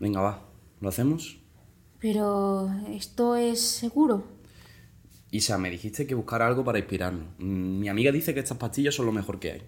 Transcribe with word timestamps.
Venga, 0.00 0.20
va. 0.20 0.42
¿Lo 0.80 0.88
hacemos? 0.88 1.38
Pero, 2.00 2.70
¿esto 2.90 3.36
es 3.36 3.60
seguro? 3.60 4.24
Isa, 5.30 5.56
me 5.58 5.70
dijiste 5.70 6.06
que 6.06 6.14
buscara 6.14 6.46
algo 6.46 6.64
para 6.64 6.78
inspirarnos. 6.78 7.24
Mm, 7.38 7.78
Mi 7.80 7.88
amiga 7.88 8.12
dice 8.12 8.34
que 8.34 8.40
estas 8.40 8.58
pastillas 8.58 8.94
son 8.94 9.06
lo 9.06 9.12
mejor 9.12 9.38
que 9.40 9.52
hay. 9.52 9.62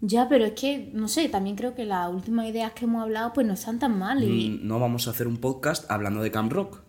Ya, 0.00 0.28
pero 0.30 0.46
es 0.46 0.52
que, 0.52 0.90
no 0.94 1.08
sé, 1.08 1.28
también 1.28 1.56
creo 1.56 1.74
que 1.74 1.84
las 1.84 2.10
últimas 2.10 2.48
ideas 2.48 2.72
que 2.72 2.86
hemos 2.86 3.02
hablado 3.02 3.32
pues 3.34 3.46
no 3.46 3.52
están 3.52 3.78
tan 3.78 3.98
mal. 3.98 4.24
Y, 4.24 4.50
Mm, 4.50 4.66
No 4.66 4.80
vamos 4.80 5.06
a 5.06 5.10
hacer 5.10 5.28
un 5.28 5.36
podcast 5.36 5.90
hablando 5.90 6.22
de 6.22 6.30
Camp 6.30 6.50
Rock. 6.52 6.80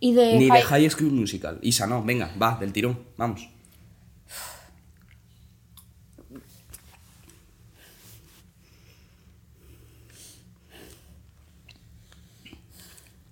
y 0.00 0.12
de... 0.14 0.38
Ni 0.38 0.44
de 0.44 0.50
High- 0.52 0.62
High 0.62 0.90
School 0.90 1.10
Musical. 1.10 1.58
Isa, 1.60 1.86
no, 1.88 2.02
venga, 2.04 2.30
va, 2.40 2.56
del 2.58 2.72
tirón, 2.72 2.98
vamos. 3.16 3.48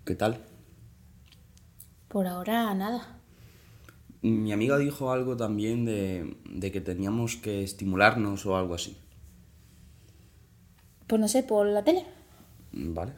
¿Qué 0.07 0.15
tal? 0.15 0.39
Por 2.07 2.29
ahora, 2.29 2.73
nada. 2.75 3.19
Mi 4.23 4.53
amiga 4.53 4.79
dijo 4.79 5.11
algo 5.11 5.37
también 5.37 5.85
de, 5.85 6.37
de 6.49 6.71
que 6.71 6.81
teníamos 6.81 7.35
que 7.35 7.65
estimularnos 7.65 8.47
o 8.47 8.57
algo 8.57 8.77
así. 8.77 8.97
Pues 11.09 11.21
no 11.21 11.27
sé, 11.27 11.43
por 11.43 11.67
la 11.67 11.83
tele. 11.83 12.07
¿Vale? 12.71 13.15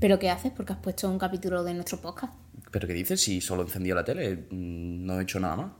¿Pero 0.00 0.18
qué 0.18 0.28
haces? 0.28 0.52
Porque 0.52 0.74
has 0.74 0.80
puesto 0.80 1.08
un 1.08 1.18
capítulo 1.18 1.64
de 1.64 1.72
nuestro 1.72 1.98
podcast. 1.98 2.34
¿Pero 2.72 2.86
qué 2.86 2.92
dices? 2.92 3.22
Si 3.22 3.40
solo 3.40 3.62
encendió 3.62 3.94
la 3.94 4.04
tele, 4.04 4.36
mm, 4.50 5.06
no 5.06 5.18
he 5.18 5.22
hecho 5.22 5.40
nada 5.40 5.56
más. 5.56 5.72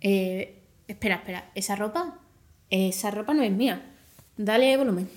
Eh, 0.00 0.64
espera, 0.88 1.14
espera. 1.14 1.52
¿Esa 1.54 1.76
ropa? 1.76 2.18
Esa 2.70 3.12
ropa 3.12 3.32
no 3.32 3.44
es 3.44 3.52
mía. 3.52 3.92
Dale 4.36 4.76
volumen. 4.76 5.08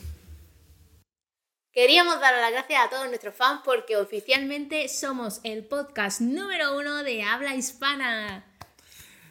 Queríamos 1.74 2.20
dar 2.22 2.34
las 2.36 2.52
gracias 2.52 2.82
a 2.86 2.90
todos 2.90 3.08
nuestros 3.08 3.36
fans 3.36 3.62
porque 3.66 3.98
oficialmente 3.98 4.88
somos 4.88 5.42
el 5.44 5.66
podcast 5.66 6.22
número 6.22 6.78
uno 6.78 7.04
de 7.04 7.24
habla 7.24 7.54
hispana. 7.56 8.46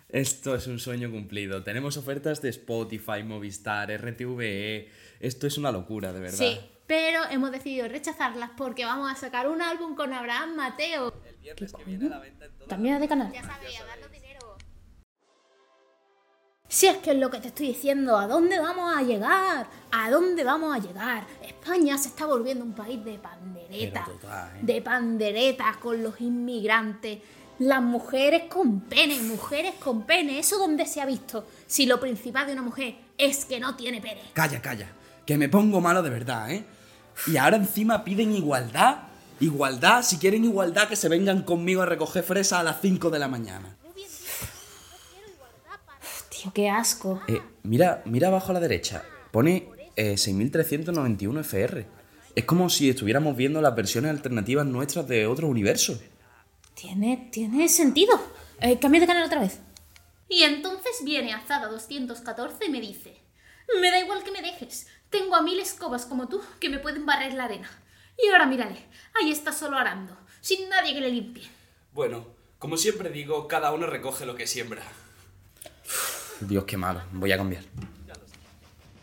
Esto 0.08 0.54
es 0.54 0.66
un 0.66 0.78
sueño 0.78 1.10
cumplido. 1.10 1.62
Tenemos 1.62 1.96
ofertas 1.96 2.40
de 2.40 2.50
Spotify, 2.50 3.22
Movistar, 3.24 3.90
RTVE. 3.90 4.90
Esto 5.20 5.46
es 5.46 5.58
una 5.58 5.72
locura, 5.72 6.12
de 6.12 6.20
verdad. 6.20 6.38
Sí, 6.38 6.58
pero 6.86 7.20
hemos 7.30 7.50
decidido 7.50 7.88
rechazarlas 7.88 8.50
porque 8.56 8.84
vamos 8.84 9.10
a 9.10 9.14
sacar 9.14 9.48
un 9.48 9.60
álbum 9.60 9.94
con 9.94 10.12
Abraham 10.12 10.54
Mateo. 10.54 11.12
Cambia 12.68 12.98
de 12.98 13.08
canal. 13.08 13.32
Ya 13.32 13.42
sabéis, 13.42 13.80
a 13.80 13.84
darnos 13.84 14.07
dinero. 14.07 14.07
Si 16.70 16.86
es 16.86 16.98
que 16.98 17.12
es 17.12 17.16
lo 17.16 17.30
que 17.30 17.38
te 17.40 17.48
estoy 17.48 17.68
diciendo, 17.68 18.18
¿a 18.18 18.26
dónde 18.26 18.60
vamos 18.60 18.94
a 18.94 19.02
llegar? 19.02 19.66
¿A 19.90 20.10
dónde 20.10 20.44
vamos 20.44 20.76
a 20.76 20.78
llegar? 20.78 21.26
España 21.42 21.96
se 21.96 22.08
está 22.08 22.26
volviendo 22.26 22.62
un 22.62 22.74
país 22.74 23.02
de 23.02 23.18
pandereta. 23.18 24.02
Pero 24.04 24.18
total, 24.18 24.50
¿eh? 24.54 24.60
De 24.60 24.82
panderetas 24.82 25.78
con 25.78 26.02
los 26.02 26.20
inmigrantes. 26.20 27.20
Las 27.58 27.80
mujeres 27.82 28.44
con 28.50 28.80
pene, 28.80 29.18
mujeres 29.22 29.76
con 29.82 30.02
pene. 30.02 30.38
¿Eso 30.38 30.58
dónde 30.58 30.84
se 30.84 31.00
ha 31.00 31.06
visto? 31.06 31.46
Si 31.66 31.86
lo 31.86 31.98
principal 31.98 32.46
de 32.46 32.52
una 32.52 32.62
mujer 32.62 32.96
es 33.16 33.46
que 33.46 33.58
no 33.58 33.74
tiene 33.74 34.02
pene. 34.02 34.20
Calla, 34.34 34.60
calla. 34.60 34.88
Que 35.24 35.38
me 35.38 35.48
pongo 35.48 35.80
malo 35.80 36.02
de 36.02 36.10
verdad, 36.10 36.50
¿eh? 36.50 36.66
Y 37.26 37.38
ahora 37.38 37.56
encima 37.56 38.04
piden 38.04 38.32
igualdad. 38.32 39.04
Igualdad, 39.40 40.02
si 40.02 40.18
quieren 40.18 40.44
igualdad, 40.44 40.86
que 40.86 40.96
se 40.96 41.08
vengan 41.08 41.42
conmigo 41.42 41.80
a 41.80 41.86
recoger 41.86 42.22
fresa 42.22 42.60
a 42.60 42.62
las 42.62 42.80
5 42.82 43.08
de 43.08 43.18
la 43.18 43.28
mañana. 43.28 43.74
Tío, 46.40 46.52
qué 46.52 46.68
asco. 46.68 47.20
Eh, 47.26 47.42
mira, 47.64 48.02
mira 48.04 48.28
abajo 48.28 48.50
a 48.50 48.54
la 48.54 48.60
derecha. 48.60 49.02
Pone 49.32 49.68
eh, 49.96 50.16
6391 50.16 51.40
FR. 51.40 51.86
Es 52.36 52.44
como 52.44 52.70
si 52.70 52.88
estuviéramos 52.88 53.36
viendo 53.36 53.60
las 53.60 53.74
versiones 53.74 54.12
alternativas 54.12 54.64
nuestras 54.64 55.08
de 55.08 55.26
otros 55.26 55.50
universos. 55.50 56.00
Tiene, 56.74 57.28
tiene 57.32 57.68
sentido. 57.68 58.20
Eh, 58.60 58.78
cambia 58.78 59.00
de 59.00 59.08
canal 59.08 59.24
otra 59.24 59.40
vez. 59.40 59.58
Y 60.28 60.42
entonces 60.42 61.02
viene 61.04 61.32
Azada 61.32 61.66
214 61.66 62.66
y 62.66 62.70
me 62.70 62.80
dice: 62.80 63.16
Me 63.80 63.90
da 63.90 63.98
igual 63.98 64.22
que 64.22 64.30
me 64.30 64.42
dejes. 64.42 64.86
Tengo 65.10 65.34
a 65.34 65.42
mil 65.42 65.58
escobas 65.58 66.06
como 66.06 66.28
tú 66.28 66.40
que 66.60 66.68
me 66.68 66.78
pueden 66.78 67.04
barrer 67.04 67.34
la 67.34 67.46
arena. 67.46 67.68
Y 68.22 68.28
ahora 68.30 68.46
mírale, 68.46 68.84
ahí 69.20 69.30
está 69.30 69.52
solo 69.52 69.76
arando, 69.76 70.16
sin 70.40 70.68
nadie 70.68 70.92
que 70.92 71.00
le 71.00 71.10
limpie. 71.10 71.48
Bueno, 71.92 72.26
como 72.58 72.76
siempre 72.76 73.10
digo, 73.10 73.48
cada 73.48 73.72
uno 73.72 73.86
recoge 73.86 74.26
lo 74.26 74.34
que 74.36 74.46
siembra. 74.46 74.82
Dios, 76.40 76.64
qué 76.64 76.76
malo. 76.76 77.00
Voy 77.12 77.32
a 77.32 77.36
cambiar. 77.36 77.64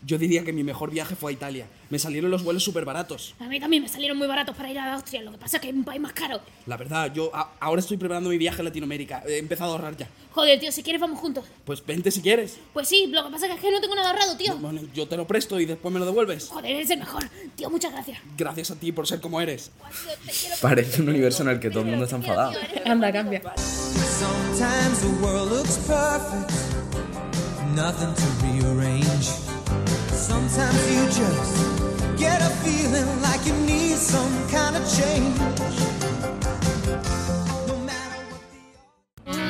Yo 0.04 0.18
diría 0.18 0.44
que 0.44 0.52
mi 0.52 0.62
mejor 0.62 0.92
viaje 0.92 1.16
fue 1.16 1.32
a 1.32 1.34
Italia. 1.34 1.66
Me 1.90 1.98
salieron 1.98 2.30
los 2.30 2.44
vuelos 2.44 2.62
súper 2.62 2.84
baratos. 2.84 3.34
A 3.40 3.48
mí 3.48 3.58
también 3.58 3.82
me 3.82 3.88
salieron 3.88 4.16
muy 4.16 4.28
baratos 4.28 4.54
para 4.56 4.70
ir 4.70 4.78
a 4.78 4.94
Austria, 4.94 5.20
lo 5.22 5.32
que 5.32 5.38
pasa 5.38 5.56
es 5.56 5.62
que 5.62 5.68
es 5.70 5.74
un 5.74 5.82
país 5.82 6.00
más 6.00 6.12
caro. 6.12 6.40
La 6.66 6.76
verdad, 6.76 7.12
yo 7.12 7.34
a- 7.34 7.54
ahora 7.58 7.80
estoy 7.80 7.96
preparando 7.96 8.30
mi 8.30 8.38
viaje 8.38 8.60
a 8.60 8.64
Latinoamérica. 8.64 9.24
He 9.26 9.38
empezado 9.38 9.72
a 9.72 9.74
ahorrar 9.74 9.96
ya. 9.96 10.08
Joder, 10.30 10.60
tío, 10.60 10.70
si 10.70 10.84
quieres 10.84 11.00
vamos 11.00 11.18
juntos. 11.18 11.44
Pues 11.64 11.84
vente 11.84 12.12
si 12.12 12.20
quieres. 12.22 12.56
Pues 12.72 12.86
sí, 12.86 13.08
lo 13.08 13.24
que 13.24 13.30
pasa 13.32 13.52
es 13.52 13.60
que 13.60 13.70
no 13.72 13.80
tengo 13.80 13.96
nada 13.96 14.10
ahorrado, 14.10 14.36
tío. 14.36 14.56
Bueno, 14.58 14.80
yo 14.94 15.08
te 15.08 15.16
lo 15.16 15.26
presto 15.26 15.58
y 15.58 15.66
después 15.66 15.92
me 15.92 15.98
lo 15.98 16.06
devuelves. 16.06 16.50
Joder, 16.50 16.70
eres 16.70 16.90
el 16.90 17.00
mejor. 17.00 17.28
Tío, 17.56 17.68
muchas 17.68 17.90
gracias. 17.92 18.20
Gracias 18.36 18.70
a 18.70 18.76
ti 18.76 18.92
por 18.92 19.08
ser 19.08 19.20
como 19.20 19.40
eres. 19.40 19.72
Parece 20.62 21.02
un 21.02 21.08
universo 21.08 21.42
en 21.42 21.48
el 21.48 21.58
que 21.58 21.70
todo 21.70 21.80
el 21.80 21.86
mundo 21.86 22.04
está 22.04 22.14
enfadado. 22.16 22.52
Anda, 22.84 23.12
cambia. 23.12 23.42
Sometimes 23.56 25.00
the 25.00 25.08
world 25.20 25.50
looks 25.52 25.78
perfect, 25.78 26.50
nothing 27.76 28.12
to 28.14 28.26
rearrange. 28.46 29.28
Sometimes 30.08 30.80
you 30.94 31.04
just 31.12 31.54
get 32.16 32.40
a 32.40 32.48
feeling 32.64 33.20
like 33.20 33.44
you 33.46 33.52
need 33.66 33.96
some 33.98 34.32
kind 34.48 34.76
of 34.76 34.82
change. 34.96 35.36
No 37.68 37.76
matter 37.84 38.20
what 38.32 38.40
the 39.26 39.42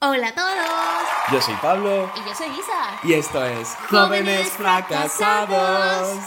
Hola 0.00 0.28
a 0.28 0.34
todos. 0.34 1.32
Yo 1.32 1.40
soy 1.40 1.54
Pablo 1.62 2.10
Y 2.16 2.20
yo 2.28 2.34
soy 2.34 2.48
Isa. 2.48 3.00
y 3.04 3.12
esto 3.14 3.44
es 3.44 3.68
Jóvenes 3.88 4.50
Fracasados. 4.50 6.18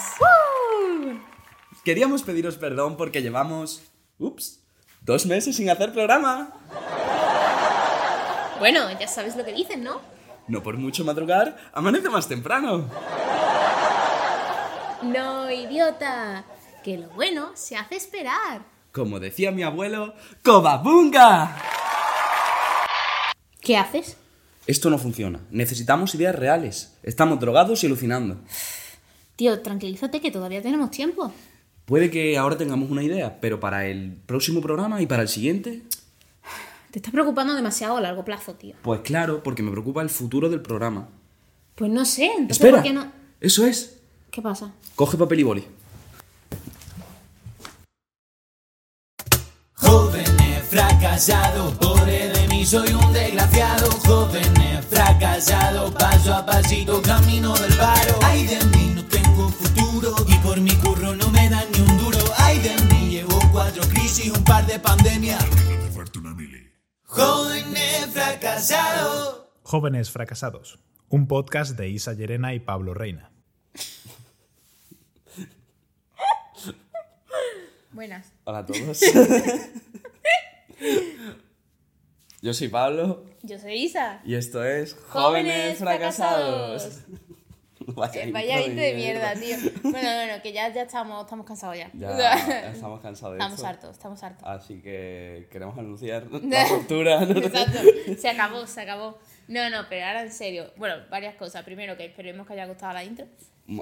Queríamos 1.83 2.23
pediros 2.23 2.57
perdón 2.57 2.95
porque 2.97 3.21
llevamos, 3.21 3.83
ups, 4.17 4.64
dos 5.05 5.25
meses 5.27 5.55
sin 5.55 5.69
hacer 5.69 5.93
programa. 5.93 6.49
Bueno, 8.59 8.87
ya 8.99 9.07
sabes 9.07 9.35
lo 9.35 9.45
que 9.45 9.53
dicen, 9.53 9.83
¿no? 9.83 10.01
No 10.47 10.63
por 10.63 10.77
mucho 10.77 11.05
madrugar, 11.05 11.57
amanece 11.73 12.09
más 12.09 12.27
temprano. 12.27 12.89
No, 15.03 15.51
idiota. 15.51 16.43
Que 16.83 16.97
lo 16.97 17.09
bueno 17.09 17.51
se 17.55 17.75
hace 17.75 17.95
esperar. 17.95 18.61
Como 18.91 19.19
decía 19.19 19.51
mi 19.51 19.63
abuelo, 19.63 20.13
¡Cobabunga! 20.43 21.55
¿Qué 23.61 23.77
haces? 23.77 24.17
Esto 24.67 24.89
no 24.89 24.97
funciona. 24.97 25.41
Necesitamos 25.51 26.15
ideas 26.15 26.35
reales. 26.35 26.97
Estamos 27.03 27.39
drogados 27.39 27.83
y 27.83 27.87
alucinando. 27.87 28.37
Tío, 29.35 29.61
tranquilízate 29.61 30.21
que 30.21 30.31
todavía 30.31 30.61
tenemos 30.61 30.91
tiempo. 30.91 31.31
Puede 31.85 32.09
que 32.09 32.37
ahora 32.37 32.57
tengamos 32.57 32.89
una 32.89 33.03
idea, 33.03 33.39
pero 33.39 33.59
para 33.59 33.85
el 33.85 34.17
próximo 34.25 34.59
programa 34.61 35.01
y 35.01 35.05
para 35.05 35.21
el 35.21 35.27
siguiente, 35.27 35.83
Te 36.91 36.99
estás 36.99 37.11
preocupando 37.11 37.53
demasiado 37.53 37.97
a 37.97 38.01
largo 38.01 38.23
plazo, 38.25 38.53
tío. 38.55 38.75
pues 38.81 39.01
claro, 39.01 39.43
porque 39.43 39.61
me 39.61 39.69
preocupa 39.71 40.01
el 40.01 40.09
futuro 40.09 40.49
del 40.49 40.61
programa. 40.61 41.09
Pues 41.75 41.91
no 41.91 42.05
sé, 42.05 42.25
entonces 42.25 42.57
Espera, 42.57 42.77
¿por 42.77 42.83
qué 42.83 42.93
no? 42.93 43.11
eso 43.41 43.65
es. 43.65 43.99
¿Qué 44.31 44.41
pasa? 44.41 44.73
Coge 44.95 45.17
papel 45.17 45.39
y 45.41 45.43
boli. 45.43 45.63
Jóvenes 49.75 50.63
fracasados, 50.69 51.73
pobre 51.75 52.29
de 52.29 52.47
mí 52.47 52.65
soy 52.65 52.93
un 52.93 53.13
desgraciado. 53.13 53.91
Jóvenes 54.05 54.85
fracasados, 54.89 55.93
paso 55.95 56.33
a 56.33 56.45
pasito 56.45 57.01
camino 57.01 57.53
del 57.55 57.73
paro. 57.75 58.19
Ay 58.23 58.45
de 58.47 58.65
crisis, 64.15 64.31
un 64.37 64.43
par 64.43 64.65
de 64.65 64.79
pandemias. 64.79 65.45
Jóvenes 67.03 68.07
fracasados. 68.11 69.41
Jóvenes 69.63 70.11
Fracasados, 70.11 70.79
un 71.09 71.27
podcast 71.27 71.77
de 71.77 71.89
Isa 71.89 72.13
Llerena 72.13 72.53
y 72.53 72.59
Pablo 72.59 72.93
Reina. 72.93 73.31
Buenas. 77.91 78.31
Hola 78.43 78.59
a 78.59 78.65
todos. 78.65 79.01
Yo 82.41 82.53
soy 82.53 82.67
Pablo 82.67 83.23
Yo 83.41 83.57
soy 83.57 83.73
Isa. 83.85 84.21
y 84.23 84.35
esto 84.35 84.63
es 84.63 84.95
Jóvenes 85.09 85.79
Fracasados. 85.79 86.99
Vaya, 87.95 88.21
Eh, 88.21 88.27
intro 88.27 88.33
Vaya 88.33 88.61
intro 88.65 88.81
de 88.83 88.93
mierda, 88.95 89.33
tío. 89.35 89.57
Bueno, 89.83 90.09
bueno, 90.15 90.41
que 90.41 90.53
ya, 90.53 90.73
ya 90.73 90.83
estamos, 90.83 91.23
estamos 91.23 91.45
cansados 91.45 91.77
ya. 91.77 91.91
Ya 91.93 92.69
estamos 92.73 92.99
cansados 93.01 93.33
de 93.33 93.37
estamos 93.39 93.55
esto. 93.59 93.67
hartos, 93.67 93.91
estamos 93.91 94.23
hartos. 94.23 94.47
Así 94.47 94.81
que 94.81 95.47
queremos 95.51 95.77
anunciar 95.77 96.25
la 96.31 96.65
ruptura. 96.67 97.23
Exacto, 97.23 97.79
se 98.17 98.29
acabó, 98.29 98.65
se 98.65 98.81
acabó. 98.81 99.17
No, 99.47 99.69
no, 99.69 99.85
pero 99.89 100.05
ahora 100.07 100.23
en 100.23 100.31
serio. 100.31 100.71
Bueno, 100.77 100.95
varias 101.11 101.35
cosas. 101.35 101.63
Primero, 101.63 101.95
que 101.97 102.05
esperemos 102.05 102.47
que 102.47 102.53
haya 102.53 102.65
gustado 102.65 102.93
la 102.93 103.03
intro. 103.03 103.27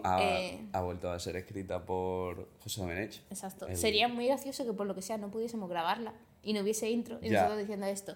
Ha, 0.04 0.20
Eh. 0.24 0.60
ha 0.74 0.82
vuelto 0.82 1.12
a 1.12 1.20
ser 1.20 1.36
escrita 1.38 1.84
por 1.86 2.50
José 2.60 2.82
Domenech. 2.82 3.22
Exacto. 3.30 3.68
El- 3.68 3.78
Sería 3.78 4.08
muy 4.08 4.28
gracioso 4.28 4.66
que 4.66 4.74
por 4.74 4.86
lo 4.88 4.96
que 4.96 5.02
sea 5.02 5.18
no 5.18 5.30
pudiésemos 5.30 5.70
grabarla 5.70 6.14
y 6.42 6.54
no 6.54 6.62
hubiese 6.62 6.90
intro 6.90 7.20
y 7.22 7.30
Ya. 7.30 7.40
nosotros 7.44 7.60
diciendo 7.60 7.86
esto. 7.88 8.16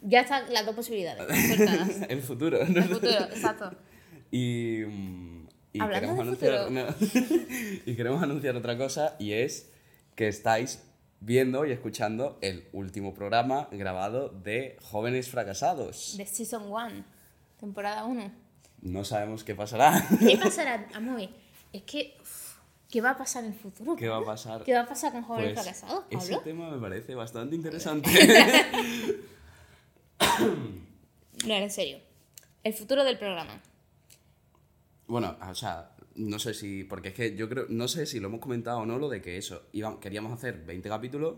Ya 0.00 0.20
están 0.22 0.52
las 0.52 0.66
dos 0.66 0.74
posibilidades. 0.74 1.26
El 2.08 2.22
futuro. 2.22 2.60
El 2.60 2.82
futuro, 2.84 3.10
exacto. 3.30 3.72
Y, 4.32 4.80
mm, 4.86 5.46
y 5.74 5.78
queremos 5.78 6.18
anunciar 6.18 6.70
no. 6.72 6.86
y 7.86 7.94
queremos 7.94 8.22
anunciar 8.22 8.56
otra 8.56 8.76
cosa 8.76 9.14
y 9.20 9.32
es 9.32 9.70
que 10.16 10.26
estáis 10.26 10.82
viendo 11.20 11.64
y 11.66 11.70
escuchando 11.70 12.38
el 12.40 12.66
último 12.72 13.14
programa 13.14 13.68
grabado 13.70 14.30
de 14.30 14.76
Jóvenes 14.82 15.28
Fracasados. 15.28 16.16
De 16.16 16.26
Season 16.26 16.64
1, 16.64 17.04
temporada 17.60 18.04
1. 18.04 18.32
No 18.80 19.04
sabemos 19.04 19.44
qué 19.44 19.54
pasará. 19.54 20.04
¿Qué 20.18 20.36
pasará? 20.42 20.88
Amor, 20.94 21.20
es 21.72 21.82
que. 21.82 22.16
uf, 22.20 22.42
¿Qué 22.90 23.00
va 23.00 23.10
a 23.10 23.16
pasar 23.16 23.44
en 23.44 23.52
el 23.52 23.58
futuro? 23.58 23.96
¿Qué 23.96 24.08
va 24.08 24.18
a 24.18 24.24
pasar? 24.24 24.64
¿Qué 24.64 24.74
va 24.74 24.80
a 24.80 24.86
pasar 24.86 25.12
con 25.12 25.22
jóvenes 25.22 25.52
Pues, 25.54 25.64
fracasados, 25.64 26.04
ese 26.10 26.32
Pablo? 26.32 26.40
tema 26.44 26.70
me 26.70 26.78
parece 26.80 27.14
bastante 27.14 27.54
interesante. 27.54 28.10
No, 31.46 31.54
en 31.54 31.70
serio. 31.70 31.98
El 32.62 32.72
futuro 32.74 33.02
del 33.04 33.18
programa. 33.18 33.60
Bueno, 35.12 35.36
o 35.48 35.54
sea, 35.54 35.92
no 36.16 36.38
sé 36.38 36.54
si. 36.54 36.84
Porque 36.84 37.08
es 37.08 37.14
que 37.14 37.36
yo 37.36 37.48
creo. 37.48 37.66
No 37.68 37.86
sé 37.88 38.06
si 38.06 38.18
lo 38.20 38.28
hemos 38.28 38.40
comentado 38.40 38.78
o 38.80 38.86
no, 38.86 38.98
lo 38.98 39.08
de 39.08 39.20
que 39.22 39.36
eso. 39.36 39.62
Íbamos, 39.72 40.00
queríamos 40.00 40.32
hacer 40.32 40.64
20 40.64 40.88
capítulos. 40.88 41.36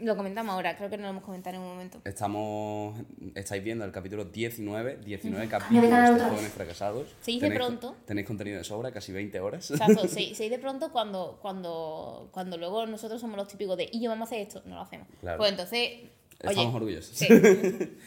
Lo 0.00 0.16
comentamos 0.16 0.52
ahora, 0.54 0.76
creo 0.76 0.88
que 0.88 0.96
no 0.96 1.02
lo 1.04 1.08
hemos 1.08 1.24
comentado 1.24 1.56
en 1.56 1.62
un 1.62 1.68
momento. 1.70 2.00
Estamos. 2.04 3.00
Estáis 3.34 3.64
viendo 3.64 3.84
el 3.84 3.90
capítulo 3.90 4.26
19. 4.26 4.98
19 5.04 5.48
Cambio 5.48 5.80
capítulos 5.82 5.90
de 6.18 6.24
de. 6.24 6.30
Jóvenes 6.30 6.52
Fracasados. 6.52 7.08
Se 7.20 7.32
dice 7.32 7.46
Tenéis- 7.48 7.56
pronto. 7.56 7.96
Tenéis 8.06 8.26
contenido 8.26 8.58
de 8.58 8.64
sobra, 8.64 8.92
casi 8.92 9.10
20 9.12 9.40
horas. 9.40 9.68
O 9.72 9.76
sea, 9.76 9.88
so- 9.88 10.06
se, 10.06 10.34
se 10.36 10.44
dice 10.44 10.58
pronto 10.60 10.92
cuando, 10.92 11.38
cuando, 11.42 12.28
cuando 12.30 12.56
luego 12.58 12.86
nosotros 12.86 13.20
somos 13.20 13.36
los 13.36 13.48
típicos 13.48 13.76
de, 13.76 13.88
y 13.92 14.00
yo 14.00 14.10
vamos 14.10 14.26
a 14.26 14.34
hacer 14.34 14.46
esto, 14.46 14.62
no 14.66 14.76
lo 14.76 14.82
hacemos. 14.82 15.08
Claro. 15.20 15.38
Pues 15.38 15.50
entonces, 15.50 15.90
Estamos 16.38 16.58
oye, 16.58 16.74
orgullosos. 16.76 17.16
sí. 17.16 17.26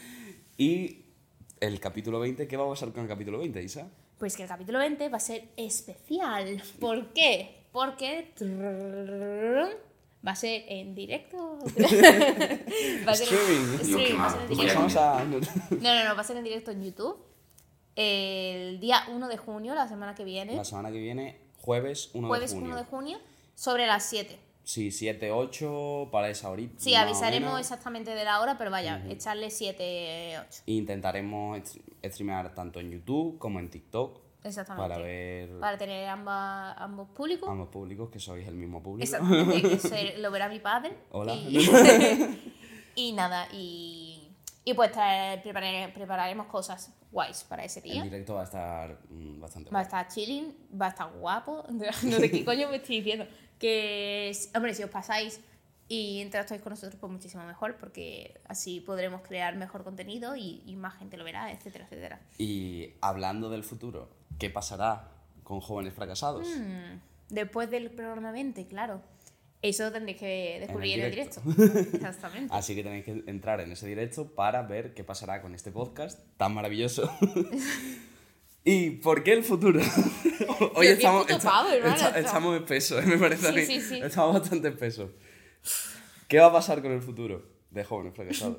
Y 0.56 1.04
el 1.60 1.78
capítulo 1.80 2.20
20, 2.20 2.46
¿qué 2.48 2.56
va 2.56 2.64
a 2.64 2.68
pasar 2.68 2.92
con 2.92 3.02
el 3.02 3.08
capítulo 3.08 3.38
20, 3.38 3.62
Isa? 3.62 3.88
Pues 4.22 4.36
que 4.36 4.44
el 4.44 4.48
capítulo 4.48 4.78
20 4.78 5.08
va 5.08 5.16
a 5.16 5.20
ser 5.20 5.48
especial. 5.56 6.62
¿Por 6.78 7.12
qué? 7.12 7.66
Porque 7.72 8.32
va 10.24 10.30
a 10.30 10.36
ser 10.36 10.64
en 10.68 10.94
directo. 10.94 11.58
va 13.04 13.10
a 13.10 13.14
ser 13.16 13.28
en 13.32 13.78
directo. 14.48 14.86
No, 15.80 15.92
no, 15.92 16.04
no, 16.04 16.14
va 16.14 16.20
a 16.20 16.22
ser 16.22 16.36
en 16.36 16.44
directo 16.44 16.70
en 16.70 16.84
YouTube. 16.84 17.16
El 17.96 18.78
día 18.78 19.06
1 19.12 19.26
de 19.26 19.36
junio, 19.38 19.74
la 19.74 19.88
semana 19.88 20.14
que 20.14 20.22
viene. 20.22 20.54
La 20.54 20.64
semana 20.64 20.92
que 20.92 21.00
viene, 21.00 21.40
jueves 21.60 22.10
1 22.14 22.28
jueves 22.28 22.52
de 22.52 22.58
junio. 22.58 22.74
1 22.74 22.80
de 22.80 22.84
junio, 22.88 23.18
sobre 23.56 23.88
las 23.88 24.04
7. 24.04 24.38
Sí, 24.64 24.90
7, 24.92 25.32
8, 25.32 26.08
para 26.12 26.30
esa 26.30 26.48
horita. 26.50 26.74
Sí, 26.78 26.94
avisaremos 26.94 27.58
exactamente 27.58 28.14
de 28.14 28.24
la 28.24 28.40
hora, 28.40 28.56
pero 28.58 28.70
vaya, 28.70 29.02
echarle 29.08 29.50
7, 29.50 30.38
8. 30.48 30.62
Intentaremos 30.66 31.60
streamear 32.04 32.54
tanto 32.54 32.78
en 32.80 32.90
YouTube 32.92 33.38
como 33.38 33.58
en 33.58 33.68
TikTok 33.70 34.20
Exactamente. 34.44 34.88
para 34.88 35.02
ver 35.02 35.58
Para 35.60 35.78
tener 35.78 36.08
ambas, 36.08 36.74
ambos 36.78 37.08
públicos. 37.10 37.48
ambos 37.48 37.68
públicos, 37.68 38.08
que 38.10 38.18
sois 38.20 38.46
el 38.46 38.54
mismo 38.54 38.82
público. 38.82 39.04
Exactamente, 39.04 39.62
que 39.68 39.78
se- 39.78 40.18
lo 40.18 40.30
verá 40.30 40.48
mi 40.48 40.60
padre. 40.60 40.96
Hola. 41.10 41.34
Y, 41.34 41.58
y 42.94 43.12
nada, 43.12 43.48
y, 43.52 44.11
y 44.64 44.74
pues 44.74 44.92
traer- 44.92 45.42
preparar- 45.42 45.92
prepararemos 45.92 46.46
cosas 46.46 46.92
guays 47.10 47.44
para 47.44 47.64
ese 47.64 47.80
El 47.80 47.84
día. 47.84 48.02
directo 48.04 48.34
va 48.34 48.42
a 48.42 48.44
estar 48.44 48.98
mm, 49.10 49.40
bastante 49.40 49.70
Va 49.70 49.80
a 49.80 49.82
estar 49.82 50.08
chilling, 50.08 50.54
va 50.80 50.86
a 50.86 50.88
estar 50.90 51.10
guapo. 51.12 51.64
No 51.68 52.16
sé 52.18 52.30
qué 52.30 52.44
coño 52.44 52.68
me 52.68 52.76
estoy 52.76 52.96
diciendo. 53.00 53.26
Que, 53.58 54.32
hombre, 54.54 54.74
si 54.74 54.82
os 54.82 54.90
pasáis 54.90 55.40
y 55.88 56.20
interactuáis 56.20 56.62
con 56.62 56.70
nosotros, 56.70 56.96
pues 57.00 57.12
muchísimo 57.12 57.44
mejor, 57.44 57.76
porque 57.76 58.40
así 58.48 58.80
podremos 58.80 59.20
crear 59.22 59.56
mejor 59.56 59.84
contenido 59.84 60.34
y, 60.36 60.62
y 60.66 60.74
más 60.76 60.94
gente 60.98 61.16
lo 61.16 61.24
verá, 61.24 61.52
etcétera, 61.52 61.84
etcétera. 61.84 62.20
Y 62.38 62.90
hablando 63.00 63.50
del 63.50 63.62
futuro, 63.62 64.08
¿qué 64.38 64.48
pasará 64.50 65.10
con 65.44 65.60
jóvenes 65.60 65.92
fracasados? 65.94 66.46
Mm, 66.48 66.98
Después 67.28 67.70
del 67.70 67.90
programa 67.90 68.30
20, 68.32 68.66
claro. 68.68 69.00
Eso 69.62 69.92
tendréis 69.92 70.18
que 70.18 70.56
descubrir 70.60 70.98
en 70.98 71.04
el 71.04 71.10
directo. 71.12 71.40
directo. 71.44 71.96
Exactamente. 71.96 72.52
Así 72.52 72.74
que 72.74 72.82
tenéis 72.82 73.04
que 73.04 73.22
entrar 73.28 73.60
en 73.60 73.70
ese 73.72 73.86
directo 73.86 74.26
para 74.34 74.62
ver 74.62 74.92
qué 74.92 75.04
pasará 75.04 75.40
con 75.40 75.54
este 75.54 75.70
podcast 75.70 76.18
tan 76.36 76.52
maravilloso. 76.52 77.08
¿Y 78.64 78.90
por 78.90 79.22
qué 79.24 79.32
el 79.32 79.42
futuro? 79.44 79.80
Hoy 80.74 80.86
qué 80.86 80.92
estamos, 80.92 81.28
esta- 81.30 81.48
pavo, 81.50 81.70
hermano, 81.70 81.94
está. 81.94 82.18
estamos 82.18 82.56
espesos, 82.56 83.04
me 83.06 83.18
parece 83.18 83.48
a 83.48 83.50
Sí, 83.52 83.56
mí. 83.58 83.66
sí, 83.66 83.80
sí. 83.80 84.00
Estamos 84.02 84.40
bastante 84.40 84.68
espesos. 84.68 85.10
¿Qué 86.28 86.38
va 86.38 86.46
a 86.46 86.52
pasar 86.52 86.80
con 86.82 86.92
el 86.92 87.02
futuro 87.02 87.44
de 87.70 87.84
jóvenes 87.84 88.14
fracasados? 88.14 88.58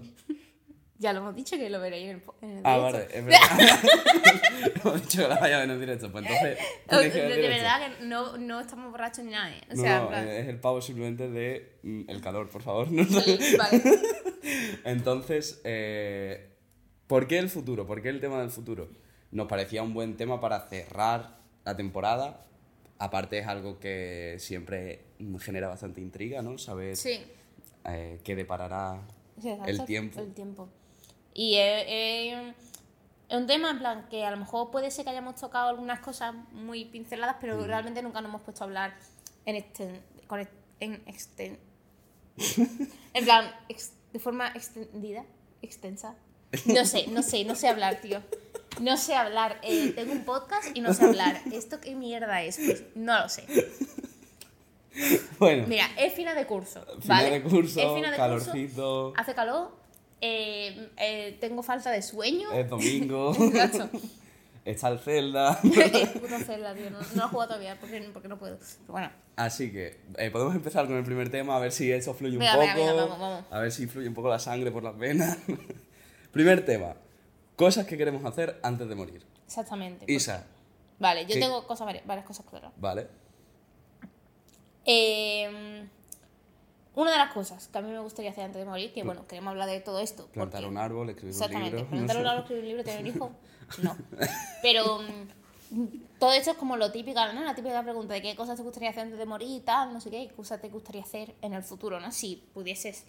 Ya 0.99 1.11
lo 1.11 1.19
hemos 1.19 1.35
dicho 1.35 1.57
que 1.57 1.69
lo 1.69 1.79
veréis 1.81 2.09
en 2.11 2.15
el, 2.17 2.23
en 2.49 2.57
el 2.59 2.61
Ah, 2.65 2.77
vale, 2.77 3.07
es 3.11 3.25
verdad. 3.25 3.39
Hemos 4.83 5.01
dicho 5.01 5.21
que 5.23 5.27
la 5.27 5.39
vaya 5.39 5.57
a 5.57 5.59
ver 5.61 5.69
en 5.71 5.79
directo, 5.79 6.11
pues 6.11 6.23
entonces. 6.25 6.57
Que 6.87 6.95
de, 6.95 7.05
el 7.25 7.35
directo. 7.35 7.47
verdad 7.49 7.97
que 7.99 8.05
no, 8.05 8.37
no 8.37 8.59
estamos 8.61 8.91
borrachos 8.91 9.25
ni 9.25 9.31
nada, 9.31 9.51
¿eh? 9.51 9.61
O 9.71 9.75
No, 9.75 9.81
sea, 9.81 9.97
no, 9.97 10.03
en 10.03 10.09
plan- 10.09 10.27
es 10.29 10.47
el 10.47 10.59
pavo 10.59 10.81
simplemente 10.81 11.29
de 11.29 11.77
mm, 11.83 12.01
el 12.09 12.21
calor, 12.21 12.49
por 12.49 12.61
favor. 12.61 12.87
vale. 12.89 13.83
Entonces, 14.85 15.61
eh, 15.63 16.49
¿por 17.07 17.27
qué 17.27 17.39
el 17.39 17.49
futuro? 17.49 17.85
¿Por 17.87 18.01
qué 18.01 18.09
el 18.09 18.19
tema 18.19 18.39
del 18.39 18.49
futuro? 18.49 18.89
Nos 19.31 19.47
parecía 19.47 19.81
un 19.83 19.93
buen 19.93 20.15
tema 20.17 20.39
para 20.39 20.67
cerrar 20.67 21.37
la 21.65 21.75
temporada. 21.75 22.41
Aparte 22.99 23.39
es 23.39 23.47
algo 23.47 23.79
que 23.79 24.35
siempre 24.39 25.01
genera 25.39 25.67
bastante 25.67 26.01
intriga, 26.01 26.41
¿no? 26.41 26.57
Saber 26.57 26.95
Sí. 26.95 27.19
eh, 27.85 28.19
qué 28.23 28.35
deparará 28.35 29.01
Sí, 29.41 29.49
exacto, 29.49 29.71
el 29.71 29.85
tiempo. 29.85 30.19
El 30.21 30.33
tiempo. 30.33 30.69
Y 31.33 31.55
es, 31.57 31.85
es 33.29 33.37
un 33.37 33.47
tema 33.47 33.71
en 33.71 33.79
plan 33.79 34.07
que 34.09 34.23
a 34.25 34.31
lo 34.31 34.37
mejor 34.37 34.69
puede 34.71 34.91
ser 34.91 35.05
que 35.05 35.11
hayamos 35.11 35.35
tocado 35.35 35.69
algunas 35.69 35.99
cosas 35.99 36.33
muy 36.51 36.85
pinceladas, 36.85 37.37
pero 37.41 37.57
Mm. 37.57 37.63
realmente 37.65 38.01
nunca 38.03 38.21
nos 38.21 38.29
hemos 38.29 38.41
puesto 38.41 38.63
a 38.63 38.67
hablar 38.67 38.93
en 39.45 39.55
este, 39.55 40.01
con 40.27 40.39
ex- 40.41 40.51
en 40.79 41.03
exten- 41.05 41.57
en 43.13 43.23
plan 43.25 43.51
ex- 43.69 43.93
de 44.11 44.19
forma 44.19 44.47
extendida, 44.55 45.23
extensa. 45.61 46.15
No 46.65 46.85
sé, 46.85 47.07
no 47.07 47.23
sé, 47.23 47.43
no 47.45 47.55
sé 47.55 47.67
hablar, 47.67 47.95
tío. 48.01 48.21
No 48.79 48.95
sé 48.97 49.15
hablar. 49.15 49.59
Eh, 49.63 49.91
tengo 49.95 50.11
un 50.13 50.23
podcast 50.23 50.75
y 50.75 50.81
no 50.81 50.93
sé 50.93 51.05
hablar. 51.05 51.41
¿Esto 51.51 51.79
qué 51.79 51.95
mierda 51.95 52.43
es? 52.43 52.57
Pues 52.57 52.83
no 52.95 53.19
lo 53.19 53.29
sé. 53.29 53.43
Bueno, 55.39 55.65
Mira, 55.67 55.87
es 55.97 56.13
final 56.13 56.35
de 56.35 56.45
curso. 56.45 56.85
final 57.01 57.23
¿vale? 57.23 57.29
de 57.31 57.41
curso, 57.43 57.79
Es 57.79 57.87
final 57.95 58.11
de 58.11 58.17
curso, 58.17 58.17
calorcito, 58.17 59.13
Hace 59.17 59.33
calor, 59.33 59.71
eh, 60.25 60.89
eh, 60.97 61.37
tengo 61.41 61.61
falta 61.63 61.91
de 61.91 62.01
sueño. 62.01 62.49
es 62.53 62.69
domingo, 62.69 63.35
está 64.65 64.87
el 64.87 64.99
Zelda. 64.99 65.59
Puto 65.61 66.39
Zelda, 66.39 66.73
tío. 66.73 66.89
No, 66.91 66.99
no 66.99 67.05
lo 67.15 67.25
he 67.25 67.27
jugado 67.27 67.47
todavía 67.49 67.77
porque, 67.77 67.99
porque 68.13 68.29
no 68.29 68.39
puedo. 68.39 68.57
Pero 68.57 68.93
bueno, 68.93 69.11
Así 69.35 69.69
que 69.71 69.99
eh, 70.17 70.31
podemos 70.31 70.55
empezar 70.55 70.87
con 70.87 70.95
el 70.95 71.03
primer 71.03 71.29
tema, 71.29 71.57
a 71.57 71.59
ver 71.59 71.73
si 71.73 71.91
eso 71.91 72.13
fluye 72.13 72.37
un 72.37 72.43
poco. 72.45 72.59
venga, 72.59 72.73
venga, 72.75 72.93
vamos, 72.93 73.19
vamos. 73.19 73.43
A 73.51 73.59
ver 73.59 73.71
si 73.73 73.85
fluye 73.87 74.07
un 74.07 74.13
poco 74.13 74.29
la 74.29 74.39
sangre 74.39 74.71
por 74.71 74.81
las 74.83 74.97
venas. 74.97 75.37
primer 76.31 76.63
tema. 76.63 76.95
Cosas 77.57 77.85
que 77.85 77.97
queremos 77.97 78.23
hacer 78.23 78.59
antes 78.63 78.87
de 78.87 78.95
morir. 78.95 79.25
exactamente. 79.45 80.05
Isa, 80.11 80.45
Vale, 80.99 81.23
yo 81.23 81.33
¿qué? 81.33 81.39
tengo 81.41 81.67
cosas, 81.67 81.85
varias, 81.85 82.05
varias 82.05 82.25
cosas 82.25 82.45
claras. 82.45 82.71
¿vale? 82.77 83.07
Eh, 84.85 85.85
una 86.95 87.11
de 87.11 87.17
las 87.17 87.33
cosas 87.33 87.67
que 87.67 87.77
a 87.77 87.81
mí 87.81 87.89
me 87.91 87.99
gustaría 87.99 88.31
hacer 88.31 88.43
antes 88.43 88.59
de 88.59 88.65
morir, 88.65 88.93
que 88.93 89.03
bueno, 89.03 89.25
queremos 89.27 89.51
hablar 89.51 89.67
de 89.69 89.79
todo 89.81 89.99
esto. 89.99 90.27
Plantar 90.27 90.61
porque- 90.61 90.71
un 90.71 90.77
árbol, 90.77 91.09
escribir 91.09 91.35
un 91.35 91.41
Exactamente. 91.41 91.77
libro. 91.77 91.89
Plantar 91.89 92.15
no 92.15 92.21
un 92.21 92.27
árbol, 92.27 92.41
escribir 92.43 92.63
un 92.63 92.67
libro, 92.69 92.83
tener 92.83 93.01
un 93.01 93.07
hijo. 93.07 93.31
No. 93.81 93.97
Pero 94.61 94.99
mm, 95.71 95.85
todo 96.19 96.33
esto 96.33 96.51
es 96.51 96.57
como 96.57 96.77
lo 96.77 96.91
típico, 96.91 97.19
¿no? 97.33 97.43
La 97.43 97.55
típica 97.55 97.81
pregunta 97.81 98.13
de 98.13 98.21
qué 98.21 98.35
cosas 98.35 98.57
te 98.57 98.61
gustaría 98.63 98.89
hacer 98.89 99.03
antes 99.03 99.17
de 99.17 99.25
morir 99.25 99.47
y 99.49 99.61
tal, 99.61 99.91
no 99.93 99.99
sé 100.01 100.11
qué, 100.11 100.27
qué 100.27 100.33
cosas 100.35 100.61
te 100.61 100.69
gustaría 100.69 101.01
hacer 101.01 101.33
en 101.41 101.53
el 101.53 101.63
futuro, 101.63 101.99
¿no? 101.99 102.11
Si 102.11 102.43
pudieses, 102.53 103.05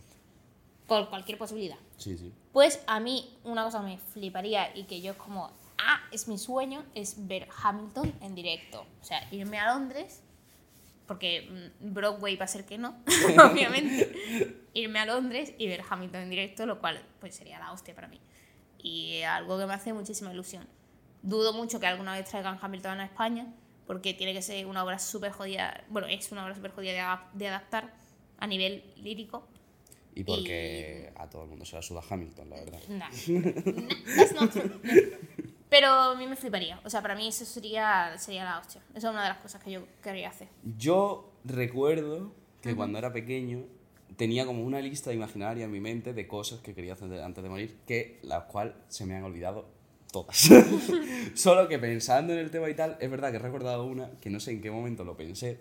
con 0.86 1.06
cualquier 1.06 1.36
posibilidad. 1.38 1.76
Sí, 1.98 2.16
sí. 2.16 2.32
Pues 2.52 2.82
a 2.86 3.00
mí 3.00 3.36
una 3.44 3.64
cosa 3.64 3.82
me 3.82 3.98
fliparía 3.98 4.74
y 4.76 4.84
que 4.84 5.00
yo 5.02 5.12
es 5.12 5.16
como, 5.18 5.50
ah, 5.78 6.00
es 6.12 6.28
mi 6.28 6.38
sueño, 6.38 6.82
es 6.94 7.26
ver 7.26 7.48
Hamilton 7.62 8.14
en 8.22 8.34
directo. 8.34 8.86
O 9.02 9.04
sea, 9.04 9.26
irme 9.32 9.58
a 9.58 9.74
Londres, 9.74 10.22
porque 11.06 11.48
mm, 11.82 11.92
Broadway 11.94 12.36
va 12.36 12.44
a 12.44 12.48
ser 12.48 12.64
que 12.64 12.78
no, 12.78 12.96
obviamente. 13.52 14.62
irme 14.74 14.98
a 14.98 15.06
Londres 15.06 15.52
y 15.58 15.66
ver 15.68 15.82
Hamilton 15.88 16.22
en 16.22 16.30
directo, 16.30 16.66
lo 16.66 16.80
cual 16.80 17.00
pues 17.20 17.34
sería 17.34 17.58
la 17.58 17.72
hostia 17.72 17.94
para 17.94 18.08
mí. 18.08 18.20
Y 18.78 19.22
algo 19.22 19.58
que 19.58 19.66
me 19.66 19.74
hace 19.74 19.92
muchísima 19.92 20.32
ilusión. 20.32 20.66
Dudo 21.22 21.52
mucho 21.54 21.80
que 21.80 21.86
alguna 21.86 22.12
vez 22.14 22.28
traigan 22.28 22.58
Hamilton 22.60 23.00
a 23.00 23.04
España, 23.06 23.46
porque 23.86 24.12
tiene 24.14 24.32
que 24.34 24.42
ser 24.42 24.66
una 24.66 24.84
obra 24.84 24.98
súper 24.98 25.30
jodida. 25.32 25.84
Bueno, 25.88 26.06
es 26.08 26.30
una 26.32 26.44
obra 26.44 26.54
súper 26.54 26.72
jodida 26.72 26.92
de, 26.92 27.00
adap- 27.00 27.32
de 27.32 27.48
adaptar 27.48 27.94
a 28.38 28.46
nivel 28.46 28.82
lírico. 28.96 29.48
Y 30.14 30.22
porque 30.24 31.12
a 31.16 31.28
todo 31.30 31.44
el 31.44 31.48
mundo 31.48 31.64
se 31.64 31.76
la 31.76 31.82
suda 31.82 32.00
Hamilton, 32.08 32.50
la 32.50 32.56
verdad. 32.56 32.78
Nah. 32.88 33.08
Nah, 33.08 33.88
that's 34.16 34.32
not 34.34 34.50
true. 34.52 34.80
Pero 35.74 35.88
a 35.88 36.14
mí 36.14 36.28
me 36.28 36.36
fliparía. 36.36 36.80
O 36.84 36.88
sea, 36.88 37.02
para 37.02 37.16
mí 37.16 37.26
eso 37.26 37.44
sería, 37.44 38.16
sería 38.16 38.44
la 38.44 38.60
hostia. 38.60 38.80
Esa 38.90 39.08
es 39.08 39.12
una 39.12 39.24
de 39.24 39.30
las 39.30 39.38
cosas 39.38 39.60
que 39.60 39.72
yo 39.72 39.80
querría 40.00 40.28
hacer. 40.28 40.46
Yo 40.78 41.32
recuerdo 41.44 42.32
que 42.62 42.76
cuando 42.76 42.96
era 42.96 43.12
pequeño 43.12 43.64
tenía 44.16 44.46
como 44.46 44.62
una 44.62 44.80
lista 44.80 45.12
imaginaria 45.12 45.64
en 45.64 45.72
mi 45.72 45.80
mente 45.80 46.12
de 46.12 46.28
cosas 46.28 46.60
que 46.60 46.76
quería 46.76 46.92
hacer 46.92 47.12
antes 47.20 47.42
de 47.42 47.50
morir, 47.50 47.76
que 47.88 48.20
las 48.22 48.44
cuales 48.44 48.74
se 48.86 49.04
me 49.04 49.16
han 49.16 49.24
olvidado 49.24 49.66
todas. 50.12 50.48
Solo 51.34 51.66
que 51.66 51.80
pensando 51.80 52.34
en 52.34 52.38
el 52.38 52.52
tema 52.52 52.70
y 52.70 52.74
tal, 52.74 52.96
es 53.00 53.10
verdad 53.10 53.32
que 53.32 53.38
he 53.38 53.40
recordado 53.40 53.84
una 53.84 54.12
que 54.20 54.30
no 54.30 54.38
sé 54.38 54.52
en 54.52 54.60
qué 54.60 54.70
momento 54.70 55.02
lo 55.02 55.16
pensé, 55.16 55.58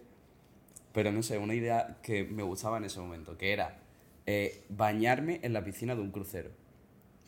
pero 0.91 1.11
no 1.11 1.23
sé, 1.23 1.39
una 1.39 1.55
idea 1.55 1.97
que 2.03 2.23
me 2.23 2.43
gustaba 2.43 2.77
en 2.77 2.83
ese 2.83 2.99
momento, 2.99 3.35
que 3.35 3.51
era 3.51 3.79
eh, 4.27 4.63
bañarme 4.69 5.39
en 5.41 5.53
la 5.53 5.63
piscina 5.63 5.95
de 5.95 6.01
un 6.01 6.11
crucero. 6.11 6.51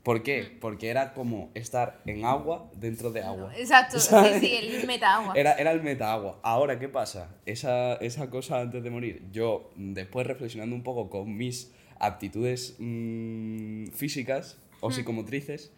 ¿Por 0.06 0.22
qué? 0.22 0.56
Porque 0.62 0.90
era 0.90 1.14
como 1.14 1.50
estar 1.56 2.00
en 2.06 2.24
agua 2.26 2.70
dentro 2.76 3.12
de 3.12 3.24
agua. 3.24 3.52
Exacto, 3.58 4.00
sí, 4.00 4.08
¿Sabes? 4.10 4.40
sí, 4.40 4.54
el 4.56 4.86
meta 4.86 5.16
agua. 5.16 5.34
Era, 5.36 5.54
era 5.56 5.72
el 5.72 5.82
metaagua. 5.82 6.40
Ahora, 6.44 6.78
¿qué 6.78 6.88
pasa? 6.88 7.36
Esa, 7.48 7.96
esa 7.96 8.30
cosa 8.30 8.62
antes 8.62 8.84
de 8.84 8.90
morir, 8.92 9.24
yo 9.32 9.72
mm, 9.76 9.94
después 9.94 10.28
reflexionando 10.28 10.76
un 10.76 10.84
poco 10.84 11.10
con 11.10 11.36
mis 11.36 11.72
aptitudes 12.00 12.76
mm, 12.78 13.88
físicas 13.88 14.58
o 14.80 14.92
psicomotrices, 14.92 15.72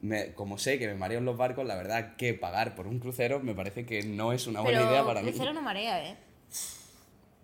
me- 0.00 0.32
como 0.32 0.56
sé 0.56 0.78
que 0.78 0.86
me 0.88 0.94
mareo 0.94 1.18
en 1.18 1.26
los 1.26 1.36
barcos, 1.36 1.66
la 1.66 1.76
verdad 1.76 2.16
que 2.16 2.32
pagar 2.32 2.74
por 2.74 2.86
un 2.86 2.98
crucero 2.98 3.40
me 3.40 3.54
parece 3.54 3.84
que 3.84 4.02
no 4.04 4.32
es 4.32 4.46
una 4.46 4.62
buena 4.62 4.78
Pero 4.78 4.90
idea 4.90 5.04
para 5.04 5.20
mí. 5.20 5.28
crucero 5.28 5.52
no 5.52 5.60
marea, 5.60 6.02
¿eh? 6.08 6.16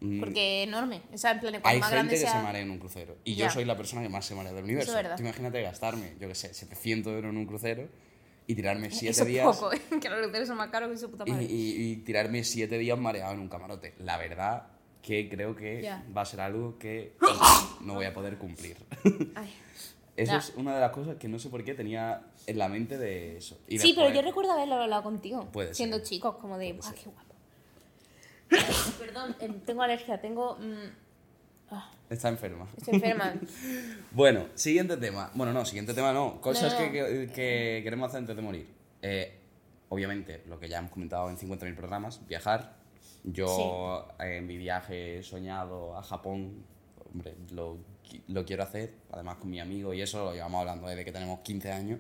Mm, 0.01 0.21
Porque 0.21 0.63
es 0.63 0.69
enorme. 0.69 1.03
O 1.13 1.19
sea, 1.19 1.31
en 1.33 1.41
plan, 1.41 1.55
Hay 1.55 1.61
más 1.81 1.89
gente 1.89 1.91
grande 1.95 2.11
que 2.15 2.21
sea... 2.21 2.33
se 2.33 2.39
marea 2.43 2.61
en 2.63 2.71
un 2.71 2.79
crucero. 2.79 3.17
Y 3.25 3.35
yo 3.35 3.49
soy 3.51 3.65
la 3.65 3.77
persona 3.77 4.03
que 4.03 4.09
más 4.09 4.25
se 4.27 4.35
marea 4.35 4.53
del 4.53 4.65
universo. 4.65 4.91
es 4.91 4.97
verdad. 4.97 5.17
Tú 5.17 5.23
imagínate 5.23 5.63
gastarme, 5.63 6.15
yo 6.21 6.29
qué 6.29 6.35
sé, 6.35 6.53
700 6.53 7.13
euros 7.15 7.31
en 7.31 7.37
un 7.39 7.47
crucero 7.47 7.89
y 8.47 8.55
tirarme 8.55 8.91
7 8.91 9.09
Eso 9.11 9.23
es 9.23 9.29
días. 9.29 9.47
poco, 9.57 9.73
¿eh? 9.73 9.81
Que 10.01 10.09
los 10.11 10.21
cruceros 10.21 10.49
son 10.49 10.57
más 10.59 10.69
caros 10.71 10.91
que 10.91 10.99
su 10.99 11.11
puta 11.11 11.25
y, 11.27 11.31
madre. 11.33 11.45
y- 11.45 11.91
y 11.93 11.97
tirarme 11.97 12.45
siete 12.45 12.79
días 12.79 12.99
mareado 12.99 13.33
en 13.35 13.41
un 13.41 13.49
camarote. 13.49 13.95
La 13.99 14.19
verdad 14.19 14.69
que 15.03 15.29
creo 15.29 15.55
que 15.57 15.89
va 16.17 16.23
a 16.23 16.25
ser 16.27 16.41
algo 16.41 16.79
que 16.79 17.15
no 17.81 17.95
voy 17.95 18.05
a 18.07 18.13
poder 18.13 18.37
cumplir. 18.39 18.77
Ay. 19.35 19.53
Eso 20.17 20.33
Ya. 20.33 20.39
es 20.39 20.53
una 20.57 20.75
de 20.75 20.81
las 20.81 20.93
cosas 20.93 21.17
que 21.17 21.29
no 21.29 21.39
sé 21.39 21.49
por 21.51 21.63
qué 21.65 21.75
tenía 21.75 22.23
en 22.47 22.59
la 22.59 22.69
mente 22.69 22.97
de 22.99 23.37
eso. 23.37 23.59
Y 23.69 23.79
Sí, 23.79 23.93
pero 23.95 24.11
yo 24.13 24.23
recuerdo 24.23 24.53
haberlo 24.53 24.77
hablado 24.77 25.03
contigo. 25.03 25.47
Puede 25.53 25.75
siendo 25.75 25.99
ser. 25.99 26.07
chicos, 26.07 26.37
como 26.37 26.57
de, 26.59 26.77
¡ah, 26.79 26.83
ser. 26.83 26.95
qué 26.95 27.05
guapo! 27.11 27.36
Perdón, 28.99 29.37
em, 29.41 29.61
tengo 29.61 29.83
alergia, 29.83 30.21
tengo... 30.21 30.57
mm, 30.57 31.73
ah, 31.73 31.91
Está 32.09 32.29
enferma. 32.29 32.67
estoy 32.77 32.95
enferma. 32.95 33.35
Bueno, 34.13 34.47
siguiente 34.55 34.97
tema. 34.97 35.31
Bueno, 35.35 35.53
no, 35.53 35.65
siguiente 35.65 35.93
tema 35.95 36.13
no. 36.13 36.41
Cosas 36.41 36.73
No, 36.75 36.81
no. 36.87 36.93
Que, 36.93 36.93
que- 36.93 37.27
que 37.33 37.81
queremos 37.85 38.09
hacer 38.09 38.19
antes 38.21 38.37
de 38.37 38.43
morir. 38.43 38.67
Eh, 39.03 39.39
obviamente, 39.89 40.43
lo 40.47 40.59
que 40.59 40.69
ya 40.69 40.79
hemos 40.79 40.91
comentado 40.93 41.29
en 41.31 41.37
50.000 41.37 41.75
programas, 41.77 42.27
viajar. 42.27 42.77
Yo 43.25 44.07
eh, 44.21 44.37
en 44.39 44.47
mi 44.47 44.57
viaje 44.57 45.19
he 45.19 45.23
soñado 45.23 45.97
a 45.99 46.03
Japón. 46.03 46.65
Hombre, 47.13 47.35
lo, 47.51 47.79
lo 48.29 48.45
quiero 48.45 48.63
hacer, 48.63 48.93
además 49.11 49.37
con 49.39 49.51
mi 49.51 49.59
amigo 49.59 49.93
y 49.95 50.03
eso 50.03 50.27
lo 50.27 50.33
llevamos 50.35 50.61
hablando 50.61 50.87
desde 50.87 51.05
que 51.05 51.13
tenemos 51.13 51.41
15 51.41 51.73
años. 51.73 51.99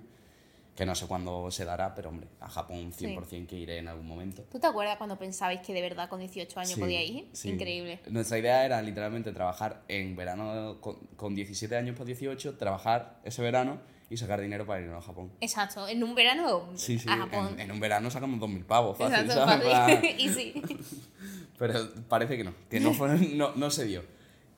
Que 0.76 0.84
no 0.84 0.94
sé 0.94 1.06
cuándo 1.06 1.50
se 1.50 1.64
dará, 1.64 1.94
pero 1.94 2.10
hombre, 2.10 2.28
a 2.38 2.50
Japón 2.50 2.92
100% 2.92 3.46
que 3.46 3.56
iré 3.56 3.78
en 3.78 3.88
algún 3.88 4.06
momento. 4.06 4.42
¿Tú 4.52 4.58
te 4.60 4.66
acuerdas 4.66 4.98
cuando 4.98 5.18
pensabais 5.18 5.60
que 5.60 5.72
de 5.72 5.80
verdad 5.80 6.08
con 6.10 6.20
18 6.20 6.60
años 6.60 6.72
Sí, 6.72 6.80
podía 6.80 7.02
ir? 7.02 7.28
sí. 7.32 7.48
Increíble. 7.48 8.00
Nuestra 8.08 8.38
idea 8.38 8.64
era 8.64 8.82
literalmente 8.82 9.32
trabajar 9.32 9.82
en 9.88 10.14
verano 10.16 10.78
con, 10.82 10.96
con 11.16 11.34
17 11.34 11.74
años 11.76 11.96
por 11.96 12.04
18, 12.06 12.58
trabajar 12.58 13.20
ese 13.24 13.40
verano 13.40 13.80
y 14.10 14.18
sacar 14.18 14.38
dinero 14.40 14.66
para 14.66 14.82
irnos 14.82 15.02
a 15.02 15.06
Japón. 15.06 15.32
Exacto, 15.40 15.88
en 15.88 16.04
un 16.04 16.14
verano 16.14 16.68
Sí, 16.76 16.98
sí, 16.98 17.08
a 17.08 17.16
Japón. 17.16 17.54
En, 17.54 17.60
en 17.60 17.70
un 17.72 17.80
verano 17.80 18.10
sacamos 18.10 18.38
2.000 18.38 18.64
pavos, 18.66 18.98
fácil, 18.98 19.20
Exacto, 19.24 19.46
¿sabes? 19.46 19.72
fácil. 19.72 20.10
Y 20.18 20.28
sí. 20.28 20.62
Pero 21.58 21.74
parece 22.08 22.36
que 22.36 22.44
no, 22.44 22.52
que 22.68 22.80
no, 22.80 22.92
fue- 22.92 23.16
no, 23.34 23.54
no 23.56 23.70
se 23.70 23.86
dio. 23.86 24.02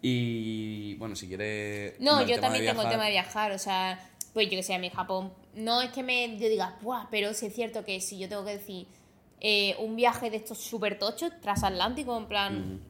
Y 0.01 0.95
bueno, 0.95 1.17
si 1.17 1.27
quieres... 1.27 1.99
No, 2.01 2.25
yo 2.25 2.41
también 2.41 2.65
tengo 2.65 2.83
el 2.83 2.89
tema 2.89 3.05
de 3.05 3.11
viajar, 3.11 3.53
o 3.53 3.59
sea, 3.59 3.99
pues 4.33 4.47
yo 4.47 4.57
que 4.57 4.63
sé, 4.63 4.75
a 4.75 4.79
mí 4.79 4.91
Japón, 4.91 5.33
no 5.55 5.83
es 5.83 5.91
que 5.91 6.03
me 6.03 6.39
yo 6.39 6.49
diga, 6.49 6.79
¡buah! 6.83 7.09
Pero 7.11 7.35
sí 7.35 7.47
es 7.47 7.55
cierto 7.55 7.85
que 7.85 8.01
si 8.01 8.19
yo 8.19 8.29
tengo 8.29 8.45
que 8.45 8.59
decir 8.59 8.87
eh, 9.41 9.77
un 9.81 9.97
viaje 9.97 10.31
de 10.31 10.37
estos 10.37 10.59
súper 10.59 10.99
tochos, 10.99 11.33
transatlántico, 11.41 12.17
en 12.17 12.27
plan, 12.27 12.81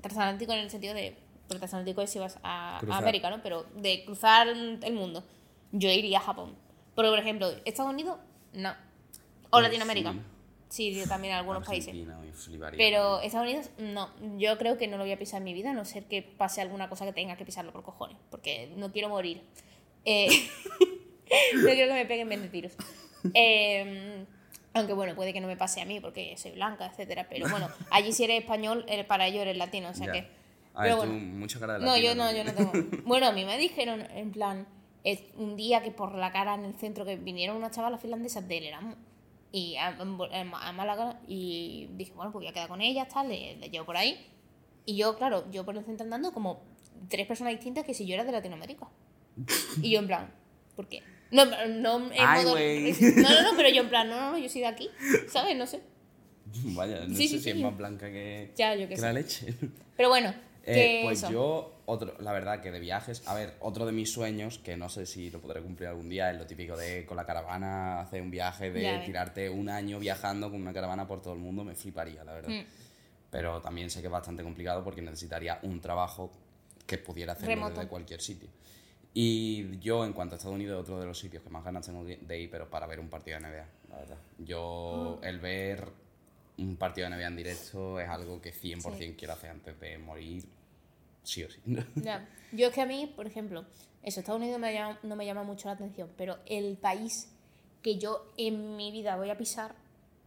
transatlántico 0.00 0.52
en 0.52 0.60
el 0.60 0.70
sentido 0.70 0.94
de, 0.94 1.16
porque 1.48 1.58
transatlántico 1.58 2.02
es 2.02 2.10
si 2.10 2.18
vas 2.18 2.38
a. 2.42 2.78
América, 2.90 3.30
¿no? 3.30 3.42
Pero 3.42 3.64
de 3.74 4.04
cruzar 4.04 4.48
el 4.48 4.92
mundo, 4.92 5.24
yo 5.72 5.90
iría 5.90 6.18
a 6.18 6.22
Japón. 6.22 6.54
Pero, 6.94 7.10
por 7.10 7.18
ejemplo, 7.18 7.50
Estados 7.64 7.92
Unidos, 7.92 8.18
no. 8.52 8.70
O 8.70 9.50
Pues 9.50 9.64
Latinoamérica. 9.64 10.12
sí. 10.12 10.20
Sí, 10.74 10.92
yo 10.92 11.06
también 11.06 11.34
en 11.34 11.38
algunos 11.38 11.64
países. 11.64 11.90
Argentina, 11.90 12.18
me 12.18 12.32
fliparía. 12.32 12.76
Pero 12.78 13.20
Estados 13.20 13.46
Unidos, 13.46 13.70
no. 13.78 14.10
Yo 14.38 14.58
creo 14.58 14.76
que 14.76 14.88
no 14.88 14.96
lo 14.96 15.04
voy 15.04 15.12
a 15.12 15.18
pisar 15.18 15.38
en 15.38 15.44
mi 15.44 15.54
vida, 15.54 15.70
a 15.70 15.72
no 15.72 15.84
ser 15.84 16.02
que 16.06 16.20
pase 16.20 16.60
alguna 16.60 16.88
cosa 16.88 17.04
que 17.04 17.12
tenga 17.12 17.36
que 17.36 17.44
pisarlo 17.44 17.70
por 17.70 17.84
cojones. 17.84 18.16
Porque 18.28 18.72
no 18.76 18.90
quiero 18.90 19.08
morir. 19.08 19.40
Eh, 20.04 20.26
no 21.54 21.62
quiero 21.62 21.92
que 21.92 21.94
me 21.94 22.06
peguen 22.06 22.28
20 22.28 22.48
tiros. 22.48 22.72
Eh, 23.34 24.24
aunque 24.72 24.92
bueno, 24.94 25.14
puede 25.14 25.32
que 25.32 25.40
no 25.40 25.46
me 25.46 25.56
pase 25.56 25.80
a 25.80 25.84
mí 25.84 26.00
porque 26.00 26.36
soy 26.36 26.50
blanca, 26.50 26.86
etcétera. 26.86 27.28
Pero 27.30 27.48
bueno, 27.48 27.68
allí 27.92 28.12
si 28.12 28.24
eres 28.24 28.40
español, 28.40 28.84
eh, 28.88 29.04
para 29.04 29.28
ellos 29.28 29.42
eres 29.42 29.56
latino, 29.56 29.90
o 29.90 29.94
sea 29.94 30.06
Ya. 30.06 30.12
que. 30.12 30.18
A 30.74 30.82
ver, 30.82 30.92
pero 30.94 31.02
tú, 31.02 31.06
bueno. 31.06 31.24
mucha 31.38 31.60
cara 31.60 31.74
de 31.74 31.84
No, 31.84 31.92
latino 31.92 32.08
yo 32.08 32.14
no, 32.16 32.32
yo 32.32 32.42
no 32.42 32.52
tengo. 32.52 32.72
Bueno, 33.06 33.28
a 33.28 33.32
mí 33.32 33.44
me 33.44 33.56
dijeron, 33.58 34.00
en 34.10 34.32
plan, 34.32 34.66
es 35.04 35.22
un 35.36 35.54
día 35.54 35.84
que 35.84 35.92
por 35.92 36.16
la 36.16 36.32
cara 36.32 36.54
en 36.56 36.64
el 36.64 36.74
centro 36.74 37.04
que 37.04 37.14
vinieron 37.14 37.56
unas 37.56 37.70
chavalas 37.70 38.00
finlandesas 38.00 38.48
del 38.48 38.64
Erasmus 38.64 38.96
y 39.56 39.76
a, 39.76 39.86
a 39.96 40.72
Málaga 40.72 41.20
y 41.28 41.86
dije, 41.92 42.12
bueno, 42.14 42.32
pues 42.32 42.42
voy 42.42 42.48
a 42.48 42.52
quedar 42.52 42.68
con 42.68 42.80
ellas, 42.80 43.06
tal, 43.08 43.28
le, 43.28 43.56
le 43.56 43.68
llevo 43.70 43.86
por 43.86 43.96
ahí. 43.96 44.26
Y 44.84 44.96
yo, 44.96 45.16
claro, 45.16 45.48
yo 45.52 45.64
por 45.64 45.76
el 45.76 45.84
centro 45.84 46.02
andando 46.04 46.32
como 46.32 46.62
tres 47.08 47.26
personas 47.26 47.52
distintas 47.52 47.84
que 47.84 47.94
si 47.94 48.04
yo 48.04 48.14
era 48.14 48.24
de 48.24 48.32
Latinoamérica. 48.32 48.88
Y 49.80 49.90
yo 49.92 50.00
en 50.00 50.06
plan, 50.08 50.32
¿por 50.74 50.88
qué? 50.88 51.02
No, 51.30 51.44
no, 51.46 52.06
en 52.12 52.12
Ay, 52.18 52.44
modo- 52.44 52.56
no, 52.58 53.30
no, 53.30 53.42
no, 53.52 53.56
pero 53.56 53.68
yo 53.68 53.82
en 53.82 53.88
plan, 53.88 54.08
no, 54.08 54.16
no, 54.20 54.30
no, 54.32 54.38
yo 54.38 54.48
soy 54.48 54.60
de 54.62 54.66
aquí, 54.66 54.88
¿sabes? 55.28 55.56
No 55.56 55.66
sé. 55.66 55.80
Vaya, 56.74 57.06
no 57.06 57.14
Sí, 57.16 57.28
sé 57.28 57.36
sí, 57.38 57.40
si 57.44 57.50
es 57.50 57.56
sí. 57.56 57.62
más 57.62 57.76
blanca 57.76 58.10
que, 58.10 58.52
Ya, 58.56 58.74
yo 58.74 58.88
que 58.88 58.96
sé. 58.96 59.02
la 59.02 59.12
leche. 59.12 59.54
Pero 59.96 60.08
bueno, 60.08 60.34
Eh, 60.66 61.00
pues 61.04 61.18
eso. 61.22 61.30
yo, 61.30 61.74
otro, 61.86 62.14
la 62.20 62.32
verdad 62.32 62.60
que 62.60 62.70
de 62.70 62.80
viajes, 62.80 63.22
a 63.28 63.34
ver, 63.34 63.54
otro 63.60 63.84
de 63.84 63.92
mis 63.92 64.10
sueños, 64.12 64.58
que 64.58 64.76
no 64.76 64.88
sé 64.88 65.04
si 65.04 65.30
lo 65.30 65.40
podré 65.40 65.60
cumplir 65.60 65.88
algún 65.88 66.08
día, 66.08 66.30
es 66.30 66.38
lo 66.38 66.46
típico 66.46 66.76
de 66.76 67.04
con 67.04 67.16
la 67.16 67.26
caravana 67.26 68.00
hacer 68.00 68.22
un 68.22 68.30
viaje, 68.30 68.70
de 68.70 68.82
Ya 68.82 69.04
tirarte 69.04 69.50
un 69.50 69.68
año 69.68 69.98
viajando 69.98 70.50
con 70.50 70.62
una 70.62 70.72
caravana 70.72 71.06
por 71.06 71.20
todo 71.20 71.34
el 71.34 71.40
mundo, 71.40 71.64
me 71.64 71.74
fliparía, 71.74 72.24
la 72.24 72.32
verdad. 72.32 72.48
Mm. 72.50 72.64
Pero 73.30 73.60
también 73.60 73.90
sé 73.90 74.00
que 74.00 74.06
es 74.06 74.12
bastante 74.12 74.42
complicado 74.42 74.82
porque 74.82 75.02
necesitaría 75.02 75.58
un 75.62 75.80
trabajo 75.80 76.30
que 76.86 76.98
pudiera 76.98 77.32
hacerlo 77.34 77.68
desde 77.68 77.86
cualquier 77.88 78.20
sitio. 78.20 78.48
Y 79.12 79.78
yo, 79.78 80.04
en 80.04 80.12
cuanto 80.12 80.34
a 80.34 80.38
Estados 80.38 80.54
Unidos, 80.56 80.80
otro 80.80 80.98
de 80.98 81.06
los 81.06 81.18
sitios 81.18 81.42
que 81.42 81.50
más 81.50 81.62
ganas 81.64 81.86
tengo 81.86 82.04
de 82.04 82.40
ir, 82.40 82.50
pero 82.50 82.68
para 82.68 82.86
ver 82.86 82.98
un 83.00 83.08
partido 83.08 83.38
de 83.38 83.46
NBA, 83.46 83.66
la 83.90 83.96
verdad. 83.96 84.16
Yo, 84.38 85.18
Mm. 85.20 85.24
el 85.24 85.38
ver 85.40 85.88
un 86.58 86.76
partido 86.76 87.08
de 87.08 87.16
NBA 87.16 87.26
en 87.26 87.36
directo 87.36 87.98
es 88.00 88.08
algo 88.08 88.40
que 88.40 88.52
100% 88.52 89.16
quiero 89.16 89.34
hacer 89.34 89.50
antes 89.50 89.78
de 89.80 89.98
morir, 89.98 90.44
sí 91.22 91.42
o 91.44 91.50
sí. 91.50 91.60
Ya. 91.96 92.28
Yo 92.52 92.68
es 92.68 92.74
que 92.74 92.82
a 92.82 92.86
mí, 92.86 93.12
por 93.14 93.26
ejemplo, 93.26 93.64
eso, 94.02 94.20
Estados 94.20 94.40
Unidos 94.40 94.60
me 94.60 94.72
llama- 94.72 94.98
no 95.02 95.16
me 95.16 95.26
llama 95.26 95.42
mucho 95.42 95.68
la 95.68 95.74
atención, 95.74 96.10
pero 96.16 96.38
el 96.46 96.76
país 96.76 97.28
que 97.82 97.98
yo 97.98 98.30
en 98.36 98.76
mi 98.76 98.92
vida 98.92 99.16
voy 99.16 99.30
a 99.30 99.36
pisar 99.38 99.74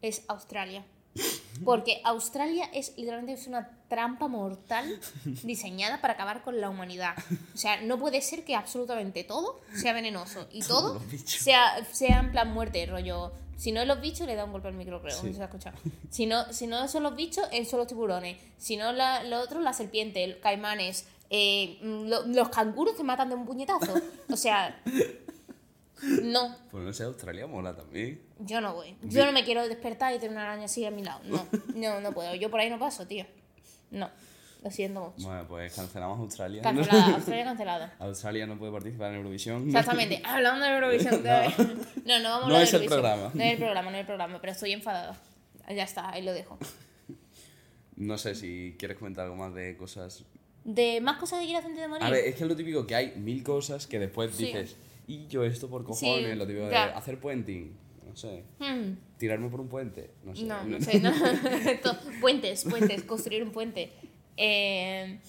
es 0.02 0.24
Australia. 0.28 0.84
Porque 1.66 2.02
Australia 2.04 2.70
es 2.74 2.96
literalmente 2.98 3.34
es 3.34 3.48
una 3.48 3.72
trampa 3.88 4.28
mortal 4.28 5.00
diseñada 5.44 6.02
para 6.02 6.14
acabar 6.14 6.44
con 6.44 6.62
la 6.62 6.70
humanidad. 6.70 7.16
O 7.56 7.58
sea, 7.58 7.82
no 7.82 7.98
puede 7.98 8.22
ser 8.22 8.44
que 8.44 8.56
absolutamente 8.56 9.24
todo 9.24 9.60
sea 9.74 9.94
venenoso 9.94 10.48
y 10.52 10.60
todo 10.68 11.02
sea, 11.26 11.84
sea 11.92 12.20
en 12.20 12.32
plan 12.32 12.54
muerte, 12.54 12.86
rollo. 12.86 13.32
Si 13.58 13.72
no 13.72 13.82
es 13.82 13.88
los 13.88 14.00
bichos, 14.00 14.26
le 14.28 14.36
da 14.36 14.46
un 14.46 14.52
golpe 14.52 14.68
al 14.70 14.76
micro, 14.76 15.02
creo. 15.02 15.20
Sí. 15.20 15.28
no 15.28 15.34
se 15.34 15.42
ha 15.42 15.46
escuchado. 15.46 15.78
Si 16.12 16.26
no, 16.28 16.54
si 16.54 16.68
no 16.68 16.88
son 16.88 17.04
los 17.04 17.16
bichos, 17.16 17.46
son 17.70 17.80
los 17.80 17.88
tiburones. 17.88 18.38
Si 18.58 18.78
no, 18.78 18.92
la, 18.94 19.24
lo 19.24 19.40
otro, 19.42 19.60
la 19.62 19.74
serpiente, 19.74 20.24
el 20.24 20.40
caimanes. 20.40 21.06
eh, 21.30 21.78
lo- 21.82 22.26
los 22.28 22.50
canguros 22.50 22.96
te 22.96 23.04
matan 23.04 23.30
de 23.30 23.36
un 23.36 23.46
puñetazo. 23.46 23.94
O 24.32 24.38
sea, 24.38 24.80
no, 26.22 26.56
Pues 26.70 26.84
no 26.84 26.94
sé, 26.94 27.04
Australia 27.04 27.48
mola 27.48 27.76
también. 27.76 28.22
yo 28.40 28.62
no 28.62 28.76
voy. 28.76 28.96
Yo 29.02 29.26
no 29.26 29.32
me 29.32 29.44
quiero 29.44 29.68
despertar 29.68 30.14
y 30.14 30.20
tener 30.20 30.32
una 30.34 30.44
araña 30.44 30.66
así 30.66 30.86
a 30.86 30.92
mi 30.92 31.04
lado. 31.04 31.22
No, 31.26 31.46
no, 31.74 32.00
no 32.02 32.12
puedo. 32.14 32.36
Yo 32.36 32.52
por 32.52 32.60
ahí 32.60 32.70
no 32.70 32.78
paso, 32.78 33.08
tío. 33.08 33.26
No. 33.90 34.10
Lo 34.64 34.72
siento 34.72 35.14
mucho. 35.16 35.28
Bueno, 35.28 35.46
pues 35.48 35.74
cancelamos 35.74 36.20
Australia. 36.20 36.62
Cancelada, 36.62 37.06
Australia 37.16 37.44
cancelada. 37.46 37.96
Australia 38.00 38.48
no 38.48 38.58
puede 38.58 38.72
participar 38.72 39.12
en 39.12 39.18
Eurovisión. 39.18 39.68
Exactamente. 39.68 40.22
Hablando 40.26 40.66
de 40.66 40.72
Eurovisión 40.74 41.18
todavía. 41.22 41.54
No, 41.58 42.20
no 42.20 42.30
vamos 42.30 42.46
a 42.46 42.48
No 42.50 42.56
hablar 42.56 42.62
es 42.64 42.72
de 42.72 42.78
el 42.78 42.84
Eurovisión. 42.84 42.88
programa. 42.90 43.32
No 43.34 43.44
es 43.44 43.52
el 43.52 43.58
programa, 43.58 43.90
no 43.92 43.96
es 43.98 44.02
el 44.02 44.06
programa, 44.08 44.42
pero 44.42 44.54
estoy 44.54 44.72
enfadada. 44.74 45.18
Ya 45.70 45.84
está, 45.84 46.10
ahí 46.12 46.24
lo 46.24 46.34
dejo. 46.34 46.58
No 47.96 48.18
sé 48.18 48.36
si 48.36 48.76
quieres 48.78 48.98
comentar 48.98 49.26
algo 49.26 49.36
más 49.38 49.54
de 49.54 49.76
cosas. 49.78 50.24
De 50.64 51.02
más 51.02 51.18
cosas 51.18 51.40
que 51.40 51.46
quieras 51.46 51.66
antes 51.66 51.80
de 51.82 51.88
morir. 51.88 52.04
A 52.06 52.10
ver, 52.10 52.26
es 52.26 52.36
que 52.36 52.44
es 52.44 52.50
lo 52.50 52.56
típico 52.56 52.86
que 52.86 52.96
hay 52.96 53.14
mil 53.16 53.44
cosas 53.44 53.88
que 53.88 54.00
después 54.00 54.36
Sí. 54.36 54.46
dices, 54.48 54.76
y 55.08 55.28
yo 55.28 55.44
esto 55.44 55.70
por 55.70 55.84
cojones, 55.84 56.32
Sí, 56.32 56.36
lo 56.36 56.46
típico 56.46 56.66
de 56.66 56.72
ya. 56.72 56.86
hacer 56.98 57.20
puenting, 57.20 57.76
no 58.06 58.16
sé, 58.16 58.44
Hmm, 58.60 58.94
tirarme 59.18 59.50
por 59.50 59.62
un 59.62 59.68
puente, 59.70 60.12
no 60.24 60.36
sé. 60.36 60.44
No, 60.44 60.64
no 60.64 60.80
sé. 60.82 61.00
No. 61.00 61.12
Puentes, 62.22 62.64
puentes, 62.66 63.04
construir 63.04 63.44
un 63.44 63.52
puente. 63.52 63.92
Eh, 64.38 65.20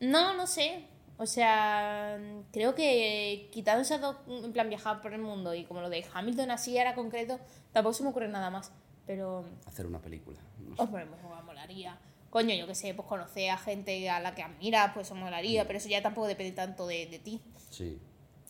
no, 0.00 0.34
no 0.34 0.46
sé. 0.46 0.84
O 1.20 1.26
sea, 1.26 2.16
creo 2.52 2.74
que 2.74 3.48
quitando 3.52 3.82
esas 3.82 4.00
dos, 4.00 4.16
en 4.28 4.52
plan 4.52 4.68
viajar 4.68 5.00
por 5.00 5.12
el 5.12 5.20
mundo 5.20 5.52
y 5.52 5.64
como 5.64 5.80
lo 5.80 5.90
de 5.90 6.04
Hamilton 6.12 6.52
así 6.52 6.78
era 6.78 6.94
concreto, 6.94 7.40
tampoco 7.72 7.94
se 7.94 8.04
me 8.04 8.10
ocurre 8.10 8.28
nada 8.28 8.50
más. 8.50 8.72
Pero, 9.04 9.44
Hacer 9.66 9.86
una 9.86 10.00
película. 10.00 10.38
no 10.60 10.76
sé. 10.76 10.82
hombre, 10.82 11.06
pues, 11.06 11.44
molaría. 11.44 11.98
Coño, 12.30 12.54
yo 12.54 12.66
qué 12.66 12.74
sé, 12.74 12.94
pues 12.94 13.08
conocer 13.08 13.50
a 13.50 13.56
gente 13.56 14.08
a 14.10 14.20
la 14.20 14.34
que 14.34 14.42
admiras, 14.42 14.92
pues 14.94 15.06
eso 15.06 15.14
molaría, 15.14 15.66
pero 15.66 15.78
eso 15.78 15.88
ya 15.88 16.02
tampoco 16.02 16.26
depende 16.26 16.52
tanto 16.52 16.86
de, 16.86 17.06
de 17.06 17.18
ti. 17.18 17.40
Sí. 17.70 17.98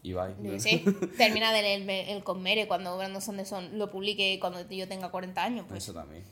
Ibai. 0.03 0.35
Yo 0.43 0.53
qué 0.53 0.61
sé, 0.61 0.85
termina 1.17 1.53
de 1.53 1.63
leer 1.63 1.83
el, 1.83 1.91
el 2.17 2.25
Conmere 2.25 2.69
cuando 2.69 2.97
Brandon 2.97 3.23
Sanderson 3.23 3.79
lo 3.79 3.91
publique 3.91 4.39
cuando 4.41 4.69
yo 4.69 4.89
tenga 4.89 5.11
40 5.11 5.43
años, 5.43 5.67
pues 5.69 5.85
Eso 5.85 5.95
también. 5.95 6.25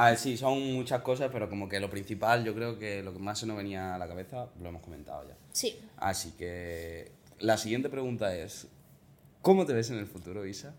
A 0.00 0.10
ver, 0.10 0.16
sí, 0.16 0.36
son 0.36 0.74
muchas 0.74 1.02
cosas, 1.02 1.28
pero 1.32 1.48
como 1.50 1.68
que 1.68 1.80
lo 1.80 1.90
principal, 1.90 2.44
yo 2.44 2.54
creo 2.54 2.78
que 2.78 3.02
lo 3.02 3.12
que 3.12 3.18
más 3.18 3.36
se 3.40 3.46
nos 3.46 3.56
venía 3.56 3.96
a 3.96 3.98
la 3.98 4.06
cabeza, 4.06 4.46
lo 4.60 4.68
hemos 4.68 4.80
comentado 4.80 5.26
ya. 5.26 5.34
sí. 5.50 5.76
Así 5.96 6.30
que 6.38 7.10
la 7.40 7.56
siguiente 7.56 7.88
pregunta 7.88 8.32
es, 8.32 8.68
¿cómo 9.42 9.66
te 9.66 9.72
ves 9.72 9.90
en 9.90 9.98
el 9.98 10.06
futuro, 10.06 10.46
Isa? 10.46 10.72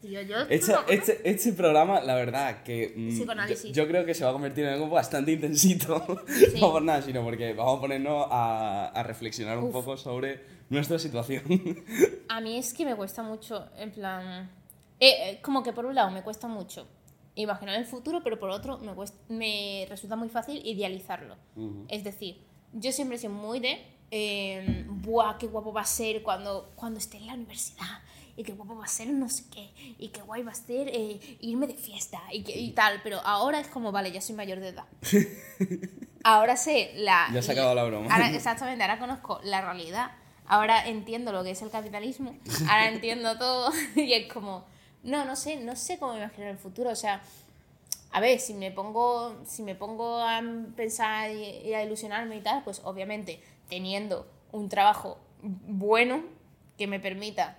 Tío, 0.00 0.22
yo 0.22 0.38
Este, 0.48 0.72
este, 0.88 1.20
este 1.30 1.52
programa, 1.52 2.00
la 2.00 2.14
verdad, 2.14 2.62
que 2.62 2.94
mm, 2.96 3.10
yo, 3.46 3.72
yo 3.72 3.86
creo 3.86 4.06
que 4.06 4.14
se 4.14 4.24
va 4.24 4.30
a 4.30 4.32
convertir 4.32 4.64
en 4.64 4.72
algo 4.72 4.88
bastante 4.88 5.32
intensito. 5.32 6.02
no 6.60 6.72
por 6.72 6.82
nada, 6.82 7.02
sino 7.02 7.22
porque 7.22 7.52
vamos 7.52 7.76
a 7.76 7.80
ponernos 7.82 8.26
a, 8.30 8.86
a 8.94 9.02
reflexionar 9.02 9.58
un 9.58 9.70
poco 9.70 9.98
sobre 9.98 10.40
nuestra 10.70 10.98
situación. 10.98 11.42
A 12.28 12.40
mí 12.40 12.56
es 12.56 12.72
que 12.72 12.86
me 12.86 12.96
cuesta 12.96 13.22
mucho, 13.22 13.68
en 13.76 13.90
plan... 13.92 14.50
eh, 14.98 15.30
eh, 15.30 15.38
como 15.42 15.62
que 15.62 15.74
por 15.74 15.84
un 15.84 15.94
lado 15.94 16.10
me 16.10 16.22
cuesta 16.22 16.48
mucho 16.48 16.88
imaginar 17.34 17.76
el 17.76 17.86
futuro, 17.86 18.22
pero 18.22 18.38
por 18.38 18.50
otro 18.50 18.78
me, 18.78 18.92
cuesta- 18.92 19.18
me 19.28 19.86
resulta 19.88 20.16
muy 20.16 20.28
fácil 20.28 20.60
idealizarlo. 20.66 21.36
Es 21.88 22.04
decir, 22.04 22.42
yo 22.72 22.92
siempre 22.92 23.16
he 23.16 23.20
sido 23.20 23.32
muy 23.32 23.60
de... 23.60 23.84
eh, 24.10 24.84
Buah, 24.88 25.38
qué 25.38 25.46
guapo 25.46 25.72
va 25.72 25.80
a 25.82 25.86
ser 25.86 26.22
cuando, 26.22 26.70
cuando 26.74 26.98
esté 26.98 27.16
en 27.18 27.26
la 27.26 27.34
universidad. 27.34 28.00
Y 28.34 28.44
qué 28.44 28.52
guapo 28.52 28.76
va 28.76 28.84
a 28.84 28.88
ser 28.88 29.08
no 29.08 29.28
sé 29.28 29.44
qué. 29.52 29.70
Y 29.98 30.08
qué 30.08 30.22
guay 30.22 30.42
va 30.42 30.52
a 30.52 30.54
ser 30.54 30.88
eh, 30.88 31.20
irme 31.40 31.66
de 31.66 31.74
fiesta. 31.74 32.18
Y, 32.32 32.42
que- 32.42 32.58
y 32.58 32.70
tal. 32.72 33.00
Pero 33.02 33.20
ahora 33.24 33.60
es 33.60 33.66
como, 33.68 33.92
vale, 33.92 34.10
ya 34.10 34.20
soy 34.22 34.34
mayor 34.34 34.60
de 34.60 34.68
edad. 34.68 34.84
Ahora 36.24 36.56
sé 36.56 36.92
la... 36.96 37.28
Ya 37.32 37.42
se 37.42 37.50
ha 37.50 37.52
acabado 37.54 37.74
la 37.74 37.84
broma. 37.84 38.12
Ahora, 38.12 38.30
exactamente, 38.34 38.82
ahora 38.82 38.98
conozco 38.98 39.40
la 39.44 39.60
realidad. 39.60 40.12
Ahora 40.46 40.86
entiendo 40.86 41.32
lo 41.32 41.42
que 41.44 41.50
es 41.50 41.62
el 41.62 41.70
capitalismo. 41.70 42.36
Ahora 42.68 42.88
entiendo 42.88 43.36
todo. 43.38 43.70
Y 43.96 44.12
es 44.12 44.32
como, 44.32 44.64
no, 45.02 45.24
no 45.24 45.36
sé, 45.36 45.56
no 45.56 45.76
sé 45.76 45.98
cómo 45.98 46.16
imaginar 46.16 46.50
el 46.50 46.58
futuro. 46.58 46.90
O 46.90 46.96
sea, 46.96 47.22
a 48.12 48.20
ver, 48.20 48.38
si 48.38 48.54
me 48.54 48.70
pongo, 48.70 49.36
si 49.46 49.62
me 49.62 49.74
pongo 49.74 50.18
a 50.18 50.40
pensar 50.76 51.30
y, 51.30 51.72
a 51.74 51.82
ilusionarme 51.82 52.36
y 52.36 52.40
tal, 52.40 52.62
pues 52.62 52.80
obviamente 52.84 53.40
teniendo 53.68 54.30
un 54.52 54.68
trabajo 54.68 55.18
bueno 55.40 56.22
que 56.76 56.86
me 56.86 57.00
permita 57.00 57.56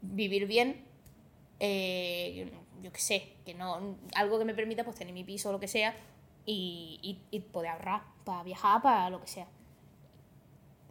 vivir 0.00 0.46
bien, 0.46 0.84
eh, 1.58 2.52
yo 2.82 2.92
qué 2.92 3.00
sé, 3.00 3.32
que 3.44 3.54
no, 3.54 3.96
algo 4.14 4.38
que 4.38 4.44
me 4.44 4.54
permita 4.54 4.84
pues 4.84 4.96
tener 4.96 5.12
mi 5.12 5.24
piso 5.24 5.48
o 5.48 5.52
lo 5.52 5.58
que 5.58 5.68
sea 5.68 5.94
y, 6.44 7.00
y, 7.02 7.36
y 7.36 7.40
poder 7.40 7.72
ahorrar 7.72 8.02
para 8.24 8.44
viajar, 8.44 8.80
para 8.82 9.10
lo 9.10 9.20
que 9.20 9.26
sea. 9.26 9.48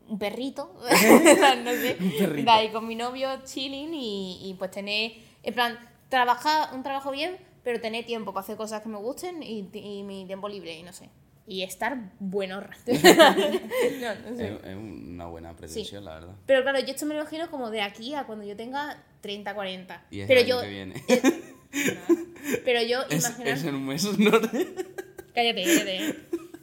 Un 0.10 0.20
perrito, 0.20 0.76
no 0.82 1.72
sé, 1.72 1.98
perrito. 2.20 2.46
de 2.46 2.52
ahí 2.52 2.70
con 2.70 2.86
mi 2.86 2.96
novio 2.96 3.30
chilling 3.46 3.94
y, 3.94 4.50
y 4.50 4.54
pues 4.56 4.72
tener, 4.72 5.14
en 5.42 5.54
plan, 5.54 5.95
trabajar 6.10 6.74
un 6.74 6.84
trabajo 6.84 7.12
bien, 7.12 7.38
pero 7.64 7.80
tener 7.82 8.06
tiempo 8.06 8.34
para 8.34 8.44
hacer 8.44 8.58
cosas 8.58 8.82
que 8.82 8.90
me 8.90 8.98
gusten 8.98 9.42
y, 9.44 9.70
y 9.74 10.04
mi 10.04 10.26
tiempo 10.26 10.48
libre 10.50 10.74
y 10.78 10.84
no 10.84 10.94
sé. 10.94 11.10
Y 11.48 11.62
estar 11.62 12.12
bueno. 12.20 12.60
no, 12.62 12.68
no 12.68 14.36
sé. 14.36 14.48
es, 14.48 14.64
es 14.64 14.76
una 14.76 15.28
buena 15.28 15.56
pretensión, 15.56 16.04
la 16.04 16.16
verdad. 16.16 16.36
Pero 16.48 16.64
claro, 16.64 16.80
yo 16.80 16.88
esto 16.88 17.06
me 17.06 17.14
lo 17.14 17.22
imagino 17.22 17.52
como 17.52 17.70
de 17.70 17.82
aquí 17.82 18.16
a 18.16 18.26
cuando 18.26 18.46
yo 18.46 18.56
tenga 18.56 19.04
30, 19.22 19.54
40. 19.54 20.06
Y 20.10 20.22
es 20.22 20.28
pero 20.28 20.40
el 20.40 20.46
año 20.46 20.56
yo, 20.56 20.62
que 20.62 20.70
viene. 20.70 21.04
pero 22.66 22.82
yo 22.84 23.02
es, 23.10 23.26
imaginar... 23.28 23.48
es 23.58 23.64
en 23.64 23.76
un 23.76 23.86
mes, 23.86 24.18
¿no? 24.18 24.32
Cállate, 25.36 25.64
cállate. 25.66 26.16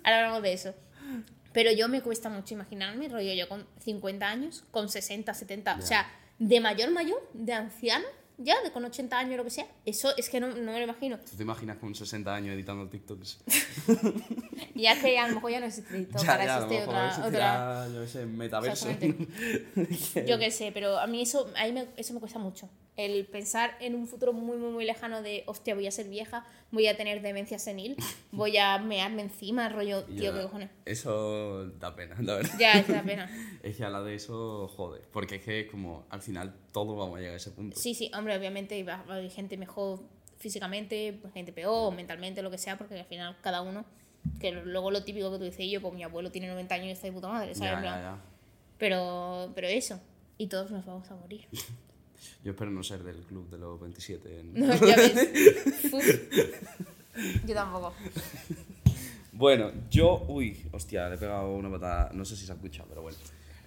Ahora 0.02 0.18
hablamos 0.20 0.42
de 0.42 0.52
eso. 0.54 0.74
Pero 1.52 1.70
yo 1.72 1.88
me 1.88 2.00
cuesta 2.00 2.30
mucho 2.30 2.54
imaginarme, 2.54 3.08
rollo 3.08 3.34
yo 3.34 3.46
con 3.48 3.66
50 3.80 4.26
años, 4.26 4.64
con 4.70 4.88
60, 4.88 5.34
70, 5.34 5.74
o 5.74 5.78
Ya. 5.80 5.82
sea, 5.86 6.10
de 6.38 6.60
mayor, 6.60 6.90
mayor, 6.90 7.20
de 7.34 7.52
anciano, 7.52 8.06
ya, 8.42 8.60
de 8.62 8.70
con 8.70 8.84
80 8.84 9.18
años, 9.18 9.36
lo 9.36 9.44
que 9.44 9.50
sea. 9.50 9.66
Eso 9.84 10.16
es 10.16 10.28
que 10.28 10.40
no, 10.40 10.48
no 10.48 10.72
me 10.72 10.78
lo 10.78 10.84
imagino. 10.84 11.18
¿Tú 11.18 11.36
te 11.36 11.42
imaginas 11.42 11.78
con 11.78 11.94
60 11.94 12.34
años 12.34 12.54
editando 12.54 12.88
TikToks? 12.88 13.38
Ya 14.74 14.98
que 15.00 15.18
a 15.18 15.28
lo 15.28 15.34
mejor 15.34 15.50
ya 15.50 15.60
no 15.60 15.66
existe 15.66 15.96
TikTok, 15.96 16.28
ahora 16.28 16.42
a 16.56 16.60
lo 16.60 16.66
existe 16.66 16.80
mejor 16.80 16.94
otra, 16.94 17.08
existirá, 17.08 17.84
otra, 17.84 17.94
yo 17.94 18.00
qué 18.00 18.08
sé, 18.08 18.26
metaverso. 18.26 18.88
Yo 20.26 20.38
qué 20.38 20.50
sé, 20.50 20.70
pero 20.72 20.98
a 20.98 21.06
mí 21.06 21.22
eso, 21.22 21.52
a 21.56 21.66
mí 21.66 21.72
me, 21.72 21.86
eso 21.96 22.14
me 22.14 22.20
cuesta 22.20 22.38
mucho. 22.38 22.68
El 22.96 23.24
pensar 23.26 23.76
en 23.80 23.94
un 23.94 24.06
futuro 24.06 24.32
muy, 24.34 24.58
muy, 24.58 24.70
muy 24.70 24.84
lejano 24.84 25.22
de, 25.22 25.44
hostia, 25.46 25.74
voy 25.74 25.86
a 25.86 25.90
ser 25.90 26.08
vieja, 26.08 26.44
voy 26.70 26.86
a 26.88 26.96
tener 26.96 27.22
demencia 27.22 27.58
senil, 27.58 27.96
voy 28.32 28.58
a 28.58 28.76
mearme 28.78 29.22
encima, 29.22 29.68
rollo, 29.70 30.04
tío, 30.04 30.34
qué 30.34 30.42
cojones. 30.42 30.70
Eso 30.84 31.68
da 31.78 31.96
pena, 31.96 32.16
la 32.20 32.34
verdad. 32.34 32.50
Ya, 32.58 32.78
es 32.78 32.88
la 32.88 33.02
pena. 33.02 33.30
Es 33.62 33.76
que 33.76 33.84
hablar 33.84 34.02
de 34.04 34.14
eso 34.16 34.68
jode, 34.76 35.00
porque 35.12 35.36
es 35.36 35.42
que 35.42 35.60
es 35.60 35.70
como 35.70 36.04
al 36.10 36.20
final 36.20 36.52
todos 36.72 36.98
vamos 36.98 37.16
a 37.16 37.20
llegar 37.20 37.34
a 37.34 37.36
ese 37.36 37.52
punto. 37.52 37.76
Sí, 37.78 37.94
sí, 37.94 38.10
hombre, 38.14 38.36
obviamente 38.36 38.82
va- 38.82 39.04
hay 39.08 39.30
gente 39.30 39.56
mejor 39.56 40.00
físicamente, 40.36 41.20
gente 41.32 41.52
peor, 41.52 41.94
mentalmente, 41.94 42.42
lo 42.42 42.50
que 42.50 42.58
sea, 42.58 42.76
porque 42.76 42.98
al 42.98 43.06
final 43.06 43.36
cada 43.40 43.62
uno, 43.62 43.84
que 44.40 44.50
luego 44.50 44.90
lo 44.90 45.04
típico 45.04 45.30
que 45.30 45.38
tú 45.38 45.44
dices 45.44 45.64
yo, 45.70 45.80
pues 45.80 45.94
mi 45.94 46.02
abuelo 46.02 46.30
tiene 46.32 46.48
90 46.48 46.74
años 46.74 46.88
y 46.88 46.90
está 46.90 47.06
de 47.06 47.12
puta 47.12 47.28
madre, 47.28 47.54
¿sabes? 47.54 47.72
ya, 47.74 47.82
ya, 47.82 48.00
ya. 48.02 48.18
Pero, 48.78 49.52
pero 49.54 49.68
eso, 49.68 50.00
y 50.38 50.48
todos 50.48 50.70
nos 50.72 50.84
vamos 50.84 51.08
a 51.10 51.14
morir. 51.14 51.46
Yo 52.44 52.52
espero 52.52 52.70
no 52.70 52.82
ser 52.82 53.02
del 53.02 53.16
club 53.24 53.48
de 53.50 53.58
los 53.58 53.80
27. 53.80 54.40
en- 54.40 54.54
No, 54.54 54.74
ya 54.86 54.96
ves. 54.96 55.28
Yo 57.46 57.54
tampoco. 57.54 57.92
Bueno, 59.32 59.70
yo. 59.90 60.24
Uy, 60.28 60.64
hostia, 60.72 61.08
le 61.08 61.16
he 61.16 61.18
pegado 61.18 61.52
una 61.54 61.70
patada. 61.70 62.10
No 62.14 62.24
sé 62.24 62.36
si 62.36 62.46
se 62.46 62.52
ha 62.52 62.54
escuchado, 62.54 62.88
pero 62.88 63.02
bueno. 63.02 63.16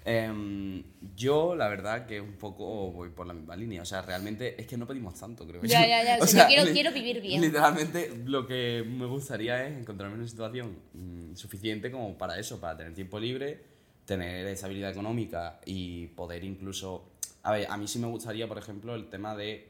Em, 0.08 0.84
yo, 1.16 1.56
la 1.56 1.68
verdad, 1.68 2.06
que 2.06 2.22
un 2.22 2.34
poco 2.34 2.92
voy 2.92 3.10
por 3.10 3.26
la 3.26 3.34
misma 3.34 3.56
línea. 3.56 3.82
O 3.82 3.86
sea, 3.86 4.04
realmente 4.04 4.60
es 4.62 4.68
que 4.68 4.78
no 4.78 4.86
pedimos 4.86 5.20
tanto, 5.20 5.48
creo 5.48 5.64
Ya, 5.64 5.86
ya, 5.88 6.04
ya, 6.18 6.24
o 6.24 6.28
sea, 6.28 6.44
yo 6.44 6.48
quiero- 6.56 6.72
quiero 6.74 6.92
vivir 6.92 7.22
bien. 7.22 7.42
Literalmente, 7.42 8.14
lo 8.26 8.46
que 8.46 8.84
me 8.88 9.06
gustaría 9.08 9.66
es 9.68 9.78
encontrarme 9.80 10.14
en 10.16 10.22
una 10.22 10.30
situación 10.30 10.78
mm, 10.94 11.36
suficiente 11.36 11.90
como 11.92 12.16
para 12.18 12.40
eso, 12.40 12.60
para 12.60 12.78
tener 12.78 12.94
tiempo 12.94 13.20
libre, 13.20 13.60
tener 14.06 14.46
estabilidad 14.48 14.92
económica 14.92 15.60
y 15.66 16.08
poder 16.08 16.44
incluso. 16.44 17.12
A 17.46 17.52
ver, 17.52 17.68
a 17.70 17.78
mí 17.78 17.88
sí 17.88 18.00
me 18.00 18.08
gustaría, 18.08 18.48
por 18.48 18.58
ejemplo, 18.58 18.96
el 18.96 19.10
tema 19.10 19.36
de 19.36 19.70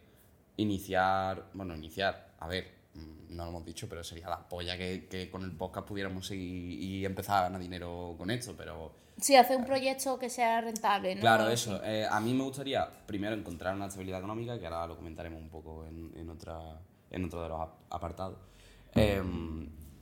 iniciar. 0.58 1.46
Bueno, 1.54 1.76
iniciar. 1.76 2.34
A 2.40 2.48
ver, 2.48 2.68
mm, 2.94 3.36
no 3.36 3.44
lo 3.44 3.50
hemos 3.50 3.66
dicho, 3.66 3.88
pero 3.90 4.04
sería 4.04 4.30
la 4.30 4.48
polla 4.48 4.78
que, 4.78 5.08
que 5.10 5.30
con 5.30 5.44
el 5.44 5.52
podcast 5.52 5.88
pudiéramos 5.88 6.28
seguir 6.28 6.80
y 6.82 7.06
empezar 7.06 7.38
a 7.40 7.42
ganar 7.44 7.62
dinero 7.62 8.16
con 8.18 8.30
esto, 8.32 8.54
pero. 8.58 8.92
Sí, 9.18 9.36
hacer 9.36 9.58
un 9.58 9.66
proyecto 9.66 10.20
que 10.20 10.30
sea 10.30 10.60
rentable, 10.62 11.16
¿no? 11.16 11.22
Claro, 11.22 11.48
eso. 11.50 11.82
Eh, 11.84 12.06
a 12.10 12.20
mí 12.20 12.34
me 12.34 12.44
gustaría 12.44 12.86
primero 13.06 13.34
encontrar 13.36 13.74
una 13.76 13.86
estabilidad 13.88 14.20
económica, 14.20 14.60
que 14.60 14.66
ahora 14.68 14.88
lo 14.88 14.98
comentaremos 14.98 15.42
un 15.42 15.50
poco 15.50 15.86
en, 15.86 16.12
en 16.18 16.30
otra, 16.30 16.60
en 17.12 17.24
otro 17.26 17.42
de 17.44 17.50
los 17.50 17.62
ap- 17.62 17.78
apartados. 17.90 18.38
Eh, 18.94 19.22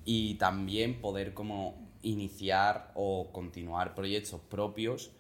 y 0.06 0.36
también 0.36 1.00
poder 1.00 1.34
como 1.34 1.92
iniciar 2.02 2.92
o 2.96 3.32
continuar 3.32 3.94
proyectos 3.96 4.42
propios 4.50 5.12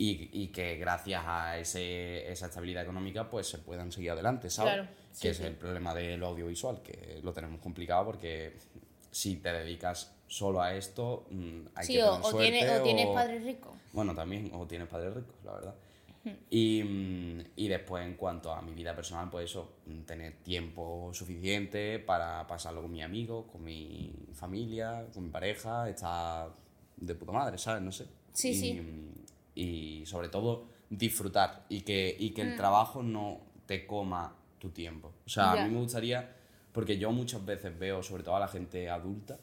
y, 0.00 0.30
y 0.32 0.46
que 0.48 0.76
gracias 0.78 1.22
a 1.26 1.58
ese, 1.58 2.30
esa 2.30 2.46
estabilidad 2.46 2.84
económica 2.84 3.28
pues 3.28 3.48
se 3.48 3.58
puedan 3.58 3.90
seguir 3.92 4.12
adelante, 4.12 4.48
¿sabes? 4.48 4.74
Claro, 4.74 4.88
sí, 5.12 5.22
que 5.22 5.28
es 5.30 5.40
el 5.40 5.54
problema 5.56 5.92
del 5.94 6.22
audiovisual, 6.22 6.80
que 6.82 7.20
lo 7.22 7.32
tenemos 7.32 7.60
complicado 7.60 8.06
porque 8.06 8.56
si 9.10 9.36
te 9.36 9.52
dedicas 9.52 10.14
solo 10.28 10.62
a 10.62 10.74
esto, 10.74 11.26
mm, 11.30 11.60
hay 11.74 11.86
Sí, 11.86 11.92
que 11.94 11.98
tener 11.98 12.20
o 12.20 12.30
suerte 12.30 12.50
tiene- 12.58 12.70
o 12.78 12.82
tienes 12.82 13.06
padres 13.08 13.42
ricos. 13.44 13.72
bueno, 13.92 14.14
también, 14.14 14.50
o 14.54 14.66
tienes 14.66 14.86
padres 14.88 15.14
ricos, 15.14 15.34
la 15.44 15.52
verdad. 15.52 15.74
Y, 16.50 16.82
mm, 16.84 17.40
y 17.56 17.68
después, 17.68 18.04
en 18.04 18.14
cuanto 18.14 18.52
a 18.52 18.60
mi 18.60 18.74
vida 18.74 18.94
personal, 18.94 19.30
pues 19.30 19.46
eso, 19.50 19.72
mm, 19.86 20.02
tener 20.02 20.34
tiempo 20.44 21.10
suficiente 21.14 21.98
para 21.98 22.46
pasarlo 22.46 22.82
con 22.82 22.92
mis 22.92 23.02
amigos, 23.02 23.46
con 23.50 23.64
mi 23.64 24.12
familia, 24.34 25.06
con 25.14 25.24
mi 25.24 25.30
pareja, 25.30 25.88
estar 25.88 26.50
de 26.98 27.14
puta 27.14 27.32
madre, 27.32 27.56
¿sabes? 27.56 27.82
No 27.82 27.90
sé. 27.90 28.06
Sí, 28.34 28.50
y, 28.50 28.54
sí. 28.54 28.80
Mm, 29.58 29.60
Y 29.60 30.06
sobre 30.06 30.28
todo, 30.28 30.66
disfrutar 30.90 31.64
y 31.68 31.80
que, 31.82 32.16
y 32.18 32.30
Mm. 32.30 32.34
que 32.34 32.42
el 32.42 32.56
trabajo 32.56 33.02
no 33.02 33.40
te 33.66 33.86
coma 33.86 34.34
tu 34.58 34.70
tiempo. 34.70 35.12
O 35.26 35.28
sea, 35.28 35.54
Ya. 35.54 35.62
a 35.64 35.66
mí 35.66 35.74
me 35.74 35.80
gustaría, 35.80 36.34
porque 36.72 36.96
yo 36.98 37.12
muchas 37.12 37.44
veces 37.44 37.78
veo, 37.78 38.02
sobre 38.02 38.22
todo 38.22 38.36
a 38.36 38.40
la 38.40 38.48
gente 38.48 38.88
adulta, 38.88 39.38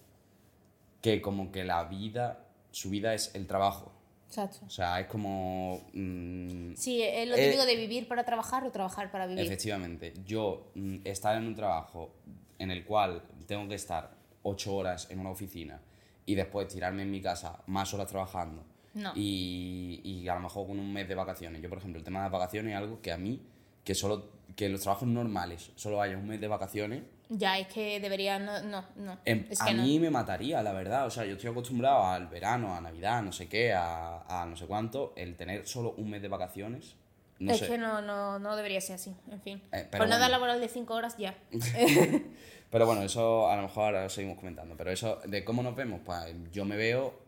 que 1.02 1.22
como 1.22 1.52
que 1.52 1.64
la 1.64 1.84
vida, 1.84 2.46
su 2.72 2.90
vida 2.90 3.14
es 3.14 3.34
el 3.36 3.46
trabajo. 3.46 3.92
Exacto. 4.28 4.66
O 4.66 4.70
sea, 4.70 5.00
es 5.00 5.08
como... 5.08 5.86
mm, 5.94 6.74
Sí, 6.76 7.02
es 7.04 7.28
lo 7.30 7.36
Eh, 7.36 7.46
típico 7.46 7.66
de 7.66 7.76
vivir 7.76 8.08
para 8.08 8.24
trabajar 8.26 8.64
o 8.66 8.72
trabajar 8.72 9.12
para 9.12 9.28
vivir. 9.28 9.46
Efectivamente, 9.46 10.14
yo 10.26 10.72
mm, 10.76 10.98
estar 11.04 11.38
en 11.38 11.46
un 11.46 11.56
trabajo 11.56 12.16
en 12.58 12.72
el 12.72 12.84
cual 12.86 13.22
tengo 13.46 13.68
que 13.68 13.76
estar 13.76 14.12
ocho 14.44 14.76
horas 14.76 15.10
en 15.12 15.20
una 15.20 15.30
oficina 15.30 15.80
y 16.26 16.34
después 16.36 16.68
tirarme 16.68 17.04
en 17.04 17.12
mi 17.12 17.22
casa 17.22 17.62
más 17.68 17.94
horas 17.94 18.08
trabajando 18.08 18.64
No. 18.96 19.12
y, 19.16 20.02
y 20.04 20.28
a 20.28 20.34
lo 20.36 20.40
mejor 20.42 20.66
con 20.68 20.80
un 20.80 20.92
mes 20.92 21.08
de 21.08 21.14
vacaciones. 21.16 21.62
Yo, 21.62 21.70
por 21.70 21.78
ejemplo, 21.78 22.00
el 22.00 22.04
tema 22.06 22.20
de 22.20 22.26
las 22.26 22.32
vacaciones 22.32 22.72
es 22.72 22.78
algo 22.78 23.02
que 23.02 23.12
a 23.12 23.18
mí, 23.18 23.40
que 23.84 23.94
solo 23.94 24.32
que 24.56 24.66
en 24.68 24.72
los 24.72 24.82
trabajos 24.82 25.08
normales 25.08 25.72
solo 25.76 26.02
haya 26.02 26.18
un 26.18 26.28
mes 26.28 26.40
de 26.42 26.48
vacaciones, 26.48 27.04
Ya, 27.30 27.58
es 27.60 27.68
que 27.68 28.00
debería. 28.00 28.40
No, 28.40 28.62
no. 28.62 28.86
no. 28.96 29.18
em, 29.26 29.46
es 29.50 29.60
a 29.60 29.74
no. 29.74 29.84
mí 29.84 30.00
me 30.00 30.10
mataría, 30.10 30.64
la 30.64 30.72
verdad. 30.72 31.08
O 31.08 31.10
sea, 31.10 31.26
yo 31.26 31.34
estoy 31.34 31.50
acostumbrado 31.52 32.06
al 32.06 32.28
verano, 32.28 32.74
a 32.74 32.80
Navidad, 32.82 33.22
no 33.24 33.32
sé 33.32 33.48
qué, 33.50 33.74
a, 33.74 34.22
a 34.30 34.46
no 34.46 34.56
sé 34.56 34.66
cuánto, 34.66 35.12
el 35.18 35.36
tener 35.36 35.68
solo 35.68 35.94
un 35.98 36.10
mes 36.10 36.22
de 36.22 36.28
vacaciones. 36.30 36.96
No 37.40 37.52
es 37.52 37.60
sé. 37.60 37.68
que 37.68 37.78
no, 37.78 38.02
no, 38.02 38.40
no 38.40 38.56
debería 38.56 38.80
ser 38.80 38.96
así. 38.96 39.14
En 39.30 39.42
fin. 39.42 39.62
Eh, 39.74 39.90
Jornada 39.92 40.20
bueno. 40.28 40.30
laboral 40.30 40.62
de 40.62 40.70
5 40.70 40.94
horas 40.94 41.18
ya. 41.18 41.36
Pero 42.72 42.86
bueno, 42.86 43.02
eso 43.04 43.50
a 43.50 43.56
lo 43.58 43.64
mejor 43.64 43.84
ahora 43.86 44.04
lo 44.04 44.10
seguimos 44.10 44.38
comentando. 44.38 44.76
Pero 44.78 44.92
eso 44.92 45.20
de 45.26 45.44
cómo 45.44 45.64
nos 45.64 45.76
vemos, 45.76 46.00
pues 46.06 46.34
yo 46.52 46.64
me 46.66 46.76
veo. 46.78 47.25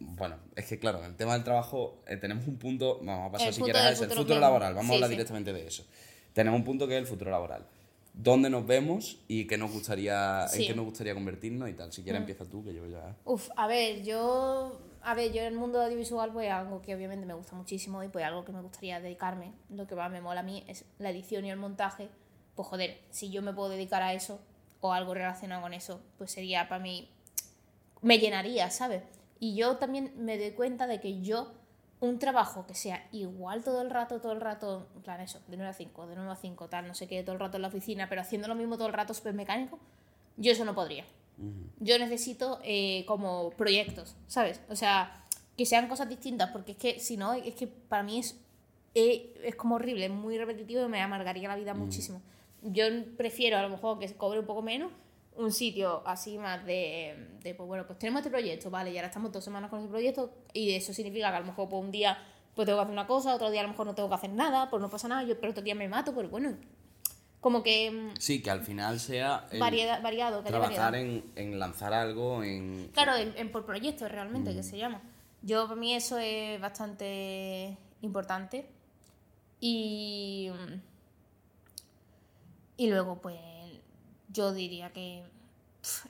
Bueno, 0.00 0.36
es 0.54 0.66
que 0.66 0.78
claro, 0.78 1.04
el 1.04 1.16
tema 1.16 1.34
del 1.34 1.44
trabajo 1.44 2.02
eh, 2.06 2.16
tenemos 2.16 2.46
un 2.46 2.56
punto. 2.56 3.00
Vamos 3.02 3.28
a 3.28 3.32
pasar 3.32 3.48
El 3.48 3.54
si 3.54 3.62
quieres 3.62 3.82
ese, 3.92 4.04
el 4.04 4.10
futuro 4.10 4.38
laboral. 4.38 4.74
Vamos 4.74 4.86
sí, 4.88 4.92
a 4.92 4.94
hablar 4.96 5.08
sí. 5.10 5.14
directamente 5.16 5.52
de 5.52 5.66
eso. 5.66 5.84
Tenemos 6.32 6.58
un 6.58 6.64
punto 6.64 6.86
que 6.86 6.94
es 6.94 7.00
el 7.00 7.06
futuro 7.06 7.30
laboral. 7.30 7.66
¿Dónde 8.14 8.50
nos 8.50 8.66
vemos 8.66 9.18
y 9.28 9.46
qué 9.46 9.56
nos 9.58 9.70
gustaría, 9.72 10.46
Sí. 10.48 10.58
Mm. 10.58 10.62
en 10.62 10.68
qué 10.68 10.74
nos 10.74 10.84
gustaría 10.86 11.14
convertirnos 11.14 11.68
y 11.68 11.74
tal? 11.74 11.92
Si 11.92 12.02
quieres, 12.02 12.20
empieza 12.20 12.44
tú, 12.44 12.64
que 12.64 12.74
yo 12.74 12.86
ya. 12.86 13.16
Uf, 13.24 13.48
a 13.56 13.66
ver, 13.66 14.02
yo. 14.04 14.80
A 15.02 15.14
ver, 15.14 15.32
yo 15.32 15.40
en 15.42 15.46
el 15.48 15.54
mundo 15.54 15.80
audiovisual, 15.80 16.32
pues 16.32 16.50
algo 16.50 16.82
que 16.82 16.94
obviamente 16.94 17.24
me 17.26 17.34
gusta 17.34 17.54
muchísimo 17.54 18.02
y 18.02 18.08
pues 18.08 18.24
algo 18.24 18.44
que 18.44 18.50
me 18.52 18.60
gustaría 18.60 19.00
dedicarme, 19.00 19.52
lo 19.70 19.86
que 19.86 19.94
más 19.94 20.10
me 20.10 20.20
mola 20.20 20.40
a 20.40 20.42
mí 20.42 20.64
es 20.66 20.84
la 20.98 21.10
edición 21.10 21.44
y 21.44 21.50
el 21.50 21.56
montaje. 21.56 22.08
Pues 22.56 22.66
joder, 22.68 22.98
si 23.10 23.30
yo 23.30 23.40
me 23.40 23.52
puedo 23.52 23.68
dedicar 23.68 24.02
a 24.02 24.12
eso 24.12 24.40
o 24.80 24.92
algo 24.92 25.14
relacionado 25.14 25.62
con 25.62 25.72
eso, 25.72 26.00
pues 26.18 26.32
sería 26.32 26.68
para 26.68 26.82
mí. 26.82 27.08
Me 28.02 28.18
llenaría, 28.18 28.70
¿sabes? 28.70 29.02
Y 29.40 29.54
yo 29.54 29.76
también 29.76 30.12
me 30.16 30.38
doy 30.38 30.50
cuenta 30.52 30.86
de 30.86 31.00
que 31.00 31.20
yo, 31.20 31.52
un 32.00 32.18
trabajo 32.18 32.66
que 32.66 32.74
sea 32.74 33.08
igual 33.12 33.62
todo 33.62 33.82
el 33.82 33.90
rato, 33.90 34.20
todo 34.20 34.32
el 34.32 34.40
rato, 34.40 34.88
en 34.96 35.02
plan 35.02 35.20
eso, 35.20 35.40
de 35.48 35.56
9 35.56 35.70
a 35.70 35.74
5, 35.74 36.06
de 36.06 36.16
9 36.16 36.30
a 36.30 36.36
5, 36.36 36.68
tal, 36.68 36.86
no 36.86 36.94
sé 36.94 37.06
qué, 37.06 37.22
todo 37.22 37.34
el 37.34 37.40
rato 37.40 37.56
en 37.56 37.62
la 37.62 37.68
oficina, 37.68 38.08
pero 38.08 38.20
haciendo 38.20 38.48
lo 38.48 38.54
mismo 38.54 38.76
todo 38.76 38.88
el 38.88 38.94
rato 38.94 39.14
súper 39.14 39.34
mecánico, 39.34 39.78
yo 40.36 40.52
eso 40.52 40.64
no 40.64 40.74
podría. 40.74 41.04
Yo 41.78 41.98
necesito 42.00 42.58
eh, 42.64 43.04
como 43.06 43.50
proyectos, 43.50 44.16
¿sabes? 44.26 44.60
O 44.68 44.74
sea, 44.74 45.24
que 45.56 45.66
sean 45.66 45.88
cosas 45.88 46.08
distintas, 46.08 46.50
porque 46.50 46.72
es 46.72 46.78
que 46.78 46.98
si 46.98 47.16
no, 47.16 47.32
es 47.32 47.54
que 47.54 47.68
para 47.68 48.02
mí 48.02 48.18
es, 48.18 48.36
eh, 48.94 49.38
es 49.44 49.54
como 49.54 49.76
horrible, 49.76 50.06
es 50.06 50.10
muy 50.10 50.36
repetitivo 50.36 50.84
y 50.84 50.88
me 50.88 51.00
amargaría 51.00 51.46
la 51.46 51.54
vida 51.54 51.74
muchísimo. 51.74 52.22
Yo 52.62 52.84
prefiero 53.16 53.56
a 53.56 53.62
lo 53.62 53.68
mejor 53.68 54.00
que 54.00 54.08
se 54.08 54.16
cobre 54.16 54.40
un 54.40 54.46
poco 54.46 54.62
menos 54.62 54.90
un 55.38 55.50
sitio 55.52 56.02
así 56.06 56.36
más 56.36 56.64
de, 56.66 57.38
de, 57.42 57.54
pues 57.54 57.66
bueno, 57.66 57.86
pues 57.86 57.98
tenemos 57.98 58.20
este 58.20 58.30
proyecto, 58.30 58.68
vale, 58.70 58.90
y 58.90 58.96
ahora 58.98 59.08
estamos 59.08 59.32
dos 59.32 59.42
semanas 59.42 59.70
con 59.70 59.80
ese 59.80 59.88
proyecto 59.88 60.30
y 60.52 60.72
eso 60.74 60.92
significa 60.92 61.30
que 61.30 61.36
a 61.36 61.40
lo 61.40 61.46
mejor 61.46 61.68
pues 61.68 61.82
un 61.82 61.90
día 61.90 62.18
pues 62.54 62.66
tengo 62.66 62.78
que 62.78 62.82
hacer 62.82 62.92
una 62.92 63.06
cosa, 63.06 63.34
otro 63.34 63.50
día 63.50 63.60
a 63.60 63.64
lo 63.64 63.70
mejor 63.70 63.86
no 63.86 63.94
tengo 63.94 64.08
que 64.08 64.14
hacer 64.16 64.30
nada, 64.30 64.68
pues 64.68 64.82
no 64.82 64.90
pasa 64.90 65.08
nada, 65.08 65.22
yo 65.22 65.38
pero 65.40 65.52
otro 65.52 65.62
día 65.62 65.74
me 65.76 65.88
mato, 65.88 66.12
pero 66.14 66.28
bueno, 66.28 66.56
como 67.40 67.62
que 67.62 67.88
mm, 67.90 68.16
Sí, 68.18 68.42
que 68.42 68.50
al 68.50 68.62
final 68.64 68.98
sea. 68.98 69.46
variedad, 69.60 70.02
variado, 70.02 70.42
que 70.42 70.48
trabajar 70.50 70.96
en, 70.96 71.24
en 71.36 71.58
lanzar 71.60 71.92
algo, 71.94 72.42
en. 72.42 72.90
Claro, 72.92 73.14
en, 73.14 73.32
en 73.38 73.52
por 73.52 73.64
proyectos 73.64 74.10
realmente, 74.10 74.50
Mm. 74.50 74.56
que 74.56 74.62
se 74.64 74.76
llama. 74.76 75.00
Yo, 75.42 75.68
para 75.68 75.78
mí, 75.78 75.94
eso 75.94 76.18
es 76.18 76.60
bastante 76.60 77.76
importante. 78.02 78.66
Y. 79.60 80.50
Y 82.76 82.88
luego, 82.88 83.20
pues. 83.20 83.36
Yo 84.28 84.52
diría 84.52 84.92
que. 84.92 85.24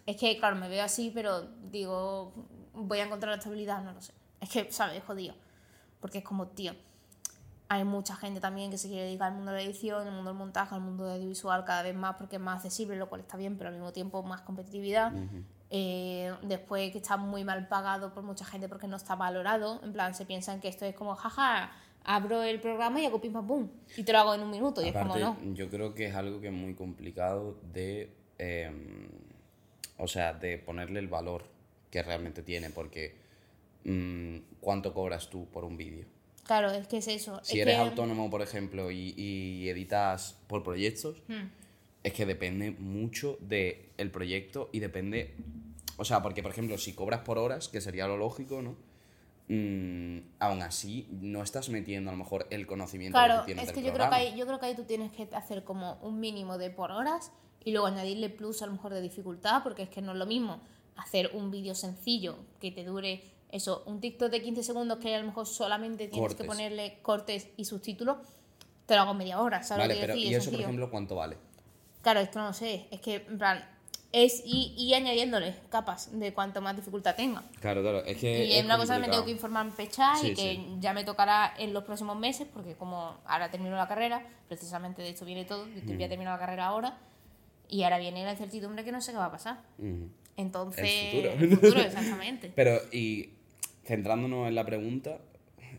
Es 0.06 0.16
que, 0.16 0.38
claro, 0.38 0.56
me 0.56 0.68
veo 0.68 0.84
así, 0.84 1.10
pero 1.14 1.42
digo. 1.70 2.32
Voy 2.74 2.98
a 3.00 3.04
encontrar 3.04 3.30
la 3.30 3.38
estabilidad, 3.38 3.82
no 3.82 3.92
lo 3.92 4.00
sé. 4.00 4.12
Es 4.40 4.50
que, 4.50 4.70
¿sabes? 4.70 5.02
Jodido. 5.04 5.34
Porque 6.00 6.18
es 6.18 6.24
como, 6.24 6.46
tío. 6.48 6.72
Hay 7.70 7.84
mucha 7.84 8.16
gente 8.16 8.40
también 8.40 8.70
que 8.70 8.78
se 8.78 8.88
quiere 8.88 9.04
dedicar 9.04 9.28
al 9.28 9.34
mundo 9.34 9.50
de 9.52 9.58
la 9.58 9.62
edición, 9.62 10.06
al 10.06 10.14
mundo 10.14 10.30
del 10.30 10.38
montaje, 10.38 10.74
al 10.74 10.80
mundo 10.80 11.04
del 11.04 11.16
audiovisual 11.16 11.64
cada 11.64 11.82
vez 11.82 11.94
más 11.94 12.14
porque 12.16 12.36
es 12.36 12.42
más 12.42 12.56
accesible, 12.56 12.96
lo 12.96 13.10
cual 13.10 13.20
está 13.20 13.36
bien, 13.36 13.58
pero 13.58 13.68
al 13.68 13.74
mismo 13.74 13.92
tiempo 13.92 14.22
más 14.22 14.40
competitividad. 14.40 15.12
Eh, 15.70 16.34
después 16.44 16.90
que 16.92 16.98
está 16.98 17.18
muy 17.18 17.44
mal 17.44 17.68
pagado 17.68 18.14
por 18.14 18.22
mucha 18.22 18.46
gente 18.46 18.70
porque 18.70 18.88
no 18.88 18.96
está 18.96 19.16
valorado. 19.16 19.80
En 19.82 19.92
plan, 19.92 20.14
se 20.14 20.24
piensan 20.24 20.60
que 20.60 20.68
esto 20.68 20.86
es 20.86 20.94
como, 20.94 21.14
jaja, 21.14 21.70
abro 22.08 22.42
el 22.42 22.58
programa 22.60 23.00
y 23.00 23.06
hago 23.06 23.20
pim 23.20 23.32
pam 23.32 23.46
pum. 23.46 23.68
Y 23.96 24.02
te 24.02 24.12
lo 24.12 24.18
hago 24.18 24.34
en 24.34 24.40
un 24.42 24.50
minuto. 24.50 24.82
Y 24.84 24.88
Aparte, 24.88 25.18
es 25.20 25.24
como, 25.26 25.38
no. 25.44 25.54
yo 25.54 25.68
creo 25.68 25.94
que 25.94 26.06
es 26.06 26.14
algo 26.14 26.40
que 26.40 26.48
es 26.48 26.52
muy 26.52 26.74
complicado 26.74 27.58
de. 27.72 28.10
eh, 28.38 28.70
o 29.98 30.06
sea, 30.08 30.32
de 30.32 30.58
ponerle 30.58 31.00
el 31.00 31.08
valor 31.08 31.44
que 31.90 32.02
realmente 32.02 32.42
tiene, 32.42 32.70
porque. 32.70 33.16
mm, 33.84 34.36
¿Cuánto 34.60 34.92
cobras 34.92 35.30
tú 35.30 35.46
por 35.50 35.64
un 35.64 35.76
vídeo? 35.76 36.04
Claro, 36.44 36.70
es 36.70 36.88
que 36.88 36.96
es 36.98 37.08
eso. 37.08 37.40
Si 37.42 37.60
es 37.60 37.62
eres 37.66 37.74
que- 37.76 37.80
autónomo, 37.82 38.30
por 38.30 38.40
ejemplo, 38.42 38.90
y, 38.90 39.14
y 39.16 39.68
editas 39.68 40.38
por 40.46 40.62
proyectos, 40.62 41.22
Hmm. 41.28 41.48
es 42.02 42.12
que 42.14 42.24
depende 42.26 42.70
mucho 42.70 43.36
del 43.40 43.76
el 43.98 44.10
proyecto 44.10 44.70
y 44.72 44.80
depende. 44.80 45.34
O 45.98 46.04
sea, 46.04 46.22
porque, 46.22 46.42
por 46.42 46.52
ejemplo, 46.52 46.78
si 46.78 46.92
cobras 46.94 47.20
por 47.20 47.38
horas, 47.38 47.68
que 47.68 47.80
sería 47.80 48.06
lo 48.06 48.16
lógico, 48.16 48.62
¿no? 48.62 48.76
Mm, 49.48 50.18
aún 50.40 50.60
así, 50.60 51.08
no 51.10 51.42
estás 51.42 51.70
metiendo 51.70 52.10
a 52.10 52.12
lo 52.12 52.18
mejor 52.18 52.46
el 52.50 52.66
conocimiento 52.66 53.16
Claro, 53.16 53.40
que 53.40 53.46
tienes 53.46 53.62
es 53.62 53.68
del 53.68 53.76
que 53.76 53.88
yo 53.88 53.94
creo 53.94 54.10
que, 54.10 54.14
ahí, 54.14 54.36
yo 54.36 54.46
creo 54.46 54.60
que 54.60 54.66
ahí 54.66 54.74
tú 54.74 54.84
tienes 54.84 55.10
que 55.10 55.26
hacer 55.34 55.64
como 55.64 55.98
un 56.02 56.20
mínimo 56.20 56.58
de 56.58 56.68
por 56.70 56.92
horas 56.92 57.32
y 57.64 57.72
luego 57.72 57.86
añadirle 57.86 58.28
plus 58.28 58.60
a 58.60 58.66
lo 58.66 58.72
mejor 58.72 58.92
de 58.92 59.00
dificultad, 59.00 59.62
porque 59.62 59.84
es 59.84 59.88
que 59.88 60.02
no 60.02 60.12
es 60.12 60.18
lo 60.18 60.26
mismo 60.26 60.60
hacer 60.96 61.30
un 61.32 61.50
vídeo 61.50 61.74
sencillo 61.74 62.36
que 62.60 62.72
te 62.72 62.84
dure 62.84 63.22
eso, 63.50 63.82
un 63.86 64.00
TikTok 64.00 64.30
de 64.30 64.42
15 64.42 64.62
segundos 64.62 64.98
que 64.98 65.14
a 65.14 65.18
lo 65.20 65.26
mejor 65.26 65.46
solamente 65.46 66.08
tienes 66.08 66.34
que 66.34 66.44
ponerle 66.44 66.98
cortes 67.00 67.48
y 67.56 67.64
subtítulos, 67.64 68.18
te 68.84 68.94
lo 68.94 69.02
hago 69.02 69.12
en 69.12 69.18
media 69.18 69.40
hora, 69.40 69.62
¿sabes? 69.62 69.84
Vale, 69.84 69.94
lo 69.94 70.00
que 70.00 70.06
pero 70.06 70.14
decir? 70.14 70.30
¿y 70.30 70.34
Es 70.34 70.42
eso, 70.42 70.50
por 70.50 70.60
ejemplo, 70.60 70.90
cuánto 70.90 71.14
vale? 71.14 71.38
Claro, 72.02 72.20
es 72.20 72.28
que 72.28 72.38
no 72.38 72.46
lo 72.46 72.52
sé, 72.52 72.86
es 72.90 73.00
que, 73.00 73.14
en 73.16 73.38
plan, 73.38 73.77
es 74.12 74.42
y, 74.44 74.74
y 74.78 74.94
añadiéndole 74.94 75.54
capas 75.68 76.08
de 76.18 76.32
cuanto 76.32 76.60
más 76.62 76.74
dificultad 76.76 77.14
tenga. 77.14 77.42
Claro, 77.60 77.82
claro, 77.82 78.04
es 78.04 78.16
que. 78.16 78.46
Y 78.46 78.52
es 78.54 78.64
una 78.64 78.78
cosa 78.78 78.94
que 78.94 79.00
me 79.02 79.08
tengo 79.08 79.24
que 79.24 79.30
informar 79.32 79.66
en 79.66 79.72
fecha 79.72 80.16
Sí, 80.16 80.28
y 80.28 80.34
que 80.34 80.54
sí. 80.56 80.76
ya 80.80 80.92
me 80.94 81.04
tocará 81.04 81.52
en 81.58 81.74
los 81.74 81.84
próximos 81.84 82.16
meses, 82.18 82.46
porque 82.52 82.74
como 82.74 83.18
ahora 83.26 83.50
termino 83.50 83.76
la 83.76 83.86
carrera, 83.86 84.26
precisamente 84.48 85.02
de 85.02 85.10
esto 85.10 85.24
viene 85.26 85.44
todo, 85.44 85.66
yo 85.68 85.82
voy 85.84 85.96
Mm. 85.98 86.02
a 86.02 86.08
terminar 86.08 86.32
la 86.34 86.38
carrera 86.46 86.66
ahora, 86.66 86.98
y 87.68 87.82
ahora 87.82 87.98
viene 87.98 88.24
la 88.24 88.32
incertidumbre 88.32 88.82
que 88.82 88.92
no 88.92 89.00
sé 89.02 89.12
qué 89.12 89.18
va 89.18 89.26
a 89.26 89.30
pasar. 89.30 89.60
Ujú. 89.78 90.08
Entonces, 90.38 90.84
El 90.88 91.10
futuro. 91.10 91.32
el 91.32 91.50
futuro, 91.56 91.80
exactamente. 91.80 92.52
Pero, 92.56 92.80
y 92.92 93.30
centrándonos 93.84 94.48
en 94.48 94.54
la 94.54 94.64
pregunta, 94.64 95.18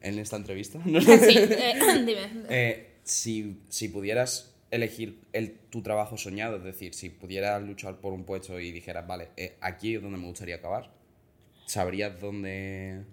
en 0.01 0.19
esta 0.19 0.35
entrevista, 0.35 0.79
¿no? 0.85 1.01
Sí, 1.01 1.07
eh, 1.17 1.79
dime. 2.05 2.45
Eh, 2.49 2.97
si, 3.03 3.59
si 3.69 3.89
pudieras 3.89 4.53
elegir 4.71 5.21
el, 5.33 5.57
tu 5.69 5.81
trabajo 5.81 6.17
soñado, 6.17 6.57
es 6.57 6.63
decir, 6.63 6.93
si 6.93 7.09
pudieras 7.09 7.61
luchar 7.61 7.99
por 7.99 8.13
un 8.13 8.23
puesto 8.23 8.59
y 8.59 8.71
dijeras, 8.71 9.07
vale, 9.07 9.29
eh, 9.37 9.57
aquí 9.61 9.95
es 9.95 10.01
donde 10.01 10.17
me 10.17 10.27
gustaría 10.27 10.55
acabar, 10.55 10.91
¿sabrías 11.65 12.19
dónde...? 12.19 13.03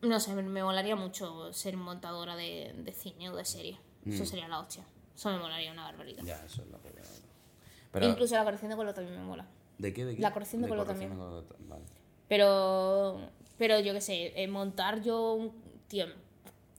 No 0.00 0.20
sé, 0.20 0.32
me, 0.32 0.42
me 0.42 0.62
molaría 0.62 0.94
mucho 0.94 1.52
ser 1.52 1.76
montadora 1.76 2.36
de, 2.36 2.72
de 2.84 2.92
cine 2.92 3.30
o 3.30 3.36
de 3.36 3.44
serie. 3.44 3.78
Eso 4.06 4.24
sería 4.24 4.48
la 4.48 4.60
hostia. 4.60 4.84
Eso 5.14 5.30
me 5.30 5.38
molaría 5.38 5.72
una 5.72 5.82
barbaridad. 5.82 6.22
Mm. 6.22 6.26
Ya, 6.26 6.44
eso 6.44 6.62
es 6.62 6.70
la 6.70 6.78
primera. 6.78 7.06
Pero, 7.92 8.06
Incluso 8.06 8.34
la 8.36 8.44
corrección 8.44 8.70
de 8.70 8.76
color 8.76 8.94
también 8.94 9.18
me 9.18 9.24
mola. 9.24 9.46
¿De 9.78 9.92
qué? 9.92 10.04
¿De 10.04 10.14
qué? 10.14 10.22
la 10.22 10.32
corrección 10.32 10.62
de 10.62 10.68
color 10.68 10.86
también. 10.86 11.10
de 11.10 11.16
color, 11.16 11.44
vale. 11.68 11.84
Pero, 12.28 13.20
pero 13.56 13.80
yo 13.80 13.92
qué 13.92 14.00
sé, 14.00 14.32
eh, 14.40 14.46
montar 14.46 15.02
yo 15.02 15.32
un. 15.32 15.52
Tío, 15.88 16.06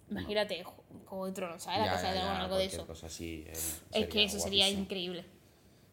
imagínate, 0.09 0.63
Juego 1.05 1.25
de 1.25 1.31
Tronos, 1.31 1.63
¿sabes? 1.63 1.79
La 1.85 1.91
casa 1.93 2.07
de 2.11 2.19
dragón, 2.19 2.35
algo 2.37 2.57
de 2.57 2.65
eso. 2.65 2.85
cosa 2.87 3.07
así, 3.07 3.43
eh, 3.47 3.53
Es 3.91 4.07
que 4.07 4.23
eso 4.23 4.39
sería 4.39 4.69
increíble. 4.69 5.25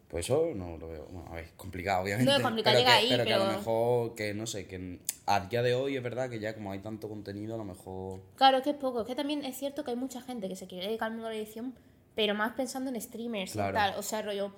Pues 0.09 0.26
eso 0.26 0.50
no 0.55 0.76
lo 0.79 0.88
veo. 0.88 1.07
Bueno, 1.11 1.29
a 1.33 1.35
ver, 1.35 1.50
complicado, 1.57 2.05
obviamente. 2.05 2.31
No, 2.31 2.37
es 2.37 2.42
complicado 2.42 2.76
pero 2.76 2.87
llegar 2.87 3.00
que, 3.00 3.07
ahí, 3.07 3.11
pero 3.11 3.24
que 3.24 3.33
a 3.35 3.38
lo 3.38 3.44
pero- 3.46 3.59
mejor, 3.59 4.14
que 4.14 4.35
no 4.35 4.46
sé, 4.46 4.68
que 4.68 5.00
a 5.26 5.40
día 5.40 5.62
de 5.62 5.74
hoy 5.74 5.96
es 5.96 6.02
verdad 6.02 6.31
que 6.31 6.38
ya 6.38 6.55
como 6.55 6.70
hay 6.70 6.79
tanto 6.79 7.09
contenido, 7.09 7.55
a 7.57 7.59
lo 7.59 7.64
mejor. 7.64 8.20
Claro, 8.37 8.59
es 8.59 8.62
que 8.62 8.70
es 8.70 8.76
poco. 8.76 9.00
Es 9.00 9.07
que 9.07 9.16
también 9.16 9.44
es 9.44 9.57
cierto 9.59 9.83
que 9.83 9.90
hay 9.90 9.96
mucha 9.96 10.20
gente 10.22 10.48
que 10.48 10.55
se 10.55 10.68
quiere 10.68 10.87
dedicar 10.87 11.07
al 11.07 11.12
mundo 11.14 11.29
de 11.29 11.35
la 11.35 11.42
edición, 11.42 11.74
pero 12.14 12.35
más 12.35 12.52
pensando 12.55 12.88
en 12.90 13.00
streamers 13.00 13.52
Claro. 13.52 13.70
y 13.70 13.74
tal. 13.74 13.98
O 13.98 14.02
sea, 14.02 14.22
rollo. 14.22 14.52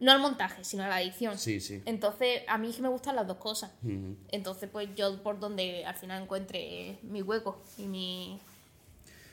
No 0.00 0.10
al 0.10 0.18
montaje, 0.18 0.64
sino 0.64 0.82
a 0.82 0.88
la 0.88 1.00
edición. 1.00 1.38
Sí, 1.38 1.60
sí. 1.60 1.80
Entonces, 1.84 2.42
a 2.48 2.58
mí 2.58 2.70
es 2.70 2.74
que 2.76 2.82
me 2.82 2.88
gustan 2.88 3.14
las 3.14 3.24
dos 3.28 3.36
cosas. 3.36 3.70
Entonces, 4.32 4.68
pues 4.68 4.88
yo 4.96 5.22
por 5.22 5.38
donde 5.38 5.84
al 5.86 5.94
final 5.94 6.22
encuentre 6.24 6.98
mi 7.02 7.22
hueco 7.22 7.62
y 7.78 7.86
mi. 7.86 8.40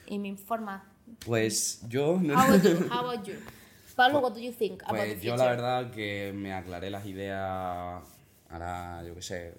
Y 0.10 0.17
mi 0.19 0.36
forma. 0.36 0.84
Pues 1.26 1.82
yo. 1.88 2.19
no- 2.22 2.34
How 2.36 2.48
about 2.48 2.63
you? 2.63 2.88
How 2.91 3.00
about 3.10 3.28
you? 3.28 3.34
Pablo, 3.95 4.19
what 4.19 4.34
do 4.34 4.39
you 4.39 4.52
think 4.54 4.82
about 4.84 4.95
the 5.02 5.08
Pues 5.13 5.22
yo 5.22 5.32
future? 5.32 5.38
la 5.38 5.50
verdad 5.52 5.91
que 5.91 6.32
me 6.34 6.54
aclaré 6.54 6.89
las 6.89 7.06
ideas 7.06 8.02
ahora, 8.50 9.04
yo 9.06 9.13
qué 9.15 9.22
sé, 9.22 9.54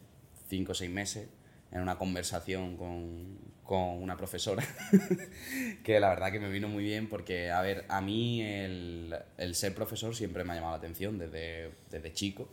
cinco 0.49 0.73
o 0.73 0.75
seis 0.75 0.91
meses 0.91 1.29
en 1.71 1.81
una 1.83 1.99
conversación 1.99 2.77
con, 2.77 3.37
con 3.63 4.03
una 4.03 4.17
profesora 4.17 4.65
que 5.85 6.01
la 6.01 6.09
verdad 6.09 6.33
que 6.33 6.41
me 6.41 6.49
vino 6.51 6.69
muy 6.69 6.83
bien 6.85 7.09
porque, 7.09 7.51
a 7.51 7.61
ver, 7.61 7.85
a 7.89 8.01
mí 8.01 8.43
el, 8.43 9.15
el 9.37 9.55
ser 9.55 9.75
profesor 9.75 10.15
siempre 10.17 10.43
me 10.45 10.53
ha 10.53 10.57
llamado 10.57 10.73
la 10.73 10.79
atención 10.79 11.19
desde, 11.19 11.73
desde 11.91 12.13
chico. 12.13 12.49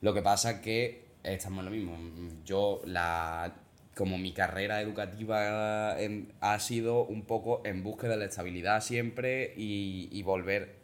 Lo 0.00 0.12
que 0.14 0.22
pasa 0.22 0.60
que 0.60 1.06
estamos 1.22 1.60
en 1.60 1.64
lo 1.66 1.70
mismo. 1.70 1.96
Yo, 2.44 2.80
la, 2.84 3.54
como 3.98 4.16
mi 4.16 4.30
carrera 4.30 4.80
educativa 4.80 5.96
ha 6.40 6.60
sido 6.60 7.04
un 7.04 7.22
poco 7.22 7.62
en 7.64 7.82
búsqueda 7.82 8.12
de 8.12 8.18
la 8.18 8.24
estabilidad 8.26 8.80
siempre 8.80 9.52
y, 9.56 10.22
volver. 10.22 10.76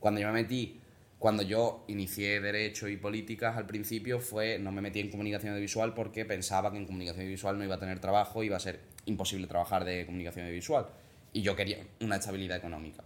Cuando 0.00 0.20
yo 0.20 0.26
me 0.26 0.32
metí, 0.32 0.80
cuando 1.20 1.44
yo 1.44 1.84
inicié 1.86 2.40
Derecho 2.40 2.88
y 2.88 2.96
Políticas 2.96 3.56
al 3.56 3.66
principio, 3.66 4.18
fue 4.18 4.58
no 4.58 4.72
me 4.72 4.80
metí 4.80 4.98
en 4.98 5.12
comunicación 5.12 5.52
audiovisual 5.52 5.94
porque 5.94 6.24
pensaba 6.24 6.72
que 6.72 6.78
en 6.78 6.86
comunicación 6.86 7.20
audiovisual 7.20 7.56
no 7.56 7.62
iba 7.62 7.76
a 7.76 7.78
tener 7.78 8.00
trabajo, 8.00 8.42
iba 8.42 8.56
a 8.56 8.60
ser 8.60 8.80
imposible 9.04 9.46
trabajar 9.46 9.84
de 9.84 10.04
comunicación 10.04 10.44
audiovisual. 10.46 10.88
Y 11.32 11.42
yo 11.42 11.54
quería 11.54 11.78
una 12.00 12.16
estabilidad 12.16 12.56
económica. 12.56 13.04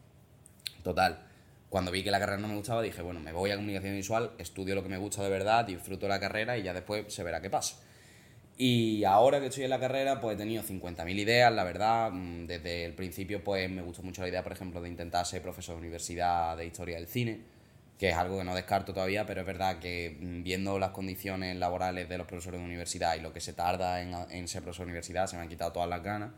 Total. 0.82 1.18
Cuando 1.68 1.90
vi 1.90 2.02
que 2.02 2.10
la 2.10 2.18
carrera 2.18 2.38
no 2.38 2.48
me 2.48 2.56
gustaba, 2.56 2.80
dije, 2.80 3.02
bueno, 3.02 3.20
me 3.20 3.32
voy 3.32 3.50
a 3.50 3.56
comunicación 3.56 3.94
visual, 3.94 4.30
estudio 4.38 4.74
lo 4.74 4.82
que 4.82 4.88
me 4.88 4.96
gusta 4.96 5.22
de 5.22 5.28
verdad, 5.28 5.66
disfruto 5.66 6.08
la 6.08 6.18
carrera 6.18 6.56
y 6.56 6.62
ya 6.62 6.72
después 6.72 7.12
se 7.12 7.22
verá 7.22 7.42
qué 7.42 7.50
pasa. 7.50 7.76
Y 8.56 9.02
ahora 9.04 9.40
que 9.40 9.46
estoy 9.46 9.64
en 9.64 9.70
la 9.70 9.80
carrera, 9.80 10.20
pues 10.20 10.36
he 10.36 10.38
tenido 10.38 10.62
50.000 10.62 11.18
ideas, 11.18 11.52
la 11.52 11.64
verdad. 11.64 12.10
Mm, 12.12 12.46
Desde 12.46 12.84
el 12.84 12.94
principio, 12.94 13.42
pues 13.42 13.68
me 13.68 13.82
gustó 13.82 14.02
mucho 14.02 14.22
la 14.22 14.28
idea, 14.28 14.42
por 14.44 14.52
ejemplo, 14.52 14.80
de 14.80 14.88
intentar 14.88 15.26
ser 15.26 15.42
profesor 15.42 15.74
de 15.74 15.80
universidad 15.80 16.56
de 16.56 16.66
historia 16.66 16.96
del 16.96 17.08
cine, 17.08 17.40
que 17.98 18.10
es 18.10 18.16
algo 18.16 18.38
que 18.38 18.44
no 18.44 18.54
descarto 18.54 18.94
todavía, 18.94 19.26
pero 19.26 19.40
es 19.40 19.46
verdad 19.46 19.80
que 19.80 20.16
mm, 20.20 20.42
viendo 20.44 20.78
las 20.78 20.90
condiciones 20.90 21.56
laborales 21.56 22.08
de 22.08 22.18
los 22.18 22.26
profesores 22.28 22.60
de 22.60 22.66
universidad 22.66 23.16
y 23.16 23.20
lo 23.20 23.32
que 23.32 23.40
se 23.40 23.54
tarda 23.54 24.00
en, 24.00 24.48
ser 24.48 24.62
profesor 24.62 24.86
de 24.86 24.90
universidad, 24.92 25.26
se 25.26 25.36
me 25.36 25.42
han 25.42 25.48
quitado 25.48 25.72
todas 25.72 25.88
las 25.88 26.02
ganas. 26.02 26.30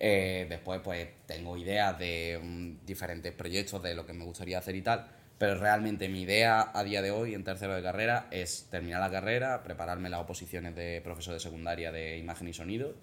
Eh, 0.00 0.46
después, 0.48 0.80
pues 0.84 1.08
tengo 1.26 1.56
ideas 1.56 1.98
de 1.98 2.38
mm, 2.40 2.86
diferentes 2.86 3.32
proyectos 3.32 3.82
de 3.82 3.94
lo 3.94 4.06
que 4.06 4.12
me 4.12 4.24
gustaría 4.24 4.58
hacer 4.58 4.76
y 4.76 4.82
tal. 4.82 5.08
Pero 5.38 5.54
realmente 5.56 6.08
mi 6.08 6.22
idea 6.22 6.70
a 6.74 6.82
día 6.82 7.00
de 7.00 7.10
hoy, 7.12 7.34
en 7.34 7.44
tercero 7.44 7.74
de 7.74 7.82
carrera, 7.82 8.26
es 8.30 8.66
terminar 8.70 9.00
la 9.00 9.10
carrera, 9.10 9.62
prepararme 9.62 10.10
las 10.10 10.20
oposiciones 10.20 10.74
de 10.74 11.00
profesor 11.02 11.32
de 11.34 11.40
secundaria 11.40 11.92
de 11.92 12.18
imagen 12.18 12.48
y 12.48 12.52
sonido 12.52 12.94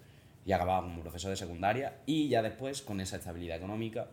y 0.45 0.51
acabar 0.51 0.81
como 0.83 1.01
profesor 1.01 1.29
de 1.31 1.37
secundaria. 1.37 1.93
Y 2.05 2.27
ya 2.27 2.41
después, 2.41 2.81
con 2.81 2.99
esa 2.99 3.15
estabilidad 3.15 3.55
económica, 3.57 4.07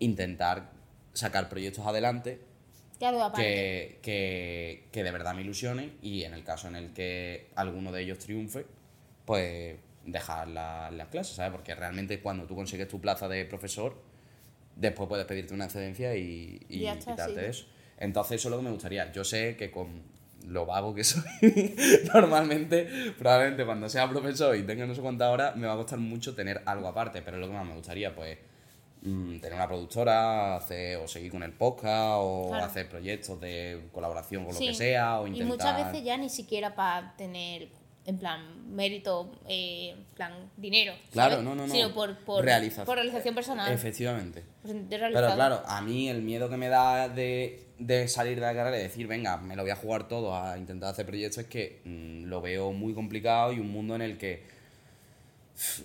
intentar 0.00 0.70
sacar 1.12 1.48
proyectos 1.48 1.86
adelante 1.86 2.40
Que 3.36 3.98
que, 4.02 4.88
que 4.92 5.04
de 5.04 5.10
verdad 5.10 5.34
me 5.34 5.42
ilusionen 5.42 5.96
y 6.02 6.22
en 6.24 6.32
el 6.34 6.42
caso 6.44 6.68
en 6.68 6.76
el 6.76 6.92
que 6.92 7.48
alguno 7.54 7.92
de 7.92 8.02
ellos 8.02 8.18
triunfe, 8.18 8.66
pues 9.24 9.76
dejar 10.04 10.48
la- 10.48 10.90
las 10.90 11.08
clases, 11.08 11.36
¿sabes? 11.36 11.52
Porque 11.52 11.74
realmente 11.74 12.20
cuando 12.20 12.46
tú 12.46 12.54
consigues 12.54 12.88
tu 12.88 13.00
plaza 13.00 13.28
de 13.28 13.44
profesor, 13.46 13.96
después 14.76 15.08
puedes 15.08 15.26
pedirte 15.26 15.54
una 15.54 15.64
excedencia 15.66 16.14
y, 16.16 16.60
y 16.68 16.86
está, 16.86 17.12
quitarte 17.12 17.48
eso. 17.48 17.66
Entonces 17.98 18.40
eso 18.40 18.48
es 18.48 18.50
lo 18.52 18.58
que 18.58 18.64
me 18.64 18.70
gustaría. 18.70 19.10
Yo 19.12 19.24
sé 19.24 19.56
que 19.56 19.70
con 19.70 20.02
lo 20.46 20.66
vago 20.66 20.94
que 20.94 21.04
soy, 21.04 21.22
normalmente, 22.12 22.88
probablemente 23.18 23.64
cuando 23.64 23.88
sea 23.88 24.08
profesor 24.08 24.54
y 24.56 24.62
tenga 24.62 24.84
no 24.86 24.94
sé 24.94 25.00
cuántas 25.00 25.28
horas, 25.32 25.56
me 25.56 25.66
va 25.66 25.72
a 25.72 25.76
costar 25.76 25.98
mucho 25.98 26.34
tener 26.34 26.60
algo 26.66 26.88
aparte, 26.88 27.22
pero 27.22 27.36
es 27.36 27.40
lo 27.40 27.46
que 27.48 27.54
más 27.54 27.66
me 27.66 27.74
gustaría, 27.74 28.14
pues 28.14 28.36
mm, 29.02 29.38
tener 29.38 29.54
una 29.54 29.66
productora, 29.66 30.56
hacer, 30.56 30.96
o 30.98 31.08
seguir 31.08 31.30
con 31.30 31.42
el 31.44 31.52
podcast, 31.52 32.16
o 32.18 32.48
Claro. 32.50 32.64
hacer 32.66 32.88
proyectos 32.88 33.40
de 33.40 33.84
colaboración 33.92 34.44
con 34.44 34.54
Sí. 34.54 34.66
lo 34.66 34.70
que 34.72 34.76
sea, 34.76 35.20
o 35.20 35.26
Y 35.26 35.30
intentar... 35.40 35.48
muchas 35.74 35.86
veces 35.92 36.04
ya 36.04 36.16
ni 36.18 36.28
siquiera 36.28 36.74
para 36.74 37.14
tener, 37.16 37.68
en 38.06 38.18
plan, 38.18 38.74
mérito, 38.74 39.32
eh, 39.48 39.94
en 39.96 40.04
plan, 40.14 40.50
dinero. 40.56 40.92
Claro, 41.10 41.32
¿sabes? 41.32 41.44
no, 41.44 41.54
no, 41.54 41.66
no. 41.66 41.72
Sino 41.72 41.92
por, 41.94 42.16
por, 42.18 42.44
Realización. 42.44 42.86
por 42.86 42.96
realización 42.96 43.34
personal. 43.34 43.72
Efectivamente. 43.72 44.44
Pero 44.62 45.34
claro, 45.34 45.62
a 45.66 45.80
mí 45.80 46.08
el 46.08 46.22
miedo 46.22 46.48
que 46.50 46.56
me 46.56 46.68
da 46.68 47.08
de, 47.08 47.66
de 47.78 48.08
salir 48.08 48.36
de 48.36 48.42
la 48.42 48.54
carrera 48.54 48.78
y 48.78 48.82
decir, 48.82 49.06
venga, 49.06 49.38
me 49.38 49.56
lo 49.56 49.62
voy 49.62 49.70
a 49.70 49.76
jugar 49.76 50.06
todo 50.06 50.36
a 50.36 50.58
intentar 50.58 50.90
hacer 50.90 51.06
proyectos 51.06 51.38
es 51.38 51.46
que 51.46 51.80
mm, 51.84 52.24
lo 52.24 52.40
veo 52.40 52.72
muy 52.72 52.94
complicado 52.94 53.52
y 53.52 53.58
un 53.58 53.70
mundo 53.70 53.94
en 53.94 54.02
el 54.02 54.18
que 54.18 54.42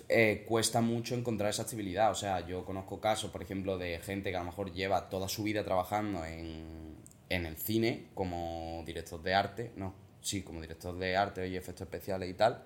eh, 0.08 0.44
cuesta 0.46 0.80
mucho 0.80 1.14
encontrar 1.14 1.50
esa 1.50 1.62
estabilidad. 1.62 2.10
O 2.10 2.14
sea, 2.14 2.46
yo 2.46 2.66
conozco 2.66 3.00
casos, 3.00 3.30
por 3.30 3.42
ejemplo, 3.42 3.78
de 3.78 3.98
gente 4.00 4.30
que 4.30 4.36
a 4.36 4.40
lo 4.40 4.46
mejor 4.46 4.72
lleva 4.72 5.08
toda 5.08 5.28
su 5.28 5.42
vida 5.42 5.64
trabajando 5.64 6.24
en, 6.26 6.96
en 7.30 7.46
el 7.46 7.56
cine 7.56 8.08
como 8.14 8.82
director 8.84 9.22
de 9.22 9.34
arte, 9.34 9.70
no, 9.76 9.94
sí, 10.20 10.42
como 10.42 10.60
director 10.60 10.96
de 10.98 11.16
arte 11.16 11.48
y 11.48 11.56
efectos 11.56 11.86
especiales 11.86 12.28
y 12.28 12.34
tal. 12.34 12.62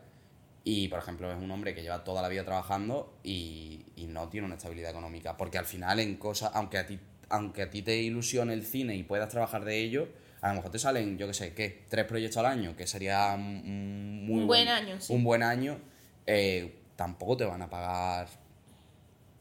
Y, 0.64 0.88
por 0.88 0.98
ejemplo, 0.98 1.30
es 1.30 1.36
un 1.36 1.50
hombre 1.50 1.74
que 1.74 1.82
lleva 1.82 2.04
toda 2.04 2.22
la 2.22 2.28
vida 2.28 2.44
trabajando 2.44 3.18
y, 3.22 3.84
y 3.96 4.06
no 4.06 4.28
tiene 4.28 4.46
una 4.46 4.56
estabilidad 4.56 4.90
económica. 4.90 5.36
Porque 5.36 5.58
al 5.58 5.66
final, 5.66 6.00
en 6.00 6.16
cosas, 6.16 6.52
aunque 6.54 6.78
a 6.78 6.86
ti, 6.86 6.98
aunque 7.28 7.62
a 7.62 7.70
ti 7.70 7.82
te 7.82 7.96
ilusione 7.96 8.54
el 8.54 8.64
cine 8.64 8.96
y 8.96 9.02
puedas 9.02 9.28
trabajar 9.28 9.64
de 9.64 9.78
ello, 9.78 10.08
a 10.40 10.48
lo 10.48 10.56
mejor 10.56 10.70
te 10.70 10.78
salen, 10.78 11.16
yo 11.16 11.26
qué 11.26 11.34
sé, 11.34 11.54
¿qué? 11.54 11.84
Tres 11.88 12.04
proyectos 12.04 12.36
al 12.36 12.46
año, 12.46 12.76
que 12.76 12.86
sería 12.86 13.34
un, 13.34 14.26
muy 14.26 14.42
Un 14.42 14.46
buen 14.46 14.68
año, 14.68 15.00
sí. 15.00 15.12
Un 15.12 15.24
buen 15.24 15.42
año, 15.42 15.78
eh, 16.26 16.80
tampoco 16.96 17.38
te 17.38 17.44
van 17.46 17.62
a 17.62 17.70
pagar, 17.70 18.28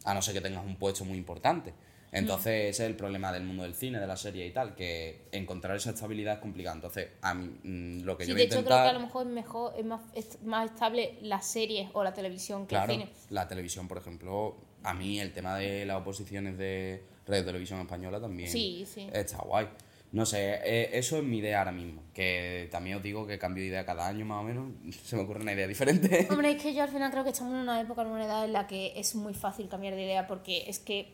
a 0.06 0.14
no 0.14 0.22
ser 0.22 0.34
que 0.34 0.42
tengas 0.42 0.66
un 0.66 0.78
puesto 0.78 1.04
muy 1.04 1.18
importante. 1.18 1.74
Entonces, 2.14 2.70
ese 2.70 2.84
es 2.84 2.90
el 2.90 2.96
problema 2.96 3.32
del 3.32 3.44
mundo 3.44 3.64
del 3.64 3.74
cine, 3.76 4.00
de 4.00 4.08
la 4.08 4.16
serie 4.18 4.46
y 4.48 4.52
tal, 4.52 4.76
que 4.76 5.26
encontrar 5.32 5.76
esa 5.76 5.90
estabilidad 5.92 6.36
es 6.36 6.40
complicado. 6.40 6.76
Entonces, 6.76 7.10
a 7.22 7.34
mí, 7.34 7.46
mm, 7.64 8.04
lo 8.04 8.18
que 8.18 8.26
Sí, 8.26 8.30
yo 8.32 8.36
de 8.36 8.42
voy 8.42 8.42
a 8.44 8.46
hecho 8.60 8.66
creo 8.66 8.84
que 8.84 8.90
a 8.90 8.94
lo 8.94 9.00
mejor 9.00 9.28
es 9.28 9.34
mejor, 9.34 9.74
es 9.78 9.86
más, 9.86 10.02
es 10.14 10.42
más 10.44 10.72
estable 10.72 11.18
las 11.22 11.46
series 11.46 11.90
o 11.94 12.04
la 12.04 12.14
televisión 12.14 12.64
que 12.64 12.76
Claro, 12.76 12.94
el 12.94 13.00
cine. 13.00 13.12
la 13.30 13.48
televisión, 13.48 13.88
por 13.88 13.98
ejemplo, 13.98 14.56
a 14.84 14.94
mí 14.94 15.20
el 15.20 15.34
tema 15.34 15.58
de 15.58 15.86
las 15.86 15.98
oposiciones 16.02 16.58
de 16.58 17.04
Radio 17.26 17.46
Televisión 17.46 17.80
Española 17.80 18.20
también 18.20 18.50
Sí, 18.50 18.86
sí. 18.86 19.08
está 19.14 19.38
guay. 19.40 19.68
No 20.12 20.28
sé, 20.28 20.60
eh, 20.64 20.90
eso 20.94 21.18
es 21.18 21.24
mi 21.24 21.40
idea 21.40 21.58
ahora 21.60 21.72
mismo. 21.72 22.04
Que 22.14 22.68
también 22.72 22.98
os 22.98 23.02
digo 23.02 23.26
que 23.26 23.40
cambio 23.40 23.64
de 23.64 23.70
idea 23.70 23.84
cada 23.84 24.08
año 24.08 24.24
más 24.26 24.42
o 24.42 24.44
menos. 24.44 24.68
Se 25.04 25.16
me 25.16 25.24
ocurre 25.24 25.42
una 25.42 25.54
idea 25.54 25.66
diferente. 25.68 26.28
Hombre, 26.30 26.52
es 26.52 26.62
que 26.62 26.72
yo 26.76 26.84
al 26.84 26.90
final 26.90 27.10
creo 27.10 27.24
que 27.24 27.32
estamos 27.32 27.54
en 27.56 27.62
una 27.62 27.82
época, 27.82 28.04
en 28.04 28.10
una 28.10 28.26
edad 28.26 28.46
en 28.46 28.54
la 28.54 28.68
que 28.68 28.94
es 28.96 29.16
muy 29.16 29.34
fácil 29.34 29.68
cambiar 29.70 29.96
de 29.96 30.04
idea 30.04 30.28
porque 30.28 30.70
es 30.70 30.78
que 30.78 31.12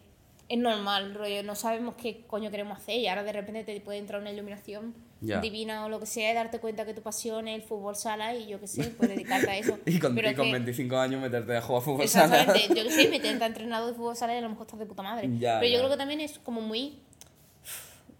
es 0.49 0.57
normal, 0.57 1.13
rollo, 1.13 1.43
no 1.43 1.55
sabemos 1.55 1.95
qué 1.95 2.25
coño 2.27 2.49
queremos 2.51 2.77
hacer 2.79 2.97
y 2.97 3.07
ahora 3.07 3.23
de 3.23 3.31
repente 3.31 3.63
te 3.63 3.79
puede 3.81 3.99
entrar 3.99 4.19
una 4.19 4.31
iluminación 4.31 4.93
divina 5.41 5.85
o 5.85 5.89
lo 5.89 5.99
que 5.99 6.05
sea 6.05 6.31
y 6.31 6.33
darte 6.33 6.59
cuenta 6.59 6.85
que 6.85 6.93
tu 6.93 7.01
pasión 7.01 7.47
es 7.47 7.55
el 7.55 7.61
fútbol 7.61 7.95
sala 7.95 8.33
y 8.35 8.47
yo 8.47 8.59
qué 8.59 8.67
sé, 8.67 8.85
pues 8.97 9.09
dedicarte 9.15 9.49
a 9.49 9.57
eso. 9.57 9.77
y 9.85 9.99
con, 9.99 10.15
Pero 10.15 10.31
y 10.31 10.35
con 10.35 10.45
que- 10.47 10.51
25 10.53 10.97
años 10.97 11.21
meterte 11.21 11.55
a 11.55 11.61
jugar 11.61 11.83
fútbol 11.83 12.07
sala. 12.07 12.39
Exactamente, 12.41 12.75
yo 12.75 12.83
que 12.87 12.91
sé, 12.91 13.07
meterte 13.11 13.43
a 13.43 13.47
entrenado 13.47 13.87
de 13.87 13.93
fútbol 13.93 14.15
sala 14.15 14.33
y 14.33 14.37
a 14.37 14.41
lo 14.41 14.49
mejor 14.49 14.65
estás 14.65 14.79
de 14.79 14.85
puta 14.85 15.03
madre. 15.03 15.29
Pero 15.39 15.65
yo 15.67 15.77
creo 15.79 15.89
que 15.89 15.97
también 15.97 16.19
es 16.21 16.39
como 16.39 16.61
muy 16.61 16.99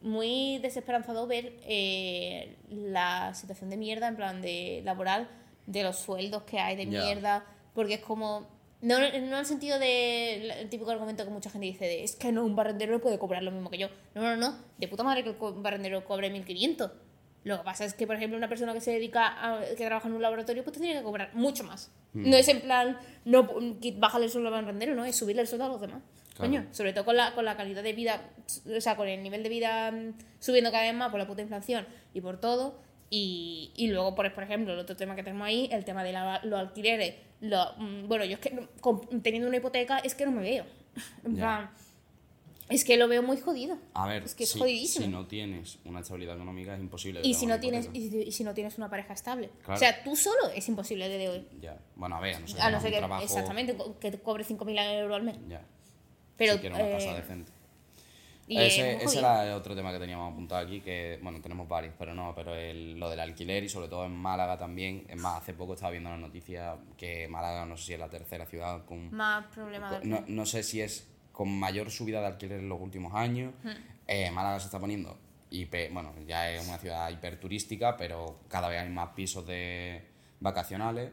muy 0.02 0.60
desesperanzador 0.60 1.28
ver 1.28 1.54
eh, 1.66 2.56
la 2.70 3.34
situación 3.34 3.70
de 3.70 3.78
mierda, 3.78 4.08
en 4.08 4.16
plan 4.16 4.42
de 4.42 4.82
laboral, 4.86 5.28
de 5.66 5.84
los 5.84 5.98
sueldos 5.98 6.44
que 6.44 6.60
hay 6.60 6.76
de 6.76 6.86
mierda, 6.86 7.44
porque 7.74 7.96
es 7.96 8.00
como... 8.02 8.59
No, 8.82 8.98
no 9.00 9.06
en 9.06 9.34
el 9.34 9.46
sentido 9.46 9.78
del 9.78 10.70
típico 10.70 10.90
argumento 10.92 11.26
que 11.26 11.30
mucha 11.32 11.50
gente 11.50 11.66
dice 11.68 11.86
de 11.86 12.04
es 12.04 12.16
que 12.16 12.32
no, 12.32 12.46
un 12.46 12.56
barrendero 12.56 13.00
puede 13.02 13.20
cobrar 13.20 13.44
lo 13.44 13.52
mismo 13.52 13.70
que 13.70 13.78
yo. 13.78 13.90
No, 14.16 14.22
no, 14.22 14.36
no, 14.38 14.58
de 14.78 14.88
puta 14.88 15.04
madre 15.04 15.24
que 15.24 15.30
el 15.32 15.38
co- 15.38 15.54
barrendero 15.54 16.06
cobre 16.06 16.30
1500. 16.30 16.92
Lo 17.44 17.58
que 17.58 17.64
pasa 17.64 17.86
es 17.86 17.94
que, 17.94 18.06
por 18.08 18.16
ejemplo, 18.18 18.38
una 18.38 18.50
persona 18.50 18.74
que 18.74 18.82
se 18.82 18.92
dedica 18.92 19.28
a, 19.28 19.62
que 19.66 19.86
trabaja 19.86 20.08
en 20.08 20.14
un 20.14 20.22
laboratorio, 20.22 20.64
pues 20.64 20.74
tendría 20.74 20.98
que 20.98 21.04
cobrar 21.04 21.34
mucho 21.34 21.64
más. 21.64 21.92
Hmm. 22.14 22.30
No 22.30 22.36
es 22.38 22.48
en 22.50 22.62
plan, 22.62 22.98
no, 23.26 23.50
bájale 23.96 24.26
el 24.26 24.32
sueldo 24.32 24.50
al 24.54 24.64
barrendero, 24.64 24.96
no, 24.96 25.06
es 25.06 25.16
subirle 25.16 25.42
el 25.42 25.48
sueldo 25.48 25.66
a 25.66 25.70
los 25.70 25.82
demás. 25.82 26.02
Claro. 26.36 26.52
Coño, 26.52 26.68
sobre 26.72 26.94
todo 26.94 27.04
con 27.06 27.16
la, 27.18 27.34
con 27.36 27.44
la 27.46 27.58
calidad 27.58 27.84
de 27.84 27.92
vida, 27.94 28.30
o 28.78 28.80
sea, 28.82 28.96
con 28.96 29.08
el 29.10 29.22
nivel 29.24 29.44
de 29.44 29.50
vida 29.50 29.92
mm, 29.92 30.14
subiendo 30.40 30.72
cada 30.72 30.84
vez 30.84 30.94
más 30.94 31.10
por 31.12 31.20
la 31.20 31.28
puta 31.28 31.42
inflación 31.42 31.86
y 32.14 32.22
por 32.22 32.40
todo. 32.40 32.80
Y, 33.10 33.72
y 33.76 33.88
luego, 33.88 34.16
por, 34.16 34.32
por 34.34 34.44
ejemplo, 34.44 34.74
el 34.74 34.80
otro 34.80 34.96
tema 34.96 35.16
que 35.16 35.24
tenemos 35.24 35.46
ahí, 35.48 35.68
el 35.72 35.84
tema 35.84 36.04
de 36.04 36.14
la- 36.14 36.42
los 36.44 36.60
alquileres. 36.60 37.16
Lo, 37.42 37.74
mm, 37.78 38.08
bueno, 38.08 38.26
yo 38.26 38.34
es 38.36 38.40
que 38.40 38.68
teniendo 39.24 39.48
una 39.48 39.58
hipoteca 39.58 40.00
es 40.00 40.16
que 40.16 40.26
no 40.26 40.32
me 40.32 40.42
veo. 40.42 40.66
En 41.24 41.36
Ya. 41.36 41.42
plan, 41.42 41.70
Es 42.68 42.84
que 42.84 42.98
lo 42.98 43.08
veo 43.08 43.24
muy 43.24 43.38
jodido. 43.38 43.78
A 43.96 44.06
ver, 44.08 44.24
Es 44.24 44.36
que 44.36 44.44
es 44.44 44.52
si, 44.52 44.60
jodidísimo. 44.60 45.06
si 45.06 45.12
no 45.12 45.26
tienes 45.26 45.80
una 45.86 46.02
estabilidad 46.02 46.36
económica 46.36 46.76
es 46.76 46.80
imposible. 46.80 47.22
Y 47.24 47.34
si 47.34 47.46
no 47.48 47.60
tienes 47.60 47.90
y, 47.94 48.16
y 48.28 48.32
si 48.32 48.44
no 48.44 48.54
tienes 48.54 48.78
una 48.78 48.90
pareja 48.90 49.14
estable. 49.14 49.50
Claro. 49.64 49.74
O 49.74 49.78
sea, 49.78 50.04
tú 50.04 50.16
solo 50.16 50.50
es 50.54 50.68
imposible 50.70 51.06
a 51.06 51.08
día 51.08 51.18
de 51.18 51.30
hoy. 51.30 51.48
Ya. 51.62 51.80
Bueno, 51.96 52.18
a 52.18 52.20
ver, 52.20 52.36
a 52.36 52.40
no 52.40 52.48
ser 52.48 52.58
que 52.58 52.62
no 52.68 52.78
un 52.78 52.82
que, 52.82 52.98
trabajo... 52.98 53.24
exactamente, 53.24 53.78
que 54.00 54.12
te 54.12 54.20
cobre 54.20 54.44
5.000 54.46 55.00
euros 55.00 55.16
al 55.16 55.24
mes. 55.24 55.38
Ya. 55.48 55.62
Pero, 56.38 56.60
si 56.60 56.68
una 56.68 56.78
casa 56.78 57.12
eh, 57.12 57.16
decente. 57.22 57.52
Y 58.50 58.58
ese 58.60 58.96
ese 59.04 59.20
era 59.20 59.46
el 59.46 59.54
otro 59.54 59.76
tema 59.76 59.92
que 59.92 60.00
teníamos 60.00 60.32
apuntado 60.34 60.66
aquí, 60.66 60.82
que, 60.82 61.20
bueno, 61.22 61.40
tenemos 61.42 61.68
varios, 61.68 61.94
pero 62.00 62.14
no, 62.16 62.34
pero 62.36 62.56
el- 62.56 63.00
lo 63.00 63.10
del 63.10 63.20
alquiler 63.20 63.64
y 63.64 63.70
sobre 63.70 63.88
todo 63.88 64.06
en 64.06 64.16
Málaga 64.16 64.58
también. 64.58 65.06
Es 65.08 65.18
más, 65.18 65.42
hace 65.42 65.54
poco 65.54 65.76
estaba 65.76 65.92
viendo 65.92 66.10
la 66.10 66.18
noticia 66.18 66.76
que 66.98 67.28
Málaga, 67.28 67.66
no 67.66 67.78
sé 67.78 67.84
si 67.86 67.94
es 67.94 68.00
la 68.00 68.10
tercera 68.10 68.46
ciudad 68.46 68.84
con... 68.86 69.14
Más 69.14 69.46
problemas 69.54 70.04
no, 70.04 70.24
no 70.28 70.46
sé 70.46 70.64
si 70.64 70.82
es 70.82 71.08
con 71.32 71.48
mayor 71.60 71.90
subida 71.92 72.20
de 72.22 72.28
alquiler 72.28 72.60
en 72.60 72.70
los 72.70 72.82
últimos 72.82 73.14
años. 73.14 73.54
Hmm. 73.64 73.70
Eh, 74.08 74.32
Málaga 74.32 74.60
se 74.60 74.66
está 74.66 74.80
poniendo, 74.80 75.16
hiper- 75.52 75.94
bueno, 75.94 76.14
ya 76.26 76.50
es 76.52 76.68
una 76.68 76.78
ciudad 76.80 77.10
hiperturística, 77.12 77.96
pero 77.98 78.40
cada 78.50 78.68
vez 78.68 78.82
hay 78.82 78.90
más 78.90 79.10
pisos 79.10 79.46
de 79.46 80.04
vacacionales. 80.40 81.12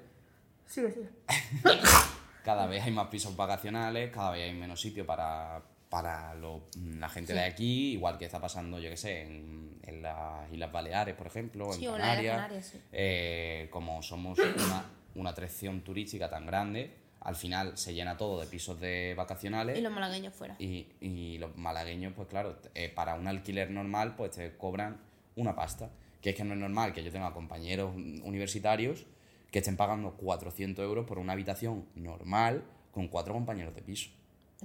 Sigue, 0.64 0.90
sigue. 0.90 1.09
Cada 2.44 2.66
vez 2.66 2.83
hay 2.85 2.92
más 2.92 3.09
pisos 3.09 3.37
vacacionales, 3.37 4.11
cada 4.12 4.31
vez 4.31 4.44
hay 4.49 4.55
menos 4.55 4.81
sitio 4.81 5.05
para, 5.05 5.61
para 5.88 6.35
lo- 6.35 6.62
la 6.99 7.09
gente 7.09 7.33
de 7.33 7.40
aquí, 7.44 7.92
igual 7.92 8.18
que 8.18 8.25
está 8.25 8.40
pasando, 8.40 8.79
yo 8.79 8.90
qué 8.90 8.96
sé, 8.96 9.22
en, 9.22 9.79
en 9.83 10.03
las 10.03 10.51
Islas 10.53 10.72
Baleares, 10.72 11.14
por 11.14 11.27
ejemplo, 11.27 11.66
en 11.72 11.79
Sí, 11.81 11.87
Canarias. 11.87 12.35
Canarias, 12.37 12.66
sí. 12.66 12.81
Eh, 12.92 13.68
como 13.70 14.03
somos 14.03 14.38
una, 14.38 14.85
una 15.14 15.31
atracción 15.31 15.83
turística 15.83 16.29
tan 16.29 16.44
grande, 16.46 16.92
al 17.20 17.35
final 17.37 17.77
se 17.79 17.94
llena 17.94 18.16
todo 18.16 18.40
de 18.40 18.46
pisos 18.46 18.79
de 18.81 19.14
vacacionales. 19.16 19.79
Y 19.79 19.81
los 19.83 19.92
malagueños 19.92 20.35
fuera. 20.35 20.57
Y, 20.59 20.88
y 21.01 21.38
los 21.38 21.57
malagueños, 21.57 22.12
pues 22.14 22.29
claro, 22.29 22.59
eh, 22.75 22.88
para 22.88 23.14
un 23.14 23.27
alquiler 23.29 23.70
normal, 23.70 24.14
pues 24.16 24.33
te 24.33 24.57
cobran 24.57 25.01
una 25.37 25.55
pasta. 25.55 25.90
Que 26.20 26.31
es 26.31 26.37
que 26.37 26.44
no 26.44 26.55
es 26.55 26.61
normal 26.61 26.92
que 26.92 27.05
yo 27.05 27.12
tenga 27.12 27.33
compañeros 27.33 27.94
universitarios 27.94 29.07
que 29.51 29.61
estén 29.61 29.77
pagando 29.77 30.12
400 30.16 30.85
euros 30.85 31.07
por 31.07 31.18
una 31.18 31.33
habitación 31.35 31.87
normal 31.94 32.64
con 32.90 33.09
cuatro 33.09 33.33
compañeros 33.35 33.75
de 33.75 33.83
piso. 33.83 34.11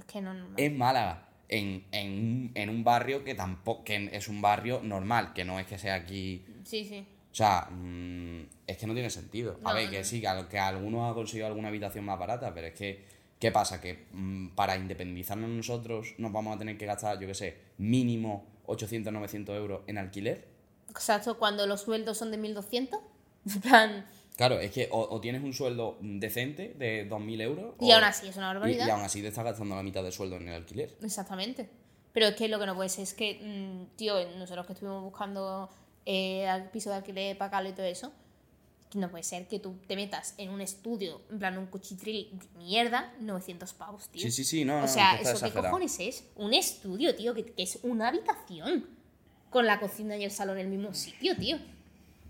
Es 0.02 0.12
que 0.12 0.20
no, 0.20 0.34
no, 0.34 0.48
no. 0.48 0.54
En 0.56 0.76
Málaga, 0.76 1.28
en, 1.48 1.84
en, 1.92 2.10
un- 2.12 2.52
en 2.54 2.68
un 2.70 2.82
barrio 2.84 3.22
que 3.24 3.34
tampoco 3.34 3.84
que 3.84 4.10
es 4.12 4.28
un 4.28 4.42
barrio 4.42 4.80
normal, 4.82 5.32
que 5.32 5.44
no 5.44 5.58
es 5.60 5.66
que 5.66 5.78
sea 5.78 5.94
aquí 5.94 6.44
Sí, 6.64 6.84
sí. 6.84 7.06
o 7.30 7.34
sea, 7.34 7.68
mm, 7.70 8.42
es 8.66 8.76
que 8.78 8.86
no 8.86 8.94
tiene 8.94 9.10
sentido. 9.10 9.58
A 9.64 9.72
ver, 9.72 9.86
no. 9.86 9.90
que 9.92 10.04
sí, 10.04 10.20
que, 10.20 10.28
que 10.50 10.58
algunos 10.58 11.10
ha 11.10 11.14
conseguido 11.14 11.46
alguna 11.46 11.68
habitación 11.68 12.04
más 12.04 12.18
barata, 12.18 12.52
pero 12.54 12.66
es 12.68 12.74
que, 12.74 13.04
¿qué 13.38 13.50
pasa? 13.52 13.80
Que 13.80 14.06
mm, 14.12 14.48
para 14.56 14.76
independizarnos 14.76 15.48
nosotros 15.50 16.14
nos 16.18 16.32
vamos 16.32 16.56
a 16.56 16.58
tener 16.58 16.76
que 16.78 16.86
gastar, 16.86 17.18
yo 17.20 17.26
qué 17.28 17.34
sé, 17.34 17.56
mínimo 17.78 18.46
800, 18.66 19.12
900 19.12 19.56
euros 19.56 19.80
en 19.86 19.98
alquiler. 19.98 20.48
Exacto, 20.90 21.38
cuando 21.38 21.66
los 21.66 21.82
sueldos 21.82 22.18
son 22.18 22.30
de 22.30 22.38
1.200. 22.38 22.98
En 23.54 23.60
plan, 23.60 24.06
Claro, 24.36 24.58
es 24.60 24.70
que 24.70 24.88
o, 24.90 25.00
o 25.00 25.20
tienes 25.20 25.42
un 25.42 25.52
sueldo 25.52 25.98
decente 26.00 26.74
de 26.78 27.08
2.000 27.08 27.40
euros. 27.42 27.74
Y 27.80 27.90
o- 27.90 27.94
aún 27.94 28.04
así 28.04 28.28
es 28.28 28.36
una 28.36 28.48
barbaridad. 28.48 28.86
Y, 28.86 28.90
aún 28.90 29.02
así 29.02 29.20
te 29.20 29.28
estás 29.28 29.44
gastando 29.44 29.76
la 29.76 29.82
mitad 29.82 30.02
del 30.02 30.12
sueldo 30.12 30.36
en 30.36 30.48
el 30.48 30.54
alquiler. 30.54 30.96
Exactamente. 31.02 31.68
Pero 32.12 32.26
es 32.26 32.34
que 32.36 32.48
lo 32.48 32.58
que 32.58 32.66
no 32.66 32.74
puede 32.74 32.88
ser 32.88 33.04
es 33.04 33.14
que, 33.14 33.40
mm, 33.42 33.96
tío, 33.96 34.14
nosotros 34.38 34.66
que 34.66 34.72
estuvimos 34.74 35.02
buscando 35.02 35.70
eh, 36.04 36.46
al 36.48 36.70
piso 36.70 36.90
de 36.90 36.96
alquiler 36.96 37.38
para 37.38 37.68
y 37.68 37.72
todo 37.72 37.86
eso, 37.86 38.12
no 38.94 39.10
puede 39.10 39.22
ser 39.24 39.46
que 39.48 39.58
tú 39.58 39.76
te 39.86 39.96
metas 39.96 40.34
en 40.36 40.50
un 40.50 40.60
estudio, 40.60 41.20
en 41.30 41.38
plan 41.38 41.56
un 41.56 41.66
cuchitril 41.66 42.28
de 42.32 42.58
mierda, 42.58 43.12
900 43.20 43.72
pavos, 43.74 44.08
tío. 44.08 44.20
Sí, 44.22 44.30
sí, 44.30 44.44
sí, 44.44 44.64
no, 44.64 44.78
no, 44.80 44.84
O 44.84 44.88
sea, 44.88 45.12
que 45.16 45.22
está 45.22 45.32
¿eso 45.46 45.46
qué 45.54 45.60
cojones 45.60 45.98
es? 46.00 46.24
Un 46.36 46.52
estudio, 46.54 47.14
tío, 47.14 47.32
que, 47.34 47.44
que 47.44 47.62
es 47.62 47.78
una 47.82 48.08
habitación 48.08 48.86
con 49.50 49.66
la 49.66 49.80
cocina 49.80 50.16
y 50.16 50.24
el 50.24 50.30
salón 50.30 50.58
en 50.58 50.66
el 50.66 50.72
mismo 50.72 50.92
sitio, 50.94 51.36
tío. 51.36 51.58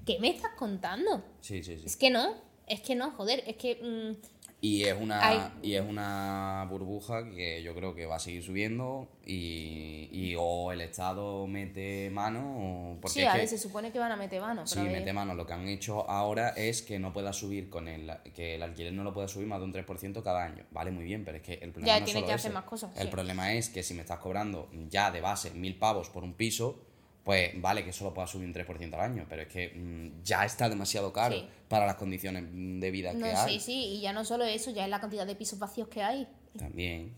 ¿Qué 0.07 0.19
me 0.21 0.31
estás 0.31 0.53
contando? 0.57 1.23
Sí, 1.41 1.63
sí, 1.63 1.77
sí. 1.79 1.85
Es 1.87 1.97
que 1.97 2.11
no, 2.11 2.35
es 2.67 2.81
que 2.81 2.95
no, 2.95 3.11
joder, 3.13 3.43
es 3.47 3.57
que... 3.57 3.77
mm, 3.77 4.17
Y 4.61 4.85
es 4.85 4.95
una 5.01 5.27
Hay- 5.29 5.53
y 5.63 5.75
es 5.75 5.83
una 5.83 6.67
burbuja 6.71 7.29
que 7.31 7.63
yo 7.65 7.75
creo 7.75 7.95
que 7.97 8.07
va 8.07 8.17
a 8.17 8.19
seguir 8.21 8.43
subiendo 8.45 9.09
y, 9.27 10.09
y 10.13 10.35
o 10.39 10.71
el 10.73 10.81
Estado 10.81 11.47
mete 11.49 12.11
mano 12.11 12.93
o 12.95 13.01
porque 13.01 13.21
sí, 13.21 13.27
a 13.27 13.33
que- 13.33 13.39
ver, 13.39 13.49
se 13.49 13.59
supone 13.59 13.91
que 13.91 13.99
van 13.99 14.13
a 14.13 14.17
meter 14.17 14.41
mano, 14.41 14.65
sí, 14.67 14.75
pero 14.77 14.83
a 14.83 14.85
ver- 14.93 15.01
mete 15.01 15.13
mano. 15.13 15.35
Lo 15.35 15.47
que 15.47 15.53
han 15.53 15.67
hecho 15.69 16.09
ahora 16.09 16.51
es 16.51 16.83
que 16.83 16.99
no 17.01 17.13
pueda 17.13 17.33
subir 17.33 17.69
con 17.71 17.89
el 17.89 18.11
que 18.35 18.55
el 18.57 18.63
alquiler 18.63 18.93
no 18.93 19.03
lo 19.05 19.13
pueda 19.13 19.27
subir 19.29 19.47
más 19.49 19.59
de 19.59 19.65
un 19.67 19.73
3% 19.73 20.23
cada 20.23 20.45
año. 20.45 20.65
Vale, 20.71 20.91
muy 20.93 21.05
bien, 21.05 21.25
pero 21.25 21.39
es 21.39 21.43
que 21.43 21.55
el 21.55 21.73
problema 21.73 21.95
Ya, 21.95 21.99
no 22.01 22.05
tiene 22.05 22.21
solo 22.21 22.27
que 22.29 22.33
hacer 22.35 22.51
ese. 22.51 22.55
más 22.55 22.65
cosas, 22.65 22.91
El 22.97 23.05
sí. 23.07 23.11
problema 23.11 23.53
es 23.55 23.69
que 23.69 23.83
si 23.83 23.95
me 23.95 24.03
estás 24.03 24.19
cobrando 24.21 24.69
ya 24.89 25.11
de 25.11 25.21
base 25.21 25.51
mil 25.53 25.77
pavos 25.77 26.09
por 26.09 26.23
un 26.23 26.35
piso, 26.35 26.81
pues 27.25 27.61
vale 27.61 27.85
que 27.85 27.93
solo 27.93 28.13
pueda 28.13 28.27
subir 28.27 28.47
un 28.49 28.55
3% 28.55 28.95
al 28.95 29.01
año, 29.01 29.27
pero 29.29 29.43
es 29.43 29.49
que 29.49 29.69
mm, 29.75 30.23
ya 30.25 30.45
está 30.45 30.69
demasiado 30.69 31.13
caro 31.13 31.37
Sí. 31.37 31.49
para 31.69 31.87
las 31.87 31.95
condiciones 31.97 32.45
de 32.53 32.91
vida 32.91 33.13
No, 33.13 33.21
que 33.25 33.33
hay. 33.33 33.55
sí, 33.55 33.61
sí, 33.61 33.85
y 33.97 34.01
ya 34.01 34.13
no 34.13 34.25
solo 34.25 34.45
eso, 34.45 34.71
ya 34.71 34.85
es 34.85 34.91
la 34.91 35.01
cantidad 35.01 35.27
de 35.27 35.35
pisos 35.37 35.59
vacíos 35.59 35.89
que 35.89 36.03
hay. 36.03 36.27
También. 36.59 37.15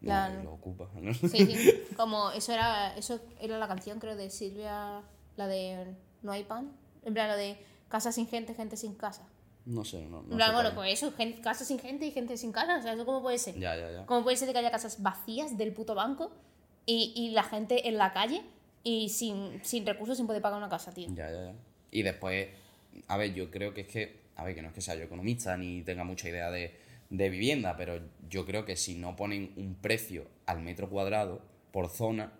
La- 0.00 0.28
No, 0.30 0.42
lo 0.44 0.52
ocupa. 0.54 0.88
¿no? 1.00 1.12
Sí, 1.14 1.28
sí. 1.28 1.70
Como 1.96 2.30
eso 2.32 2.52
era, 2.52 2.96
eso 2.96 3.20
era 3.40 3.58
la 3.58 3.68
canción, 3.68 3.98
creo, 4.00 4.16
de 4.16 4.30
Silvia, 4.30 5.02
la 5.36 5.46
de 5.46 5.94
No 6.22 6.32
hay 6.32 6.44
pan. 6.44 6.72
En 7.04 7.12
plan, 7.14 7.28
lo 7.28 7.36
de 7.36 7.56
casa 7.88 8.12
sin 8.12 8.26
gente, 8.26 8.54
gente 8.54 8.76
sin 8.76 8.94
casa. 8.94 9.26
No 9.66 9.84
sé, 9.84 10.02
no, 10.06 10.22
no 10.22 10.30
En 10.32 10.36
plan, 10.36 10.50
sé 10.50 10.54
bueno, 10.54 10.70
pues 10.74 10.92
eso, 10.92 11.12
gen- 11.12 11.40
casa 11.40 11.64
sin 11.64 11.78
gente 11.78 12.06
y 12.06 12.10
gente 12.10 12.36
sin 12.36 12.52
casa. 12.52 12.78
O 12.78 12.82
sea, 12.82 12.92
¿eso 12.94 13.06
cómo 13.06 13.22
puede 13.22 13.38
ser? 13.38 13.58
Ya, 13.58 13.76
ya, 13.76 13.90
ya. 13.90 14.06
¿Cómo 14.06 14.22
puede 14.22 14.36
ser 14.36 14.50
que 14.52 14.58
haya 14.58 14.70
casas 14.70 15.02
vacías 15.02 15.56
del 15.56 15.72
puto 15.72 15.94
banco 15.94 16.32
y, 16.86 17.12
y 17.16 17.30
la 17.30 17.42
gente 17.44 17.88
en 17.88 17.96
la 17.96 18.12
calle 18.12 18.42
y 18.84 19.08
sin, 19.08 19.60
sin 19.64 19.84
recursos 19.84 20.16
sin 20.16 20.26
poder 20.26 20.40
pagar 20.42 20.58
una 20.58 20.68
casa, 20.68 20.92
tío? 20.92 21.08
Ya, 21.08 21.30
ya, 21.30 21.44
ya. 21.46 21.54
Y 21.90 22.02
después, 22.02 22.48
a 23.08 23.16
ver, 23.16 23.34
yo 23.34 23.50
creo 23.50 23.74
que 23.74 23.80
es 23.82 23.88
que, 23.88 24.20
a 24.36 24.44
ver, 24.44 24.54
que 24.54 24.62
no 24.62 24.68
es 24.68 24.74
que 24.74 24.80
sea 24.80 24.94
yo 24.94 25.02
economista 25.02 25.56
ni 25.56 25.82
tenga 25.82 26.04
mucha 26.04 26.28
idea 26.28 26.50
de, 26.50 26.76
de 27.10 27.28
vivienda, 27.30 27.76
pero 27.76 28.00
yo 28.28 28.44
creo 28.46 28.64
que 28.64 28.76
si 28.76 28.94
no 28.94 29.16
ponen 29.16 29.52
un 29.56 29.74
precio 29.74 30.26
al 30.46 30.60
metro 30.60 30.88
cuadrado 30.90 31.40
por 31.72 31.88
zona, 31.88 32.32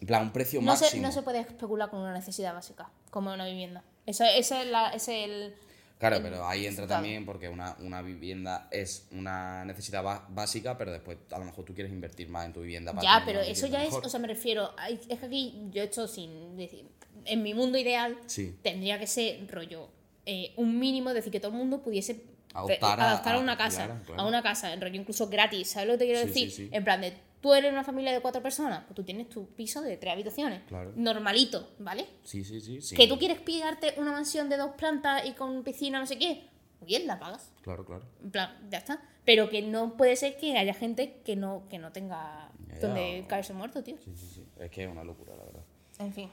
en 0.00 0.06
plan, 0.06 0.22
un 0.22 0.32
precio 0.32 0.60
No 0.60 0.76
se, 0.76 0.84
máximo. 0.84 1.02
no 1.06 1.12
se 1.12 1.22
puede 1.22 1.40
especular 1.40 1.90
con 1.90 2.00
una 2.00 2.12
necesidad 2.12 2.52
básica, 2.54 2.90
como 3.10 3.32
una 3.32 3.46
vivienda. 3.46 3.82
Eso, 4.04 4.24
ese 4.24 4.62
es, 4.62 4.66
la, 4.68 4.90
ese 4.90 5.24
es 5.24 5.30
el... 5.30 5.54
Claro, 5.98 6.18
pero 6.22 6.46
ahí 6.46 6.66
entra 6.66 6.86
también 6.86 7.24
porque 7.24 7.48
una, 7.48 7.74
una 7.80 8.02
vivienda 8.02 8.68
es 8.70 9.08
una 9.12 9.64
necesidad 9.64 10.04
básica, 10.28 10.76
pero 10.76 10.92
después 10.92 11.16
a 11.30 11.38
lo 11.38 11.46
mejor 11.46 11.64
tú 11.64 11.74
quieres 11.74 11.90
invertir 11.92 12.28
más 12.28 12.44
en 12.44 12.52
tu 12.52 12.60
vivienda 12.60 12.92
para 12.92 13.02
Ya, 13.02 13.22
pero 13.24 13.40
eso 13.40 13.66
ya 13.66 13.82
es, 13.82 13.94
o 13.94 14.08
sea, 14.08 14.20
me 14.20 14.28
refiero, 14.28 14.72
es 14.88 15.18
que 15.18 15.26
aquí 15.26 15.68
yo 15.70 15.82
esto 15.82 16.06
sin 16.06 16.56
decir, 16.56 16.86
en 17.24 17.42
mi 17.42 17.54
mundo 17.54 17.78
ideal 17.78 18.18
Sí. 18.26 18.54
tendría 18.62 18.98
que 18.98 19.06
ser 19.06 19.50
rollo, 19.50 19.88
eh, 20.26 20.52
un 20.56 20.78
mínimo, 20.78 21.14
decir, 21.14 21.32
que 21.32 21.40
todo 21.40 21.52
el 21.52 21.58
mundo 21.58 21.82
pudiese 21.82 22.22
Adoptar 22.52 22.78
pe- 22.78 23.02
a- 23.02 23.10
adaptar 23.10 23.34
a, 23.36 23.38
una 23.38 23.56
casa, 23.56 23.84
claro, 23.86 24.00
claro. 24.04 24.22
a 24.22 24.26
una 24.26 24.42
casa, 24.42 24.72
en 24.74 24.80
rollo 24.82 24.96
incluso 25.00 25.28
gratis, 25.28 25.68
¿sabes 25.70 25.88
lo 25.88 25.94
que 25.94 25.98
te 25.98 26.04
quiero 26.06 26.20
Sí, 26.20 26.26
decir? 26.26 26.50
sí, 26.50 26.56
sí. 26.64 26.68
En 26.72 26.84
plan 26.84 27.00
de, 27.00 27.14
tú 27.46 27.54
eres 27.54 27.70
una 27.72 27.84
familia 27.84 28.12
de 28.12 28.20
cuatro 28.20 28.42
personas, 28.42 28.82
pues 28.86 28.96
tú 28.96 29.04
tienes 29.04 29.28
tu 29.28 29.46
piso 29.54 29.80
de 29.80 29.96
tres 29.96 30.12
habitaciones, 30.14 30.62
Claro. 30.66 30.92
normalito, 30.96 31.68
¿vale? 31.78 32.04
Sí, 32.24 32.42
sí, 32.42 32.60
sí. 32.60 32.80
sí. 32.80 32.96
Que 32.96 33.06
tú 33.06 33.18
quieres 33.18 33.38
pillarte 33.40 33.94
una 33.98 34.10
mansión 34.10 34.48
de 34.48 34.56
dos 34.56 34.72
plantas 34.76 35.24
y 35.24 35.32
con 35.34 35.62
piscina, 35.62 36.00
no 36.00 36.06
sé 36.06 36.18
qué, 36.18 36.48
bien, 36.80 37.06
la 37.06 37.20
pagas. 37.20 37.52
Claro, 37.62 37.84
claro. 37.84 38.02
En 38.20 38.32
plan, 38.32 38.56
ya 38.68 38.78
está. 38.78 39.00
Pero 39.24 39.48
que 39.48 39.62
no 39.62 39.96
puede 39.96 40.16
ser 40.16 40.36
que 40.38 40.58
haya 40.58 40.74
gente 40.74 41.20
que 41.24 41.36
no, 41.36 41.68
que 41.70 41.78
no 41.78 41.92
tenga 41.92 42.50
Ya, 42.68 42.80
donde 42.80 43.24
caerse 43.28 43.52
muerto, 43.52 43.80
tío. 43.84 43.96
Sí, 44.04 44.12
sí, 44.16 44.26
sí. 44.34 44.44
Es 44.58 44.68
que 44.72 44.82
es 44.84 44.90
una 44.90 45.04
locura, 45.04 45.36
la 45.36 45.44
verdad. 45.44 45.62
En 46.00 46.12
fin. 46.12 46.28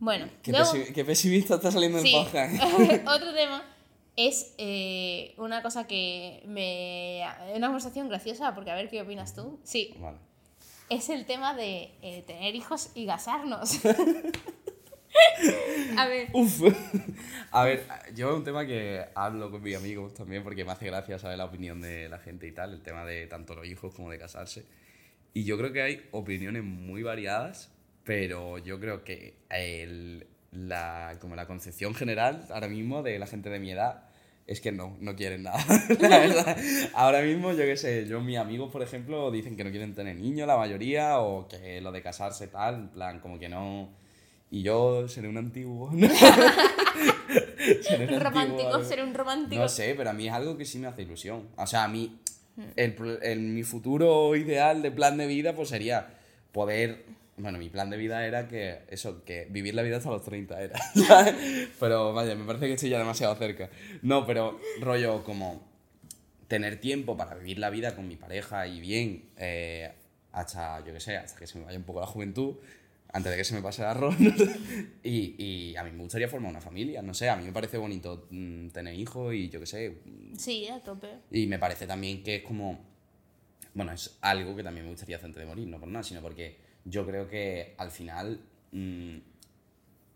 Bueno, 0.00 0.28
Qué, 0.42 0.50
luego- 0.50 0.72
pesi- 0.72 0.92
qué 0.92 1.04
pesimista 1.04 1.54
está 1.54 1.70
saliendo 1.70 2.00
sí, 2.00 2.12
el 2.12 2.24
podcast. 2.24 3.06
otro 3.06 3.32
tema 3.34 3.62
es 4.16 4.52
eh, 4.58 5.32
una 5.38 5.62
cosa 5.62 5.86
que 5.86 6.42
me... 6.46 7.22
Una 7.54 7.68
conversación 7.68 8.08
graciosa, 8.08 8.52
porque 8.54 8.72
a 8.72 8.74
ver 8.74 8.88
qué 8.90 9.00
opinas 9.00 9.32
tú. 9.34 9.60
Sí, 9.62 9.94
Vale. 10.00 10.18
Es 10.90 11.08
el 11.08 11.24
tema 11.26 11.54
de 11.54 11.92
eh, 12.02 12.22
tener 12.26 12.54
hijos 12.54 12.90
y 12.94 13.06
casarnos. 13.06 13.80
a 15.96 16.06
ver, 16.06 16.28
Uf. 16.32 16.62
A 17.50 17.64
ver, 17.64 17.86
yo 18.14 18.30
es 18.30 18.36
un 18.36 18.44
tema 18.44 18.66
que 18.66 19.04
hablo 19.14 19.50
con 19.50 19.62
mis 19.62 19.76
amigos 19.76 20.14
también 20.14 20.42
porque 20.42 20.64
me 20.64 20.72
hace 20.72 20.86
gracia 20.86 21.18
saber 21.18 21.38
la 21.38 21.44
opinión 21.46 21.80
de 21.80 22.08
la 22.08 22.18
gente 22.18 22.46
y 22.46 22.52
tal, 22.52 22.72
el 22.74 22.82
tema 22.82 23.04
de 23.04 23.26
tanto 23.26 23.54
los 23.54 23.66
hijos 23.66 23.94
como 23.94 24.10
de 24.10 24.18
casarse. 24.18 24.64
Y 25.34 25.44
yo 25.44 25.56
creo 25.58 25.72
que 25.72 25.82
hay 25.82 26.08
opiniones 26.12 26.64
muy 26.64 27.02
variadas, 27.02 27.70
pero 28.04 28.58
yo 28.58 28.80
creo 28.80 29.04
que 29.04 29.34
el- 29.50 30.26
la, 30.52 31.16
como 31.20 31.36
la 31.36 31.46
concepción 31.46 31.94
general 31.94 32.44
ahora 32.50 32.66
mismo 32.68 33.02
de 33.04 33.18
la 33.20 33.26
gente 33.28 33.50
de 33.50 33.60
mi 33.60 33.70
edad 33.70 34.09
es 34.50 34.60
que 34.60 34.72
no, 34.72 34.96
no 35.00 35.14
quieren 35.16 35.44
nada. 35.44 35.58
la 36.00 36.18
verdad. 36.18 36.56
Ahora 36.94 37.22
mismo, 37.22 37.52
yo 37.52 37.58
qué 37.64 37.76
sé, 37.76 38.06
yo 38.06 38.20
mis 38.20 38.36
amigos, 38.36 38.70
por 38.72 38.82
ejemplo, 38.82 39.30
dicen 39.30 39.56
que 39.56 39.62
no 39.64 39.70
quieren 39.70 39.94
tener 39.94 40.16
niños, 40.16 40.46
la 40.48 40.56
mayoría, 40.56 41.20
o 41.20 41.46
que 41.48 41.80
lo 41.80 41.92
de 41.92 42.02
casarse 42.02 42.48
tal, 42.48 42.74
en 42.74 42.88
plan, 42.88 43.20
como 43.20 43.38
que 43.38 43.48
no... 43.48 43.88
Y 44.50 44.62
yo 44.62 45.06
seré 45.06 45.28
un 45.28 45.36
antiguo. 45.38 45.92
seré 47.82 48.12
un 48.14 48.20
romántico, 48.20 48.68
antiguo, 48.68 48.84
ser 48.84 49.02
un 49.04 49.14
romántico. 49.14 49.62
No 49.62 49.68
sé, 49.68 49.94
pero 49.96 50.10
a 50.10 50.12
mí 50.12 50.26
es 50.26 50.32
algo 50.34 50.56
que 50.56 50.64
sí 50.64 50.78
me 50.78 50.88
hace 50.88 51.02
ilusión. 51.02 51.48
O 51.56 51.66
sea, 51.66 51.84
a 51.84 51.88
mí, 51.88 52.18
el, 52.76 52.94
pro- 52.94 53.20
el- 53.22 53.40
mi 53.40 53.62
futuro 53.62 54.34
ideal 54.36 54.82
de 54.82 54.90
plan 54.90 55.16
de 55.16 55.26
vida 55.26 55.54
pues 55.54 55.68
sería 55.68 56.08
poder... 56.52 57.04
Bueno, 57.40 57.58
mi 57.58 57.68
plan 57.68 57.90
de 57.90 57.96
vida 57.96 58.26
era 58.26 58.48
que 58.48 58.80
eso, 58.88 59.24
que 59.24 59.46
vivir 59.50 59.74
la 59.74 59.82
vida 59.82 59.96
hasta 59.96 60.10
los 60.10 60.22
30 60.22 60.60
era. 60.60 60.78
Pero 61.80 62.12
vaya, 62.12 62.34
me 62.34 62.44
parece 62.44 62.66
que 62.66 62.74
estoy 62.74 62.90
ya 62.90 62.98
demasiado 62.98 63.34
cerca. 63.36 63.70
No, 64.02 64.26
pero 64.26 64.58
rollo 64.80 65.24
como 65.24 65.68
tener 66.48 66.80
tiempo 66.80 67.16
para 67.16 67.34
vivir 67.36 67.58
la 67.58 67.70
vida 67.70 67.94
con 67.94 68.08
mi 68.08 68.16
pareja 68.16 68.66
y 68.66 68.80
bien, 68.80 69.30
eh, 69.36 69.92
hasta, 70.32 70.84
yo 70.84 70.92
qué 70.92 71.00
sé, 71.00 71.16
hasta 71.16 71.38
que 71.38 71.46
se 71.46 71.58
me 71.58 71.64
vaya 71.64 71.78
un 71.78 71.84
poco 71.84 72.00
la 72.00 72.06
juventud, 72.06 72.56
antes 73.12 73.30
de 73.30 73.38
que 73.38 73.44
se 73.44 73.54
me 73.54 73.62
pase 73.62 73.82
el 73.82 73.88
arroz. 73.88 74.16
y, 75.02 75.34
y 75.38 75.76
a 75.76 75.84
mí 75.84 75.92
me 75.92 76.02
gustaría 76.02 76.28
formar 76.28 76.50
una 76.50 76.60
familia, 76.60 77.02
no 77.02 77.14
sé, 77.14 77.28
a 77.28 77.36
mí 77.36 77.44
me 77.44 77.52
parece 77.52 77.78
bonito 77.78 78.26
mm, 78.30 78.68
tener 78.68 78.94
hijos 78.94 79.32
y 79.34 79.48
yo 79.48 79.60
qué 79.60 79.66
sé. 79.66 79.98
Sí, 80.36 80.66
a 80.68 80.82
tope. 80.82 81.08
Y 81.30 81.46
me 81.46 81.58
parece 81.58 81.86
también 81.86 82.22
que 82.22 82.36
es 82.36 82.42
como, 82.42 82.80
bueno, 83.74 83.92
es 83.92 84.18
algo 84.20 84.56
que 84.56 84.62
también 84.62 84.86
me 84.86 84.90
gustaría 84.90 85.16
hacer 85.16 85.26
antes 85.26 85.40
de 85.40 85.46
morir, 85.46 85.68
no 85.68 85.78
por 85.78 85.88
nada, 85.88 86.02
sino 86.02 86.20
porque 86.20 86.69
yo 86.84 87.06
creo 87.06 87.28
que 87.28 87.74
al 87.78 87.90
final, 87.90 88.40
mm, 88.72 89.16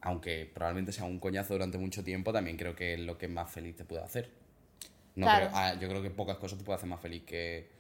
aunque 0.03 0.51
probablemente 0.53 0.93
sea 0.93 1.05
un 1.05 1.19
coñazo 1.19 1.55
durante 1.55 1.79
mucho 1.79 2.05
tiempo, 2.05 2.33
también 2.33 2.57
creo 2.57 2.75
que 2.77 2.95
es 2.95 3.01
lo 3.01 3.17
que 3.17 3.29
más 3.29 3.51
feliz 3.51 3.77
te 3.77 3.85
puede 3.85 4.03
hacer. 4.03 4.31
No 5.17 5.27
Claro. 5.27 5.47
creo- 5.47 5.57
ah, 5.59 5.75
yo 5.75 5.89
creo 5.89 6.03
que 6.03 6.11
pocas 6.11 6.37
cosas 6.39 6.59
te 6.59 6.65
pueden 6.65 6.79
hacer 6.79 6.89
más 6.89 7.01
feliz 7.01 7.23
que... 7.25 7.71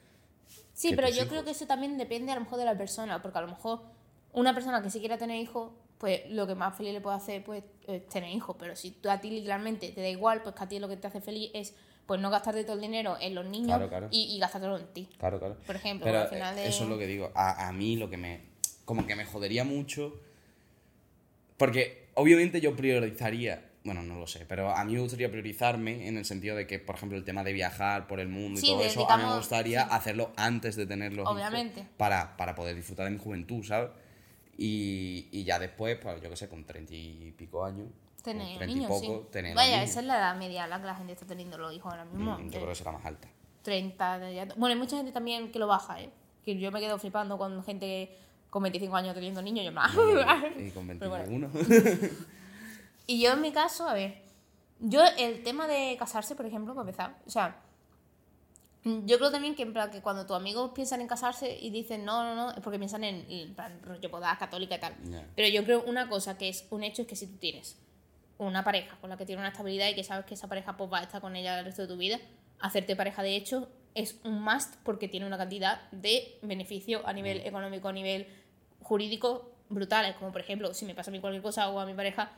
Sí, 0.72 0.91
que 0.91 0.97
pero 0.97 1.09
yo 1.09 1.14
hijos. 1.16 1.28
creo 1.28 1.45
que 1.45 1.51
eso 1.51 1.66
también 1.66 1.99
depende 1.99 2.32
a 2.32 2.37
lo 2.37 2.43
mejor 2.43 2.59
de 2.59 2.64
la 2.64 2.76
persona, 2.78 3.20
porque 3.22 3.39
a 3.39 3.43
lo 3.43 3.49
mejor 3.49 3.82
una 4.32 4.55
persona 4.55 4.82
que 4.82 4.91
sí 4.91 5.01
quiera 5.01 5.18
tener 5.18 5.41
hijos, 5.41 5.72
pues 5.99 6.22
lo 6.30 6.47
que 6.47 6.55
más 6.55 6.76
feliz 6.76 6.93
le 6.93 7.01
puede 7.01 7.16
hacer 7.16 7.45
pues, 7.45 7.62
es 7.87 8.07
tener 8.09 8.30
hijos, 8.30 8.57
pero 8.59 8.74
si 8.76 8.91
tú 8.93 9.09
a 9.11 9.20
ti 9.20 9.30
literalmente 9.30 9.91
te 9.93 10.01
da 10.01 10.09
igual, 10.09 10.43
pues 10.43 10.55
que 10.55 10.64
a 10.64 10.68
ti 10.68 10.78
lo 10.78 10.89
que 10.89 10.97
te 10.97 11.07
hace 11.07 11.20
feliz 11.20 11.51
es 11.55 11.74
pues 12.07 12.20
no 12.20 12.28
gastarte 12.30 12.64
todo 12.64 12.74
el 12.76 12.82
dinero 12.82 13.16
en 13.20 13.35
los 13.35 13.47
niños 13.47 13.68
Claro, 13.68 13.89
claro. 13.89 14.09
Y, 14.11 14.35
y 14.35 14.39
gastártelo 14.39 14.76
en 14.78 14.87
ti. 14.93 15.09
Claro, 15.18 15.39
claro. 15.39 15.57
Por 15.66 15.76
ejemplo, 15.76 16.05
Pero 16.05 16.20
al 16.20 16.28
final 16.28 16.55
de- 16.55 16.68
eso 16.68 16.85
es 16.85 16.91
lo 16.91 16.99
que 16.99 17.07
digo. 17.07 17.30
A, 17.35 17.68
a 17.68 17.72
mí 17.72 17.97
lo 17.97 18.11
que 18.11 18.16
me... 18.18 18.53
Como 18.85 19.07
que 19.07 19.14
me 19.16 19.24
jodería 19.24 19.64
mucho... 19.64 20.14
Porque 21.57 22.09
obviamente 22.14 22.61
yo 22.61 22.74
priorizaría... 22.76 23.70
Bueno, 23.85 24.03
no 24.03 24.18
lo 24.18 24.26
sé, 24.26 24.47
pero 24.49 24.70
a 24.74 24.82
mí 24.85 24.95
me 24.95 25.01
gustaría 25.01 25.30
priorizarme 25.30 26.09
en 26.09 26.16
el 26.16 26.24
sentido 26.24 26.57
de 26.57 26.66
que, 26.66 26.78
por 26.78 26.95
ejemplo, 26.97 27.18
el 27.18 27.24
tema 27.24 27.45
de 27.45 27.53
viajar 27.53 28.07
por 28.07 28.18
el 28.18 28.28
mundo 28.28 28.59
Sí, 28.59 28.68
y 28.68 28.70
todo 28.70 28.80
de- 28.80 28.87
eso, 28.87 29.01
a 29.01 29.16
mí 29.16 29.22
me 29.22 29.24
digamos, 29.24 29.37
gustaría 29.41 29.82
sí. 29.82 29.89
hacerlo 29.91 30.32
antes 30.37 30.74
de 30.76 30.87
tener 30.87 31.12
los 31.12 31.24
hijos, 31.24 31.35
Obviamente. 31.37 31.87
para, 31.99 32.35
para 32.39 32.55
poder 32.55 32.74
disfrutar 32.76 33.05
de 33.05 33.11
mi 33.11 33.18
juventud, 33.18 33.62
¿sabes? 33.62 33.91
Y, 34.57 35.28
y 35.32 35.45
ya 35.45 35.59
después, 35.59 35.99
pues 35.99 36.18
yo 36.22 36.30
qué 36.30 36.37
sé, 36.37 36.49
con 36.49 36.64
treinta 36.64 36.95
y 36.95 37.35
pico 37.37 37.62
años, 37.62 37.89
Tener 38.22 38.66
niños, 38.66 38.85
y 38.85 38.87
poco, 38.87 39.22
sí. 39.24 39.28
tener 39.32 39.55
Vaya, 39.55 39.76
niños. 39.76 39.91
esa 39.91 40.01
es 40.01 40.07
la 40.07 40.16
edad 40.16 40.37
media 40.37 40.64
a 40.64 40.66
la 40.66 40.80
que 40.80 40.87
la 40.87 40.95
gente 40.97 41.12
está 41.12 41.26
teniendo 41.26 41.59
los 41.59 41.74
hijos 41.74 41.93
ahora 41.93 42.07
mismo. 42.07 42.39
Mm, 42.39 42.45
Yo 42.49 42.53
creo 42.61 42.68
que 42.70 42.74
será 42.76 42.93
más 42.93 43.05
alta. 43.05 43.28
30. 43.64 44.18
de 44.18 44.35
ya- 44.35 44.45
Bueno, 44.57 44.68
hay 44.72 44.78
mucha 44.78 44.97
gente 44.97 45.12
también 45.12 45.53
que 45.53 45.59
lo 45.59 45.66
baja, 45.66 46.01
¿eh? 46.01 46.09
Que 46.43 46.59
yo 46.59 46.72
me 46.72 46.80
quedo 46.80 46.99
flipando 46.99 47.37
con 47.37 47.62
gente 47.64 48.16
con 48.55 48.62
25 48.62 48.94
años 48.94 49.14
teniendo 49.14 49.42
niños. 49.42 49.64
Yo 49.64 49.72
me... 49.72 49.80
Y 50.64 50.70
con 50.70 50.86
Pero 50.86 51.11
bueno. 51.11 51.48
21. 51.52 52.09
Y 53.09 53.20
yo 53.20 53.32
en 53.32 53.40
mi 53.40 53.50
caso, 53.50 53.88
a 53.88 53.94
ver, 53.94 54.22
yo 54.78 55.02
el 55.18 55.42
tema 55.42 55.66
de 55.66 55.96
casarse, 55.98 56.36
por 56.36 56.46
ejemplo, 56.46 56.72
para 56.72 56.88
empezar, 56.88 57.16
o 57.26 57.30
sea, 57.30 57.61
yo 58.84 59.18
creo 59.18 59.32
también 59.32 59.57
que 59.57 59.64
en 59.64 59.72
plan 59.72 59.90
que 59.90 60.00
cuando 60.00 60.24
tus 60.24 60.36
amigos 60.36 60.70
piensan 60.72 61.00
en 61.00 61.09
casarse 61.09 61.59
y 61.61 61.70
dicen 61.70 62.05
no, 62.05 62.22
no, 62.22 62.36
no, 62.36 62.50
es 62.52 62.61
porque 62.61 62.78
piensan 62.78 63.02
en, 63.02 63.26
en 63.28 63.57
plan 63.57 63.82
rollo 63.82 64.09
católica 64.38 64.76
y 64.76 64.80
tal. 64.80 64.94
Pero 65.34 65.48
yo 65.48 65.64
creo 65.64 65.82
una 65.82 66.09
cosa 66.09 66.38
que 66.38 66.48
es 66.48 66.66
un 66.70 66.84
hecho 66.84 67.02
es 67.02 67.09
que 67.09 67.16
si 67.16 67.26
tú 67.26 67.36
tienes 67.38 67.76
una 68.38 68.62
pareja 68.62 68.96
con 69.00 69.11
la 69.11 69.16
que 69.16 69.26
tienes 69.26 69.40
una 69.40 69.48
estabilidad 69.48 69.88
y 69.88 69.96
que 69.96 70.05
sabes 70.05 70.26
que 70.26 70.34
esa 70.34 70.46
pareja 70.46 70.76
pues 70.76 70.92
va 70.92 71.00
a 71.00 71.02
estar 71.02 71.20
con 71.20 71.34
ella 71.34 71.59
el 71.59 71.64
resto 71.64 71.82
de 71.82 71.88
tu 71.88 71.96
vida, 71.96 72.20
hacerte 72.61 72.94
pareja 72.94 73.24
de 73.24 73.34
hecho 73.34 73.68
es 73.94 74.20
un 74.24 74.42
must 74.42 74.76
porque 74.84 75.09
tiene 75.09 75.26
una 75.26 75.38
cantidad 75.38 75.90
de 75.90 76.38
beneficio 76.42 77.07
a 77.07 77.12
nivel 77.12 77.40
económico, 77.40 77.88
a 77.88 77.92
nivel 77.92 78.26
jurídico 78.85 79.51
brutales, 79.68 80.14
como 80.16 80.30
por 80.32 80.41
ejemplo, 80.41 80.72
si 80.74 80.85
me 80.85 80.95
pasa 80.95 81.11
a 81.11 81.12
mí 81.12 81.20
cualquier 81.20 81.43
cosa 81.43 81.68
o 81.70 81.80
a 81.80 81.87
mi 81.87 81.95
pareja, 81.95 82.30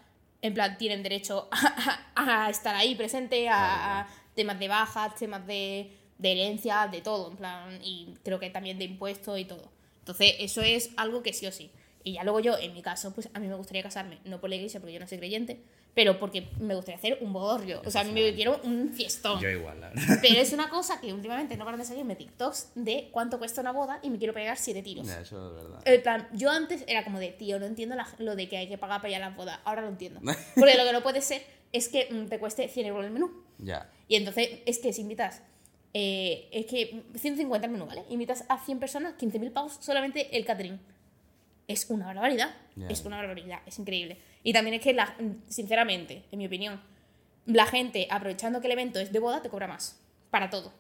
en 0.43 0.55
plan, 0.55 0.79
tienen 0.79 1.03
derecho 1.03 1.49
a, 1.53 2.01
a- 2.15 2.47
a 2.47 2.51
estar 2.51 2.75
ahí 2.75 2.95
presente, 2.95 3.49
a, 3.49 4.01
a 4.03 4.09
temas 4.35 4.59
de 4.59 4.69
bajas, 4.69 5.15
temas 5.17 5.47
de, 5.47 5.93
de 6.19 6.33
herencia, 6.33 6.89
de 6.91 7.01
todo, 7.03 7.31
en 7.31 7.37
plan, 7.37 7.79
y 7.83 8.15
creo 8.25 8.39
que 8.41 8.51
también 8.51 8.79
de 8.79 8.85
impuestos 8.85 9.39
y 9.39 9.45
todo. 9.45 9.71
Entonces, 10.01 10.35
eso 10.39 10.63
es 10.63 10.91
algo 10.97 11.23
que 11.23 11.33
sí 11.33 11.47
o 11.47 11.53
sí. 11.53 11.71
Y 12.07 12.13
ya 12.13 12.23
luego 12.23 12.39
yo, 12.39 12.57
en 12.57 12.73
mi 12.73 12.83
caso, 12.83 13.13
pues 13.13 13.29
a 13.35 13.41
mí 13.41 13.49
me 13.49 13.57
gustaría 13.57 13.83
casarme, 13.83 14.19
no 14.25 14.41
por 14.41 14.49
la 14.49 14.55
iglesia, 14.55 14.79
porque 14.79 14.93
yo 14.95 15.01
no 15.01 15.09
soy 15.09 15.19
creyente, 15.19 15.61
pero 15.93 16.21
porque 16.21 16.47
me 16.61 16.77
gustaría 16.77 16.99
hacer 16.99 17.19
un 17.21 17.33
bodorrio. 17.33 17.83
O 17.85 17.91
sea, 17.91 18.03
a 18.03 18.05
mí 18.05 18.13
me 18.13 18.33
quiero 18.33 18.61
un 18.63 18.91
fiestón. 18.91 19.41
Yo 19.41 19.51
igual, 19.51 19.81
la 19.81 19.89
verdad. 19.89 20.19
Pero 20.23 20.41
es 20.41 20.53
una 20.53 20.69
cosa 20.71 21.01
que 21.01 21.13
últimamente 21.13 21.57
no 21.57 21.65
paran 21.65 21.81
de 21.81 21.85
salirme 21.87 22.15
TikToks 22.15 22.71
de 22.77 23.09
cuánto 23.11 23.41
cuesta 23.41 23.61
una 23.61 23.73
boda 23.73 23.99
y 24.05 24.11
me 24.11 24.19
quiero 24.19 24.33
pegar 24.33 24.57
siete 24.57 24.85
tiros. 24.85 25.05
Ya, 25.05 25.21
eso 25.21 25.49
es 25.49 25.55
verdad. 25.65 25.81
En 25.85 26.03
plan, 26.03 26.29
yo 26.33 26.49
antes 26.49 26.85
era 26.87 27.03
como 27.03 27.19
de, 27.19 27.31
tío, 27.33 27.59
no 27.59 27.67
entiendo 27.67 27.97
la- 27.97 28.07
lo 28.19 28.37
de 28.37 28.49
que 28.49 28.57
hay 28.57 28.69
que 28.69 28.79
pagar 28.79 29.01
para 29.01 29.11
ir 29.11 29.17
a 29.17 29.19
las 29.29 29.35
bodas. 29.37 29.59
Ahora 29.65 29.83
lo 29.83 29.89
entiendo. 29.89 30.21
Porque 30.55 30.77
lo 30.77 30.85
que 30.85 30.93
no 30.93 31.03
puede 31.03 31.21
ser 31.23 31.43
es 31.73 31.89
que 31.89 32.07
mm, 32.09 32.27
te 32.29 32.39
cueste 32.39 32.69
100 32.69 32.87
euros 32.87 33.05
el 33.05 33.11
menú. 33.11 33.33
Ya. 33.59 33.91
Y 34.07 34.15
entonces 34.15 34.61
es 34.65 34.79
que 34.79 34.93
si 34.93 35.01
invitas, 35.01 35.43
eh, 35.93 36.49
es 36.53 36.67
que 36.67 37.03
150 37.17 37.67
el 37.67 37.73
menú, 37.73 37.87
¿vale? 37.87 38.05
Invitas 38.11 38.45
a 38.49 38.65
100 38.65 38.79
personas, 38.79 39.15
15.000 39.19 39.51
pavos 39.53 39.79
solamente 39.81 40.37
el 40.37 40.45
catering. 40.45 40.79
Es 41.69 41.91
una 41.91 42.07
barbaridad. 42.07 42.55
Es 42.89 43.05
una 43.05 43.17
barbaridad, 43.17 43.61
es 43.67 43.79
increíble. 43.79 44.19
Y 44.43 44.53
también 44.53 44.75
es 44.75 44.83
que, 44.83 44.93
la, 44.93 45.17
sinceramente, 45.49 46.25
en 46.31 46.39
mi 46.39 46.47
opinión, 46.47 46.81
la 47.47 47.67
gente, 47.67 48.07
aprovechando 48.11 48.61
que 48.61 48.67
el 48.67 48.73
evento 48.73 49.01
es 49.01 49.13
de 49.13 49.19
boda, 49.19 49.43
te 49.43 49.49
cobra 49.49 49.67
más. 49.67 49.99
Para 50.31 50.51
todo. 50.51 50.73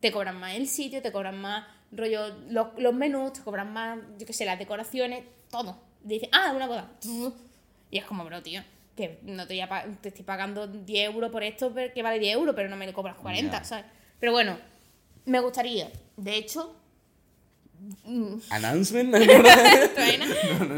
Te 0.00 0.12
cobran 0.12 0.38
más 0.38 0.54
el 0.54 0.66
sitio, 0.68 1.02
te 1.02 1.12
cobran 1.12 1.38
más 1.40 1.66
rollo 1.92 2.34
los, 2.48 2.68
los 2.78 2.94
menús, 2.94 3.32
te 3.34 3.42
cobran 3.42 3.72
más, 3.72 3.98
yo 4.18 4.26
qué 4.26 4.32
sé, 4.32 4.44
las 4.44 4.58
decoraciones, 4.58 5.24
todo. 5.50 5.78
Dicen, 6.02 6.30
ah, 6.32 6.52
una 6.54 6.66
boda. 6.66 6.90
Y 7.90 7.98
es 7.98 8.04
como, 8.04 8.24
bro, 8.24 8.42
tío, 8.42 8.62
que 8.96 9.18
no 9.22 9.46
te, 9.46 9.54
voy 9.54 9.60
a 9.60 9.86
te 10.00 10.08
estoy 10.08 10.24
pagando 10.24 10.66
10 10.66 11.10
euros 11.10 11.30
por 11.30 11.42
esto, 11.42 11.74
que 11.74 12.02
vale 12.02 12.18
10 12.18 12.34
euros, 12.34 12.54
pero 12.54 12.68
no 12.68 12.76
me 12.76 12.86
lo 12.86 12.92
cobras 12.94 13.16
40, 13.16 13.58
Ya. 13.58 13.64
¿sabes? 13.64 13.84
Pero 14.18 14.32
bueno, 14.32 14.56
me 15.26 15.40
gustaría, 15.40 15.90
de 16.16 16.36
hecho, 16.36 16.76
Announcement. 18.50 19.10
Traena. 19.94 20.26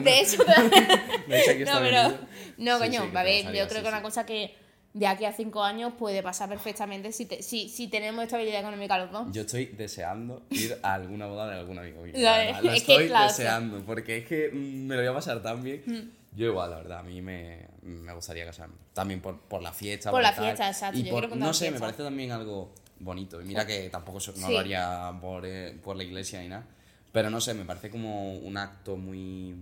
De 0.03 0.21
hecho, 0.21 0.43
De 1.29 1.41
hecho, 1.41 1.65
no, 1.73 1.81
pero. 1.81 2.19
No, 2.59 2.75
Sí, 2.79 2.85
coño, 2.85 3.03
sí, 3.05 3.11
que 3.11 3.19
a 3.19 3.23
ver, 3.23 3.45
yo 3.47 3.51
creo 3.53 3.69
sí, 3.69 3.83
que 3.83 3.89
una 3.89 3.97
sí. 3.99 4.03
cosa 4.03 4.27
que 4.27 4.55
de 4.95 5.07
aquí 5.07 5.25
a 5.25 5.33
cinco 5.33 5.63
años 5.65 5.95
puede 5.99 6.23
pasar 6.23 6.49
perfectamente 6.51 7.13
si, 7.13 7.25
te- 7.25 7.43
si, 7.43 7.69
si 7.71 7.89
tenemos 7.89 8.23
estabilidad 8.25 8.61
económica 8.61 8.99
los 8.99 9.11
dos. 9.11 9.27
Yo 9.33 9.41
estoy 9.43 9.67
deseando 9.67 10.43
ir 10.51 10.77
a 10.83 10.95
alguna 10.95 11.27
boda 11.27 11.49
de 11.49 11.59
algún 11.61 11.79
amigo 11.79 12.03
mío. 12.03 12.13
Lo 12.63 12.73
es 12.73 12.83
que, 12.83 12.93
estoy 12.93 13.07
claro, 13.09 13.29
deseando, 13.29 13.83
porque 13.87 14.19
es 14.19 14.27
que 14.27 14.51
mm, 14.53 14.87
me 14.87 14.95
lo 14.97 15.01
voy 15.01 15.11
a 15.11 15.15
pasar 15.15 15.43
tan 15.43 15.63
bien. 15.63 15.83
Mm. 15.87 16.37
Yo 16.37 16.47
igual, 16.47 16.71
la 16.71 16.77
verdad, 16.79 16.99
a 16.99 17.03
mí 17.03 17.21
me, 17.23 17.69
me 17.83 18.13
gustaría 18.15 18.45
casarme. 18.45 18.75
También 18.93 19.21
por, 19.21 19.39
por 19.41 19.63
la 19.63 19.73
fiesta. 19.73 20.11
Por 20.11 20.23
la 20.23 20.35
tal. 20.35 20.45
fiesta, 20.45 20.69
exacto, 20.69 20.99
Y 20.99 21.05
yo 21.05 21.11
por- 21.11 21.37
no 21.37 21.53
sé, 21.55 21.65
me 21.67 21.71
fiesta. 21.71 21.87
parece 21.87 22.03
también 22.03 22.31
algo 22.33 22.75
bonito. 23.01 23.41
Y 23.41 23.45
mira 23.45 23.67
que 23.67 23.89
tampoco 23.91 24.19
no 24.19 24.47
Sí. 24.47 24.53
lo 24.53 24.59
haría 24.59 25.13
por, 25.21 25.45
eh, 25.47 25.75
por 25.83 25.97
la 25.97 26.05
iglesia 26.05 26.41
ni 26.41 26.49
nada. 26.49 26.67
Pero 27.13 27.31
no 27.31 27.41
sé, 27.41 27.55
me 27.55 27.65
parece 27.65 27.91
como 27.91 28.35
un 28.35 28.57
acto 28.57 28.97
muy... 28.97 29.55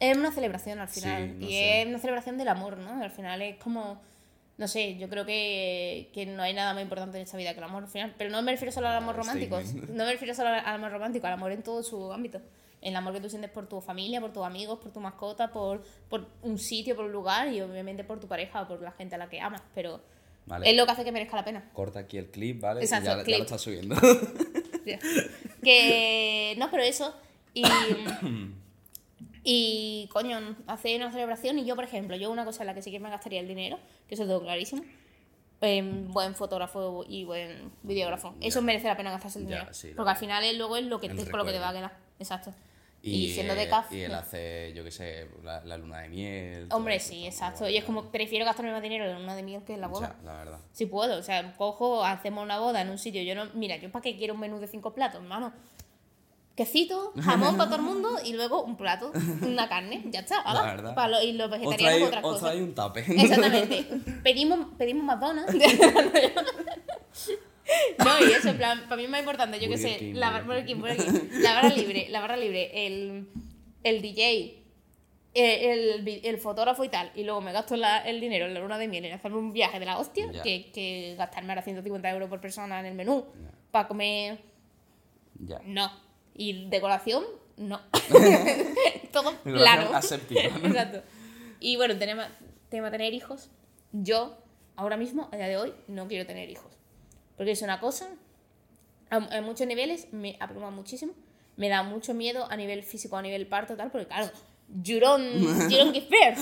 Es 0.00 0.16
una 0.16 0.32
celebración 0.32 0.78
al 0.78 0.88
final. 0.88 1.28
Sí, 1.28 1.34
no 1.38 1.46
y 1.46 1.52
sé. 1.52 1.82
es 1.82 1.86
una 1.88 1.98
celebración 1.98 2.38
del 2.38 2.48
amor, 2.48 2.78
¿no? 2.78 3.02
Al 3.02 3.10
final 3.10 3.42
es 3.42 3.56
como. 3.56 4.00
No 4.56 4.66
sé, 4.68 4.96
yo 4.96 5.08
creo 5.08 5.24
que, 5.26 6.10
que 6.12 6.24
no 6.26 6.42
hay 6.42 6.54
nada 6.54 6.72
más 6.72 6.82
importante 6.82 7.16
en 7.18 7.24
esta 7.24 7.36
vida 7.36 7.52
que 7.52 7.58
el 7.58 7.64
amor 7.64 7.82
al 7.84 7.88
final. 7.88 8.14
Pero 8.16 8.30
no 8.30 8.40
me 8.42 8.52
refiero 8.52 8.70
solo 8.72 8.88
al 8.88 8.96
amor 8.96 9.14
Ah, 9.16 9.18
romántico. 9.18 9.60
statement. 9.60 9.90
No 9.96 10.04
me 10.04 10.12
refiero 10.12 10.34
solo 10.34 10.48
al 10.50 10.64
amor 10.64 10.92
romántico, 10.92 11.26
al 11.26 11.32
amor 11.34 11.50
en 11.52 11.62
todo 11.62 11.82
su 11.82 12.12
ámbito. 12.12 12.40
El 12.80 12.94
amor 12.94 13.12
que 13.12 13.20
tú 13.20 13.28
sientes 13.28 13.50
por 13.50 13.68
tu 13.68 13.80
familia, 13.80 14.20
por 14.20 14.32
tus 14.32 14.44
amigos, 14.44 14.78
por 14.78 14.92
tu 14.92 15.00
mascota, 15.00 15.50
por, 15.50 15.82
por 16.08 16.28
un 16.42 16.58
sitio, 16.58 16.94
por 16.94 17.04
un 17.06 17.12
lugar 17.12 17.48
y 17.52 17.60
obviamente 17.60 18.04
por 18.04 18.20
tu 18.20 18.28
pareja 18.28 18.62
o 18.62 18.68
por 18.68 18.80
la 18.80 18.92
gente 18.92 19.16
a 19.16 19.18
la 19.18 19.28
que 19.28 19.40
amas. 19.40 19.62
Pero 19.74 20.00
Vale. 20.46 20.70
es 20.70 20.76
lo 20.76 20.86
que 20.86 20.92
hace 20.92 21.04
que 21.04 21.10
merezca 21.12 21.36
la 21.36 21.44
pena. 21.44 21.70
Corta 21.72 21.98
aquí 22.00 22.18
el 22.18 22.26
clip, 22.30 22.60
¿vale? 22.60 22.80
Exacto, 22.82 23.06
y 23.06 23.12
ya, 23.12 23.16
ya 23.18 23.24
clip. 23.24 23.38
lo 23.38 23.44
estás 23.44 23.60
subiendo. 23.60 23.96
que 25.62 26.54
no, 26.58 26.70
pero 26.70 26.82
eso. 26.82 27.14
Y, 27.54 27.62
y 29.44 30.08
coño, 30.12 30.56
hacer 30.66 31.00
una 31.00 31.10
celebración. 31.10 31.58
Y 31.58 31.64
yo, 31.64 31.74
por 31.74 31.84
ejemplo, 31.84 32.16
yo 32.16 32.30
una 32.30 32.44
cosa 32.44 32.62
en 32.62 32.68
la 32.68 32.74
que 32.74 32.82
sí 32.82 32.90
que 32.90 33.00
me 33.00 33.10
gastaría 33.10 33.40
el 33.40 33.48
dinero, 33.48 33.78
que 34.08 34.14
eso 34.14 34.24
tengo 34.24 34.40
clarísimo. 34.42 34.82
en 35.60 36.12
buen 36.12 36.34
fotógrafo 36.34 37.04
y 37.08 37.24
buen 37.24 37.72
videógrafo. 37.82 38.34
Eso 38.40 38.62
merece 38.62 38.86
la 38.86 38.96
pena 38.96 39.10
gastarse 39.10 39.40
el 39.40 39.46
Ya, 39.48 39.56
dinero. 39.56 39.74
sí, 39.74 39.92
porque 39.96 40.10
al 40.10 40.16
final 40.16 40.44
es 40.44 40.56
luego 40.56 40.76
es 40.76 40.84
lo 40.84 41.00
que 41.00 41.08
te, 41.08 41.28
con 41.28 41.38
lo 41.38 41.44
que 41.44 41.52
te 41.52 41.58
va 41.58 41.70
a 41.70 41.72
quedar. 41.72 41.96
Exacto. 42.20 42.52
Y, 43.00 43.32
siendo 43.32 43.54
de 43.54 43.62
eh, 43.62 43.68
CAF. 43.68 43.92
Y 43.92 44.02
él 44.02 44.14
hace, 44.14 44.72
yo 44.74 44.82
qué 44.82 44.90
sé, 44.90 45.28
la, 45.44 45.64
la 45.64 45.76
luna 45.78 46.00
de 46.00 46.08
miel. 46.08 46.66
Hombre, 46.70 46.98
sí, 46.98 47.26
exacto. 47.26 47.68
Y 47.68 47.76
es 47.76 47.84
como, 47.84 48.10
prefiero 48.10 48.44
gastarme 48.44 48.72
más 48.72 48.82
dinero 48.82 49.04
en 49.08 49.16
una 49.16 49.36
de 49.36 49.42
miel 49.44 49.62
que 49.62 49.74
en 49.74 49.80
la 49.80 49.86
boda. 49.86 50.08
sea, 50.08 50.16
la 50.24 50.38
verdad. 50.38 50.58
Si 50.72 50.86
puedo, 50.86 51.18
o 51.18 51.22
sea, 51.22 51.54
cojo, 51.56 52.04
hacemos 52.04 52.42
una 52.44 52.58
boda 52.58 52.80
en 52.82 52.90
un 52.90 52.98
sitio. 52.98 53.22
Yo 53.22 53.34
no, 53.34 53.46
mira, 53.54 53.76
yo 53.76 53.90
para 53.92 54.02
qué 54.02 54.16
quiero 54.16 54.34
un 54.34 54.40
menú 54.40 54.58
de 54.58 54.66
cinco 54.66 54.92
platos, 54.92 55.22
hermano. 55.22 55.52
Quesito, 56.56 57.12
jamón 57.22 57.56
para 57.56 57.70
todo 57.70 57.78
el 57.78 57.84
mundo 57.84 58.18
y 58.24 58.32
luego 58.32 58.64
un 58.64 58.76
plato, 58.76 59.12
una 59.42 59.68
carne, 59.68 60.02
ya 60.06 60.20
está. 60.20 60.42
La. 60.52 60.92
Para 60.92 61.08
lo- 61.08 61.22
y 61.22 61.32
los 61.34 61.44
Os 61.46 61.52
vegetarianos 61.52 61.76
trae, 61.98 62.04
otras 62.04 62.24
os 62.24 62.40
cosas. 62.40 62.56
un 62.56 62.74
tape. 62.74 63.00
Exactamente. 63.08 63.84
Pedimos, 64.24 64.66
pedimos 64.76 65.04
McDonald's. 65.04 65.54
No, 67.98 68.26
y 68.26 68.32
eso, 68.32 68.48
en 68.50 68.56
plan, 68.56 68.82
para 68.84 68.96
mí 68.96 69.04
es 69.04 69.10
más 69.10 69.20
importante, 69.20 69.60
yo 69.60 69.68
qué 69.68 69.76
sé, 69.78 69.96
King, 69.98 70.14
la, 70.14 70.40
Burger 70.42 70.64
King, 70.64 70.76
Burger 70.76 70.96
King, 70.96 71.28
la 71.42 71.54
barra 71.54 71.68
libre, 71.70 72.06
la 72.08 72.20
barra 72.20 72.36
libre, 72.36 72.86
el, 72.86 73.28
el 73.84 74.00
DJ, 74.02 74.62
eh, 75.34 75.72
el, 76.04 76.20
el 76.24 76.38
fotógrafo 76.38 76.82
y 76.84 76.88
tal, 76.88 77.12
y 77.14 77.24
luego 77.24 77.40
me 77.42 77.52
gasto 77.52 77.76
la- 77.76 77.98
el 78.08 78.20
dinero 78.20 78.46
en 78.46 78.54
la 78.54 78.60
luna 78.60 78.78
de 78.78 78.88
miel 78.88 79.04
en 79.04 79.12
hacerme 79.12 79.36
un 79.38 79.52
viaje 79.52 79.78
de 79.78 79.84
la 79.86 79.98
hostia, 79.98 80.30
que, 80.42 80.70
que 80.72 81.14
gastarme 81.18 81.50
ahora 81.52 81.62
150 81.62 82.10
euros 82.10 82.28
por 82.28 82.40
persona 82.40 82.80
en 82.80 82.86
el 82.86 82.94
menú, 82.94 83.26
para 83.70 83.86
comer, 83.86 84.38
Ya. 85.46 85.60
no. 85.64 85.90
Y 86.34 86.68
decoración, 86.70 87.24
no. 87.56 87.80
Todo 89.12 89.34
aséptica, 89.94 90.48
¿no? 90.48 90.56
Exacto. 90.68 91.02
Y 91.60 91.76
bueno, 91.76 91.96
tema, 91.98 92.28
tema 92.70 92.90
tener 92.90 93.12
hijos, 93.12 93.50
yo 93.92 94.38
ahora 94.76 94.96
mismo, 94.96 95.28
a 95.32 95.36
día 95.36 95.48
de 95.48 95.56
hoy, 95.56 95.74
no 95.88 96.06
quiero 96.08 96.26
tener 96.26 96.48
hijos. 96.48 96.77
Porque 97.38 97.52
es 97.52 97.62
una 97.62 97.80
cosa, 97.80 98.06
a, 99.10 99.16
a 99.16 99.40
muchos 99.40 99.66
niveles 99.66 100.12
me 100.12 100.36
abruma 100.40 100.70
muchísimo, 100.70 101.12
me 101.56 101.68
da 101.70 101.82
mucho 101.82 102.12
miedo 102.12 102.46
a 102.50 102.56
nivel 102.56 102.82
físico, 102.82 103.16
a 103.16 103.22
nivel 103.22 103.46
parto, 103.46 103.74
tal, 103.76 103.90
porque 103.90 104.06
claro, 104.08 104.30
you 104.82 105.00
don't, 105.00 105.24
you 105.70 105.78
don't 105.78 105.94
give 105.94 106.08
birth. 106.10 106.38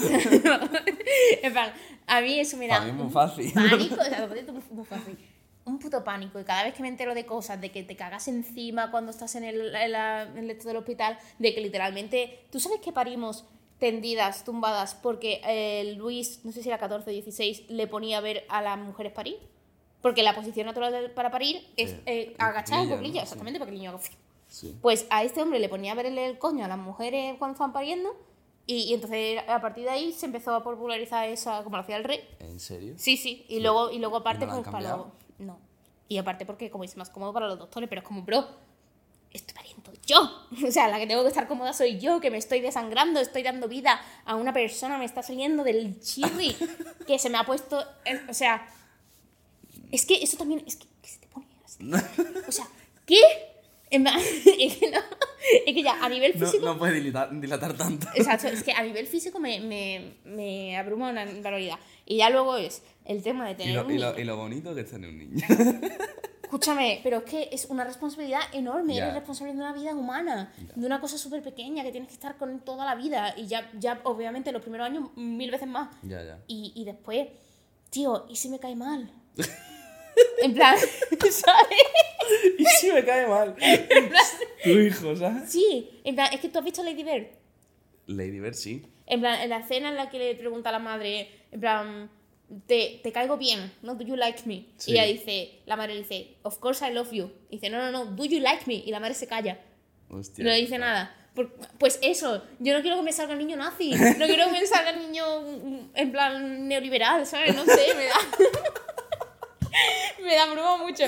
en 1.42 1.52
plan, 1.52 1.72
a 2.06 2.20
mí 2.20 2.40
eso 2.40 2.56
me 2.56 2.66
da 2.66 2.80
mí 2.80 2.90
es 2.90 2.96
muy 2.96 3.10
fácil. 3.12 3.52
pánico, 3.54 3.94
o 4.00 4.04
sea, 4.04 4.28
muy 4.70 4.84
fácil. 4.84 5.18
Un 5.64 5.78
puto 5.80 6.04
pánico. 6.04 6.38
Y 6.38 6.44
cada 6.44 6.62
vez 6.64 6.74
que 6.74 6.82
me 6.82 6.88
entero 6.88 7.12
de 7.14 7.26
cosas, 7.26 7.60
de 7.60 7.70
que 7.72 7.82
te 7.82 7.96
cagas 7.96 8.28
encima 8.28 8.90
cuando 8.92 9.10
estás 9.10 9.34
en 9.34 9.42
el, 9.44 9.74
en 9.74 9.92
la- 9.92 10.22
en 10.22 10.38
el 10.38 10.46
lecho 10.46 10.68
del 10.68 10.76
hospital, 10.76 11.18
de 11.40 11.54
que 11.54 11.60
literalmente. 11.60 12.46
¿Tú 12.52 12.60
sabes 12.60 12.78
que 12.80 12.92
parimos 12.92 13.44
tendidas, 13.80 14.44
tumbadas, 14.44 14.94
porque 14.94 15.40
eh, 15.44 15.94
Luis, 15.96 16.40
no 16.44 16.52
sé 16.52 16.62
si 16.62 16.68
era 16.68 16.78
14 16.78 17.10
o 17.10 17.12
16, 17.12 17.64
le 17.68 17.86
ponía 17.88 18.18
a 18.18 18.20
ver 18.20 18.44
a 18.48 18.62
las 18.62 18.78
mujeres 18.78 19.12
parir? 19.12 19.38
Porque 20.06 20.22
la 20.22 20.36
posición 20.36 20.66
natural 20.66 21.10
para 21.16 21.32
parir 21.32 21.66
es 21.76 21.90
Eh, 21.90 22.02
eh, 22.06 22.34
en 22.38 22.40
agachar 22.44 22.84
en 22.84 22.90
cuclillas, 22.90 22.94
¿no? 22.94 22.98
cuclillas, 22.98 23.18
Sí. 23.18 23.22
exactamente, 23.22 23.58
para 23.58 23.66
que 23.70 23.74
el 23.74 23.78
niño 23.80 23.90
haga 23.90 24.00
Sí. 24.48 24.76
pues 24.80 25.04
a 25.10 25.24
este 25.24 25.42
hombre 25.42 25.58
le 25.58 25.68
ponía 25.68 25.90
a 25.90 25.94
verle 25.96 26.26
el 26.26 26.38
coño 26.38 26.64
a 26.64 26.68
las 26.68 26.78
mujeres 26.78 27.34
cuando 27.40 27.54
estaban 27.54 27.72
pariendo 27.72 28.14
y, 28.66 28.82
y 28.84 28.94
entonces 28.94 29.40
a 29.48 29.60
partir 29.60 29.82
de 29.82 29.90
ahí 29.90 30.12
se 30.12 30.26
empezó 30.26 30.54
a 30.54 30.62
popularizar 30.62 31.28
esa 31.28 31.64
como 31.64 31.76
lo 31.76 31.82
hacía 31.82 31.96
el 31.96 32.04
rey. 32.04 32.20
¿En 32.38 32.60
serio? 32.60 32.94
Sí, 32.96 33.16
sí, 33.16 33.44
y 33.48 33.58
luego 33.58 33.90
y 33.90 33.98
luego 33.98 34.18
aparte 34.18 34.46
¿No 34.46 34.52
pues 34.62 34.68
para 34.68 34.96
los 34.96 35.06
no. 35.40 35.58
Y 36.08 36.18
aparte 36.18 36.46
porque 36.46 36.70
como 36.70 36.84
es 36.84 36.96
más 36.96 37.10
cómodo 37.10 37.32
para 37.32 37.48
los 37.48 37.58
doctores, 37.58 37.88
pero 37.88 38.00
es 38.02 38.06
como, 38.06 38.22
bro, 38.22 38.46
estoy 39.32 39.54
pariendo 39.56 39.90
yo. 40.06 40.46
O 40.68 40.70
sea, 40.70 40.86
la 40.86 40.98
que 41.00 41.08
tengo 41.08 41.22
que 41.22 41.28
estar 41.28 41.48
cómoda 41.48 41.72
soy 41.72 41.98
yo, 41.98 42.20
que 42.20 42.30
me 42.30 42.38
estoy 42.38 42.60
desangrando, 42.60 43.18
estoy 43.18 43.42
dando 43.42 43.66
vida 43.66 44.00
a 44.24 44.36
una 44.36 44.52
persona, 44.52 44.96
me 44.98 45.04
está 45.04 45.24
saliendo 45.24 45.64
del 45.64 45.98
chirri 46.00 46.54
que 47.08 47.18
se 47.18 47.28
me 47.30 47.38
ha 47.38 47.44
puesto, 47.44 47.84
o 48.30 48.34
sea, 48.34 48.64
es 49.92 50.06
que 50.06 50.22
eso 50.22 50.36
también 50.36 50.62
es 50.66 50.76
que, 50.76 50.86
que 51.02 51.08
se 51.08 51.18
te 51.20 51.26
pone 51.28 51.46
así. 51.64 51.78
O 52.48 52.52
sea, 52.52 52.66
¿qué? 53.04 53.18
Es 53.88 54.76
que 54.78 54.90
no, 54.90 54.98
es 55.64 55.74
que 55.74 55.82
ya 55.82 56.04
a 56.04 56.08
nivel 56.08 56.32
No, 56.36 56.44
físico 56.46 56.66
no 56.66 56.76
puede 56.76 56.94
dilatar, 57.00 57.40
dilatar 57.40 57.72
tanto. 57.76 58.08
Exacto, 58.16 58.48
es 58.48 58.64
que 58.64 58.72
a 58.72 58.82
nivel 58.82 59.06
físico 59.06 59.38
me, 59.38 59.60
me, 59.60 60.14
me 60.24 60.76
abruma 60.76 61.10
una 61.10 61.24
barbaridad. 61.24 61.78
Y 62.04 62.16
ya 62.16 62.28
luego 62.30 62.56
es 62.56 62.82
el 63.04 63.22
tema 63.22 63.46
de 63.46 63.52
Y 63.52 63.54
tener 63.54 63.74
lo, 63.76 63.84
un 63.86 63.92
y, 63.92 63.98
lo, 63.98 64.10
niño. 64.10 64.20
y 64.20 64.24
lo 64.24 64.36
bonito 64.36 64.74
que 64.74 64.80
es 64.80 64.90
tener 64.90 65.08
un 65.08 65.18
niño. 65.18 65.46
Escúchame, 66.42 67.00
pero 67.04 67.18
es 67.18 67.24
que 67.24 67.48
es 67.52 67.66
una 67.66 67.84
responsabilidad 67.84 68.40
enorme. 68.52 68.96
Ya. 68.96 69.04
Eres 69.04 69.14
responsable 69.14 69.52
de 69.52 69.58
una 69.60 69.72
vida 69.72 69.94
humana, 69.94 70.52
de 70.74 70.84
una 70.86 71.00
cosa 71.00 71.16
súper 71.16 71.42
pequeña 71.42 71.84
que 71.84 71.92
tienes 71.92 72.08
que 72.08 72.14
estar 72.14 72.36
con 72.38 72.60
toda 72.60 72.84
la 72.84 72.96
vida. 72.96 73.34
Y 73.36 73.46
ya, 73.46 73.70
ya 73.78 74.00
obviamente, 74.04 74.50
los 74.52 74.62
primeros 74.62 74.86
años, 74.88 75.10
mil 75.16 75.50
veces 75.50 75.68
más. 75.68 75.90
ya, 76.02 76.22
ya. 76.24 76.38
Y, 76.48 76.72
y 76.74 76.84
después, 76.84 77.28
tío, 77.90 78.26
¿y 78.28 78.34
si 78.36 78.48
me 78.48 78.58
cae 78.58 78.74
mal? 78.74 79.10
En 80.42 80.54
plan, 80.54 80.76
¿sabes? 81.30 81.78
Y 82.58 82.64
si 82.64 82.90
me 82.92 83.04
cae 83.04 83.26
mal. 83.26 83.54
tu 84.64 84.70
hijo, 84.70 85.16
¿sabes? 85.16 85.50
Sí, 85.50 86.00
en 86.04 86.14
plan, 86.14 86.32
es 86.32 86.40
que 86.40 86.48
tú 86.48 86.58
has 86.58 86.64
visto 86.64 86.82
Lady 86.82 87.02
Bird. 87.04 87.26
Lady 88.06 88.40
Bird, 88.40 88.54
sí. 88.54 88.84
En 89.06 89.20
plan, 89.20 89.40
en 89.40 89.50
la 89.50 89.58
escena 89.58 89.88
en 89.88 89.96
la 89.96 90.10
que 90.10 90.18
le 90.18 90.34
pregunta 90.34 90.70
a 90.70 90.72
la 90.72 90.78
madre, 90.78 91.28
en 91.52 91.60
plan, 91.60 92.10
te, 92.66 93.00
te 93.02 93.12
caigo 93.12 93.36
bien, 93.36 93.72
¿no? 93.82 93.94
Do 93.94 94.04
you 94.04 94.16
like 94.16 94.42
me? 94.46 94.66
Sí. 94.76 94.92
Y 94.92 94.94
ella 94.94 95.04
dice, 95.04 95.60
la 95.66 95.76
madre 95.76 95.94
le 95.94 96.00
dice, 96.00 96.36
of 96.42 96.58
course 96.58 96.84
I 96.88 96.92
love 96.92 97.12
you. 97.12 97.30
Y 97.50 97.56
dice, 97.56 97.70
no, 97.70 97.78
no, 97.78 97.90
no, 97.92 98.04
do 98.12 98.24
you 98.24 98.40
like 98.40 98.64
me? 98.66 98.74
Y 98.74 98.90
la 98.90 99.00
madre 99.00 99.14
se 99.14 99.26
calla. 99.26 99.60
Hostia. 100.08 100.44
No 100.44 100.50
le 100.50 100.56
dice 100.56 100.78
nada. 100.78 101.14
Por- 101.34 101.52
pues 101.78 101.98
eso, 102.02 102.42
yo 102.60 102.72
no 102.72 102.80
quiero 102.80 102.96
que 102.96 103.02
me 103.02 103.12
salga 103.12 103.34
el 103.34 103.38
niño 103.40 103.56
nazi, 103.56 103.90
no 103.90 104.26
quiero 104.26 104.46
que 104.46 104.52
me 104.52 104.66
salga 104.66 104.90
el 104.90 105.00
niño 105.00 105.42
mm, 105.42 105.78
en 105.94 106.12
plan 106.12 106.66
neoliberal, 106.68 107.26
¿sabes? 107.26 107.54
No 107.54 107.64
sé, 107.64 107.94
me 107.94 108.04
da... 108.06 108.14
me 110.36 110.46
da 110.46 110.52
broma 110.52 110.84
mucho. 110.84 111.04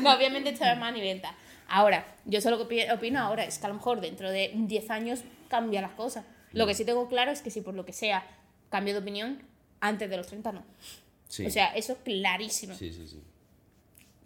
No, 0.00 0.14
obviamente 0.14 0.50
esto 0.50 0.64
es 0.64 0.78
más 0.78 0.92
ni 0.92 1.00
venta. 1.00 1.34
Ahora, 1.68 2.16
yo 2.24 2.40
solo 2.40 2.62
opino 2.62 3.18
ahora 3.18 3.44
es 3.44 3.58
que 3.58 3.66
a 3.66 3.68
lo 3.68 3.74
mejor 3.74 4.00
dentro 4.00 4.30
de 4.30 4.52
10 4.54 4.90
años 4.90 5.20
cambia 5.48 5.80
las 5.80 5.92
cosas. 5.92 6.24
Lo 6.52 6.66
que 6.66 6.74
sí 6.74 6.84
tengo 6.84 7.08
claro 7.08 7.30
es 7.30 7.42
que 7.42 7.50
si 7.50 7.60
por 7.60 7.74
lo 7.74 7.84
que 7.84 7.92
sea 7.92 8.26
cambio 8.70 8.94
de 8.94 9.00
opinión, 9.00 9.42
antes 9.80 10.08
de 10.08 10.16
los 10.16 10.26
30 10.26 10.52
no. 10.52 10.64
Sí. 11.28 11.46
O 11.46 11.50
sea, 11.50 11.74
eso 11.74 11.92
es 11.92 11.98
clarísimo. 11.98 12.74
Sí, 12.74 12.92
sí, 12.92 13.08
sí. 13.08 13.20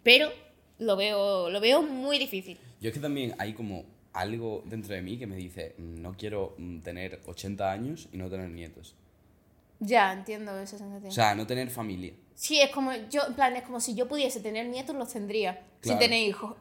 Pero 0.03 0.31
lo 0.79 0.97
veo, 0.97 1.51
lo 1.51 1.61
veo 1.61 1.83
muy 1.83 2.19
difícil. 2.19 2.59
Yo 2.81 2.89
es 2.89 2.95
que 2.95 3.01
también 3.01 3.35
hay 3.39 3.55
como 3.55 3.85
algo 4.13 4.63
dentro 4.67 4.95
de 4.95 5.03
mí 5.03 5.19
que 5.19 5.27
me 5.27 5.37
dice, 5.37 5.75
no 5.79 6.15
quiero 6.17 6.55
mm, 6.59 6.81
tener 6.81 7.21
80 7.27 7.71
años 7.71 8.09
y 8.13 8.19
no 8.19 8.29
tener 8.29 8.51
nietos. 8.51 8.95
Ya, 9.81 10.13
entiendo 10.13 10.59
esa 10.59 10.77
sensación. 10.79 11.09
O 11.11 11.15
sea, 11.15 11.35
no 11.35 11.47
tener 11.47 11.71
familia. 11.71 12.15
Sí, 12.35 12.61
es 12.61 12.71
como, 12.71 12.93
yo, 13.11 13.23
en 13.27 13.35
plan, 13.35 13.57
es 13.57 13.63
como 13.65 13.81
si 13.81 13.95
yo 13.95 14.07
pudiese 14.09 14.41
tener 14.41 14.67
nietos, 14.69 14.95
los 14.97 15.13
tendría, 15.13 15.65
Claro. 15.81 15.99
tener 16.01 16.21
hijos. 16.29 16.55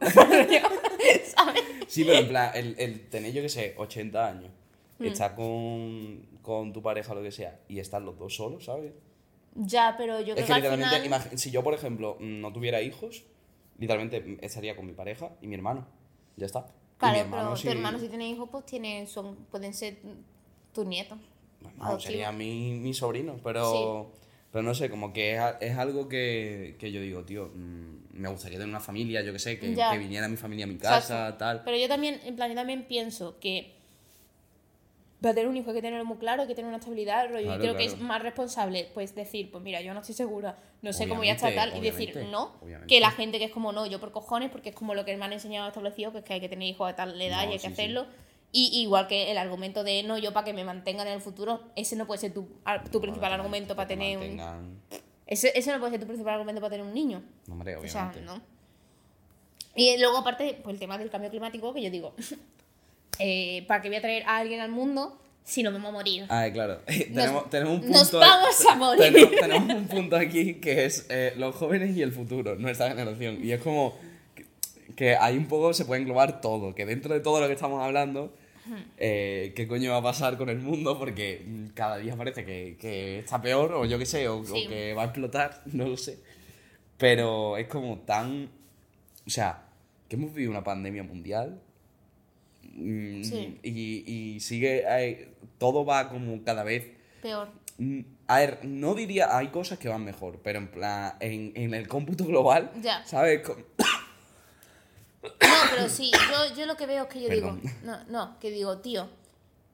¿Sabes? 1.36 1.62
Sí, 1.86 2.04
pero 2.04 2.18
en 2.18 2.28
plan, 2.28 2.50
el, 2.54 2.74
el 2.78 3.08
tener, 3.08 3.32
yo 3.32 3.42
que 3.42 3.48
sé, 3.48 3.74
80 3.76 4.26
años, 4.26 4.50
Mm. 5.00 5.04
estar 5.06 5.36
con, 5.36 6.26
con 6.42 6.72
tu 6.72 6.82
pareja 6.82 7.12
o 7.12 7.14
lo 7.14 7.22
que 7.22 7.30
sea, 7.30 7.60
y 7.68 7.78
estar 7.78 8.02
los 8.02 8.18
dos 8.18 8.34
solos, 8.34 8.64
¿sabes? 8.64 8.92
Ya, 9.54 9.94
pero 9.96 10.18
yo 10.20 10.34
creo 10.34 10.36
Es 10.36 10.42
que, 10.42 10.46
que 10.46 10.52
al 10.54 10.60
literalmente, 10.78 11.02
final... 11.04 11.38
si 11.38 11.52
yo, 11.52 11.62
por 11.62 11.72
ejemplo, 11.74 12.16
no 12.20 12.52
tuviera 12.52 12.82
hijos, 12.82 13.22
literalmente 13.78 14.38
estaría 14.40 14.74
con 14.74 14.86
mi 14.86 14.92
pareja 14.94 15.30
y 15.40 15.46
mi 15.46 15.54
hermano. 15.54 15.86
Ya 16.36 16.46
está. 16.46 16.66
Claro, 16.96 17.28
pero 17.30 17.54
sí- 17.56 17.68
tu 17.68 17.70
hermano 17.72 18.00
si 18.00 18.08
tiene 18.08 18.28
hijos, 18.28 18.48
pues 18.50 18.66
tiene, 18.66 19.06
son, 19.06 19.36
pueden 19.52 19.72
ser 19.72 19.98
tus 20.74 20.84
nietos. 20.84 21.18
Bueno, 21.60 21.76
adoptivos. 21.80 22.02
sería 22.02 22.32
mi, 22.32 22.74
mi 22.74 22.94
sobrino, 22.94 23.38
pero, 23.42 24.12
pero 24.52 24.62
no 24.62 24.74
sé, 24.74 24.90
como 24.90 25.12
que 25.12 25.36
es, 25.36 25.42
es 25.60 25.76
algo 25.76 26.08
que, 26.08 26.76
que 26.78 26.92
yo 26.92 27.00
digo, 27.00 27.24
tío, 27.24 27.50
mm, 27.54 27.98
me 28.12 28.28
gustaría 28.28 28.58
tener 28.58 28.70
una 28.70 28.80
familia, 28.80 29.22
yo 29.22 29.32
que 29.32 29.38
sé, 29.38 29.58
que, 29.58 29.68
viniera 29.98 30.28
mi 30.28 30.36
familia 30.36 30.64
a 30.64 30.68
mi 30.68 30.76
casa, 30.76 30.98
Exacto. 30.98 31.38
tal. 31.38 31.62
Pero 31.64 31.76
yo 31.76 31.88
también, 31.88 32.20
en 32.24 32.36
plan, 32.36 32.48
yo 32.48 32.54
también 32.54 32.84
pienso 32.84 33.38
que 33.40 33.78
para 35.20 35.34
tener 35.34 35.48
un 35.48 35.56
hijo 35.56 35.70
hay 35.70 35.76
que 35.76 35.82
tenerlo 35.82 36.04
muy 36.04 36.18
claro, 36.18 36.42
hay 36.42 36.48
que 36.48 36.54
tener 36.54 36.68
una 36.68 36.78
estabilidad, 36.78 37.26
rollo, 37.28 37.40
y 37.40 37.44
Claro, 37.44 37.60
creo 37.60 37.76
que 37.76 37.84
es 37.86 37.98
más 37.98 38.22
responsable, 38.22 38.88
pues 38.94 39.14
decir, 39.14 39.50
pues 39.50 39.64
mira, 39.64 39.80
yo 39.80 39.92
no 39.92 40.00
estoy 40.00 40.14
segura, 40.14 40.56
no 40.80 40.92
sé 40.92 41.08
cómo 41.08 41.20
voy 41.20 41.28
a 41.28 41.32
estar 41.32 41.52
tal, 41.54 41.76
y 41.76 41.80
decir 41.80 42.16
no, 42.30 42.54
obviamente. 42.62 42.86
que 42.94 43.00
la 43.00 43.10
gente 43.10 43.38
que 43.38 43.46
es 43.46 43.50
como 43.50 43.72
no, 43.72 43.86
yo 43.86 43.98
por 43.98 44.12
cojones, 44.12 44.50
porque 44.50 44.68
es 44.68 44.74
como 44.76 44.94
lo 44.94 45.04
que 45.04 45.16
me 45.16 45.24
han 45.24 45.32
enseñado 45.32 45.66
establecido, 45.66 46.12
que 46.12 46.18
es 46.18 46.24
que 46.24 46.34
hay 46.34 46.40
que 46.40 46.48
tener 46.48 46.68
hijos 46.68 46.88
a 46.88 46.94
tal 46.94 47.20
edad 47.20 47.44
No, 47.44 47.50
y 47.50 47.52
hay 47.54 47.58
sí, 47.58 47.68
que 47.68 47.74
sí. 47.74 47.94
Y 48.50 48.80
igual 48.80 49.06
que 49.08 49.30
el 49.30 49.36
argumento 49.38 49.84
de 49.84 50.02
no, 50.02 50.16
yo 50.16 50.32
para 50.32 50.44
que 50.44 50.52
me 50.54 50.64
mantengan 50.64 51.06
en 51.06 51.14
el 51.14 51.20
futuro, 51.20 51.60
ese 51.76 51.96
no 51.96 52.06
puede 52.06 52.20
ser 52.20 52.32
tu, 52.32 52.48
tu 52.90 53.00
principal 53.00 53.32
argumento 53.32 53.76
para 53.76 53.88
te 53.88 53.94
tener 53.96 54.18
un... 54.18 54.80
Ese, 55.26 55.52
ese 55.54 55.70
no 55.72 55.78
puede 55.78 55.92
ser 55.92 56.00
tu 56.00 56.06
principal 56.06 56.34
argumento 56.34 56.60
para 56.62 56.70
tener 56.70 56.86
un 56.86 56.94
niño. 56.94 57.22
No, 57.46 57.52
hombre, 57.52 57.76
O 57.76 57.86
sea, 57.86 58.08
obviamente. 58.08 58.22
no. 58.22 58.40
Y 59.76 59.98
luego, 59.98 60.16
aparte, 60.18 60.58
pues 60.62 60.74
el 60.74 60.80
tema 60.80 60.96
del 60.96 61.10
cambio 61.10 61.28
climático, 61.30 61.74
que 61.74 61.82
yo 61.82 61.90
digo, 61.90 62.14
eh, 63.18 63.64
¿para 63.68 63.82
qué 63.82 63.88
voy 63.88 63.98
a 63.98 64.00
traer 64.00 64.22
a 64.24 64.38
alguien 64.38 64.60
al 64.60 64.70
mundo 64.70 65.20
si 65.44 65.62
no 65.62 65.70
me 65.70 65.78
voy 65.78 65.88
a 65.88 65.92
morir? 65.92 66.26
Ah, 66.30 66.48
claro. 66.52 66.80
tenemos, 66.86 67.50
tenemos 67.50 67.74
un 67.74 67.80
punto. 67.82 67.98
nos 67.98 68.12
vamos 68.12 68.66
a 68.70 68.74
morir. 68.76 69.02
Tenemos, 69.02 69.30
tenemos 69.40 69.76
un 69.76 69.86
punto 69.88 70.16
aquí 70.16 70.54
que 70.54 70.86
es 70.86 71.06
eh, 71.10 71.34
los 71.36 71.54
jóvenes 71.54 71.94
y 71.96 72.02
el 72.02 72.12
futuro, 72.12 72.56
nuestra 72.56 72.88
generación. 72.88 73.44
Y 73.44 73.52
es 73.52 73.60
como 73.60 73.94
que, 74.98 75.16
ahí 75.16 75.36
un 75.38 75.46
poco 75.46 75.72
se 75.72 75.84
puede 75.84 76.00
englobar 76.02 76.40
todo, 76.40 76.74
que 76.74 76.84
dentro 76.84 77.14
de 77.14 77.20
todo 77.20 77.40
lo 77.40 77.46
que 77.46 77.52
estamos 77.54 77.80
hablando, 77.82 78.34
eh, 78.96 79.52
¿qué 79.54 79.66
coño 79.68 79.92
va 79.92 79.98
a 79.98 80.02
pasar 80.02 80.36
con 80.36 80.48
el 80.48 80.58
mundo? 80.58 80.98
Porque 80.98 81.46
cada 81.74 81.96
día 81.98 82.16
parece 82.16 82.44
que, 82.44 82.76
que 82.80 83.20
está 83.20 83.40
peor, 83.40 83.72
o 83.72 83.84
yo 83.86 83.96
qué 83.98 84.04
sé, 84.06 84.28
o, 84.28 84.42
que 84.42 84.92
va 84.94 85.02
a 85.02 85.04
explotar, 85.06 85.62
no 85.72 85.86
lo 85.86 85.96
sé. 85.96 86.18
Pero 86.98 87.56
es 87.56 87.68
como 87.68 87.98
tan. 88.00 88.50
O 89.26 89.30
sea, 89.30 89.62
que 90.08 90.16
hemos 90.16 90.34
vivido 90.34 90.50
una 90.50 90.64
pandemia 90.64 91.04
mundial. 91.04 91.60
mm, 92.74 93.22
Sí. 93.22 93.58
Y, 93.62 94.04
y 94.34 94.40
sigue. 94.40 94.82
eh, 94.88 95.28
todo 95.58 95.84
va 95.84 96.08
como 96.08 96.42
cada 96.42 96.64
vez. 96.64 96.88
Peor. 97.22 97.48
mm, 97.78 98.00
A 98.26 98.38
ver, 98.40 98.58
no 98.64 98.94
diría. 98.94 99.36
Hay 99.38 99.48
cosas 99.48 99.78
que 99.78 99.88
van 99.88 100.04
mejor, 100.04 100.40
pero 100.42 100.58
en 100.58 100.68
plan. 100.68 101.14
En, 101.20 101.52
en 101.54 101.72
el 101.72 101.86
cómputo 101.86 102.24
global. 102.26 102.72
Ya. 102.82 103.04
¿Sabes? 103.06 103.42
No, 105.22 105.28
pero 105.70 105.88
sí, 105.88 106.10
yo, 106.12 106.54
yo 106.54 106.66
lo 106.66 106.76
que 106.76 106.86
veo 106.86 107.04
es 107.04 107.08
que 107.08 107.20
yo 107.20 107.28
Perdón. 107.28 107.60
digo, 107.60 107.74
no, 107.82 108.04
no, 108.04 108.38
que 108.38 108.50
digo, 108.50 108.78
tío, 108.78 109.08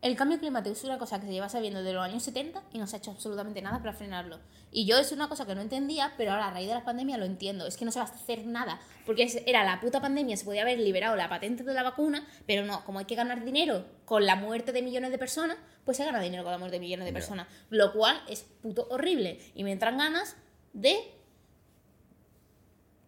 El 0.01 0.17
cambio 0.17 0.39
climático 0.39 0.75
es 0.75 0.85
una 0.85 0.99
cosa 0.99 1.19
que 1.19 1.27
se 1.27 1.33
lleva 1.33 1.49
sabiendo 1.49 1.81
desde 1.81 1.95
los 1.95 2.05
años 2.05 2.23
70 2.23 2.63
y 2.75 2.79
no 2.79 2.87
se 2.87 2.97
ha 2.97 2.99
hecho 2.99 3.11
absolutamente 3.13 3.63
nada 3.63 3.79
para 3.79 3.95
frenarlo. 3.95 4.39
Y 4.71 4.85
yo 4.85 4.99
es 4.99 5.13
una 5.13 5.29
cosa 5.31 5.47
que 5.47 5.55
no 5.55 5.63
entendía, 5.63 6.13
pero 6.19 6.33
ahora 6.33 6.49
a 6.49 6.51
raíz 6.51 6.69
de 6.69 6.75
la 6.75 6.85
pandemia 6.85 7.17
lo 7.17 7.25
entiendo. 7.25 7.67
Es 7.67 7.79
que 7.79 7.87
no 7.87 7.91
se 7.91 8.01
va 8.01 8.05
a 8.05 8.09
hacer 8.09 8.45
nada. 8.45 8.81
Porque 9.07 9.43
era 9.47 9.65
la 9.65 9.81
puta 9.81 10.03
pandemia, 10.03 10.37
se 10.37 10.45
podía 10.45 10.61
haber 10.61 10.79
liberado 10.79 11.17
la 11.17 11.31
patente 11.31 11.63
de 11.63 11.73
la 11.73 11.83
vacuna, 11.83 12.27
pero 12.47 12.67
no, 12.67 12.85
como 12.85 12.99
hay 12.99 13.07
que 13.07 13.15
ganar 13.15 13.45
dinero 13.45 13.87
con 14.05 14.27
la 14.27 14.37
muerte 14.37 14.73
de 14.73 14.83
millones 14.83 15.11
de 15.11 15.17
personas, 15.17 15.57
pues 15.87 15.97
se 15.97 16.05
gana 16.05 16.21
dinero 16.21 16.43
con 16.43 16.53
la 16.53 16.59
muerte 16.59 16.77
de 16.77 16.81
millones 16.81 17.07
de 17.07 17.13
personas. 17.15 17.47
Lo 17.71 17.93
cual 17.95 18.21
es 18.29 18.45
puto 18.61 18.87
horrible. 18.91 19.41
Y 19.55 19.65
me 19.65 19.73
entran 19.73 19.97
ganas 19.97 20.37
de... 20.75 21.14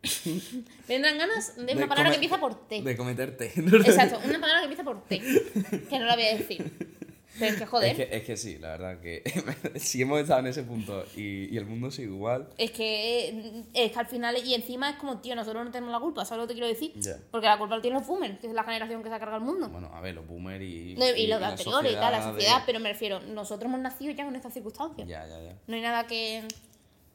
me 0.88 0.94
entran 0.94 1.18
ganas 1.18 1.56
de, 1.56 1.74
una 1.74 1.88
palabra 1.88 2.10
que 2.10 2.16
empieza 2.16 2.38
por 2.38 2.68
T. 2.68 2.82
De 2.82 2.96
cometerte. 2.96 3.52
Exacto, 3.56 4.20
una 4.24 4.40
palabra 4.40 4.60
que 4.60 4.64
empieza 4.64 4.84
por 4.84 5.04
T. 5.04 5.20
Que 5.88 5.98
no 5.98 6.06
la 6.06 6.14
voy 6.14 6.24
a 6.24 6.36
decir. 6.36 6.72
Pero 7.38 7.52
es 7.52 7.58
que 7.58 7.66
joder. 7.66 7.90
Es 7.90 7.96
que, 7.96 8.16
es 8.16 8.22
que 8.24 8.36
sí, 8.36 8.58
la 8.58 8.68
verdad 8.68 9.00
que 9.00 9.22
si 9.76 10.02
hemos 10.02 10.20
estado 10.20 10.40
en 10.40 10.46
ese 10.46 10.62
punto 10.62 11.04
y, 11.16 11.52
y 11.54 11.58
el 11.58 11.66
mundo 11.66 11.90
sigue 11.90 12.08
igual. 12.08 12.48
Es 12.56 12.70
que, 12.70 13.64
es 13.74 13.92
que 13.92 13.98
al 13.98 14.06
final, 14.06 14.36
y 14.42 14.54
encima 14.54 14.90
es 14.90 14.96
como, 14.96 15.20
tío, 15.20 15.34
nosotros 15.34 15.64
no 15.64 15.70
tenemos 15.70 15.92
la 15.92 16.00
culpa, 16.00 16.24
¿sabes 16.24 16.42
lo 16.42 16.46
que 16.46 16.54
te 16.54 16.60
quiero 16.60 16.68
decir? 16.68 16.92
Porque 17.30 17.46
la 17.46 17.58
culpa 17.58 17.76
la 17.76 17.82
tienen 17.82 17.98
los 17.98 18.08
boomers, 18.08 18.38
que 18.38 18.46
es 18.46 18.52
la 18.54 18.64
generación 18.64 19.02
que 19.02 19.08
se 19.08 19.14
ha 19.14 19.18
cargado 19.18 19.38
el 19.38 19.44
mundo. 19.44 19.68
Bueno, 19.68 19.90
a 19.92 20.00
ver, 20.00 20.14
los 20.14 20.26
boomers 20.26 20.62
y. 20.62 20.94
No, 20.96 21.06
y, 21.14 21.26
los 21.26 21.42
anteriores 21.42 21.92
y 21.92 21.94
tal, 21.96 22.12
la 22.12 22.18
sociedad 22.18 22.32
de- 22.32 22.40
sociedad, 22.40 22.62
pero 22.64 22.80
me 22.80 22.88
refiero, 22.90 23.20
nosotros 23.20 23.68
hemos 23.68 23.80
nacido 23.80 24.12
ya 24.12 24.24
con 24.24 24.34
estas 24.34 24.54
circunstancias. 24.54 25.06
Ya, 25.06 25.26
ya, 25.26 25.42
ya. 25.42 25.54
No 25.66 25.76
hay 25.76 25.82
nada 25.82 26.06
que. 26.06 26.42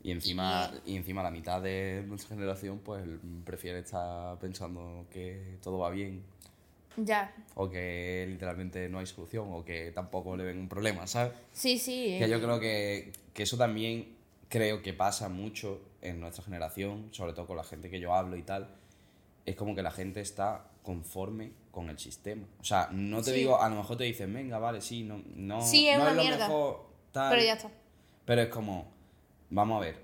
Y 0.04 0.12
encima, 0.12 0.72
y 0.86 0.96
encima 0.96 1.22
la 1.22 1.30
mitad 1.32 1.62
de 1.62 2.04
nuestra 2.08 2.30
generación, 2.36 2.80
pues 2.80 3.04
prefiere 3.46 3.80
estar 3.80 4.38
pensando 4.40 5.06
que 5.12 5.58
todo 5.62 5.78
va 5.80 5.90
bien. 5.92 6.24
Ya. 6.98 7.34
O 7.56 7.70
que 7.70 8.26
literalmente 8.28 8.90
no 8.90 9.00
hay 9.00 9.06
solución. 9.06 9.48
O 9.52 9.64
que 9.64 9.92
tampoco 9.92 10.36
le 10.36 10.44
ven 10.44 10.58
un 10.58 10.68
problema, 10.68 11.06
¿sabes? 11.08 11.34
Sí, 11.54 11.78
sí. 11.78 12.18
Que 12.20 12.28
yo 12.30 12.42
creo 12.42 12.60
que, 12.60 13.12
que 13.34 13.44
eso 13.44 13.58
también 13.58 14.16
creo 14.50 14.82
que 14.82 14.94
pasa 14.94 15.30
mucho 15.30 15.80
en 16.02 16.20
nuestra 16.20 16.44
generación, 16.44 17.08
sobre 17.12 17.34
todo 17.34 17.46
con 17.48 17.58
la 17.58 17.64
gente 17.64 17.90
que 17.90 18.00
yo 18.00 18.14
hablo 18.14 18.36
y 18.36 18.44
tal. 18.44 18.68
Es 19.46 19.56
como 19.56 19.76
que 19.76 19.84
la 19.84 19.92
gente 19.92 20.20
está 20.20 20.66
conforme 20.84 21.52
con 21.72 21.90
el 21.90 21.98
sistema. 22.00 22.46
O 22.60 22.64
sea, 22.64 22.90
no 22.92 23.20
te 23.22 23.32
Sí. 23.32 23.38
digo, 23.38 23.62
a 23.62 23.70
lo 23.70 23.76
mejor 23.76 23.98
te 23.98 24.04
dicen, 24.04 24.34
venga, 24.34 24.58
vale, 24.60 24.82
sí, 24.82 25.04
no, 25.04 25.22
no, 25.36 25.62
Sí, 25.62 25.88
es 25.88 25.96
no 25.96 26.02
una 26.04 26.12
es 26.12 26.18
lo 26.18 26.22
mierda. 26.24 26.48
mejor, 26.48 26.86
tal. 27.12 27.30
Pero 27.32 27.44
ya 27.44 27.54
está. 27.54 27.72
Pero 28.26 28.42
es 28.42 28.50
como, 28.50 28.92
vamos 29.52 29.78
a 29.78 29.86
ver, 29.86 29.96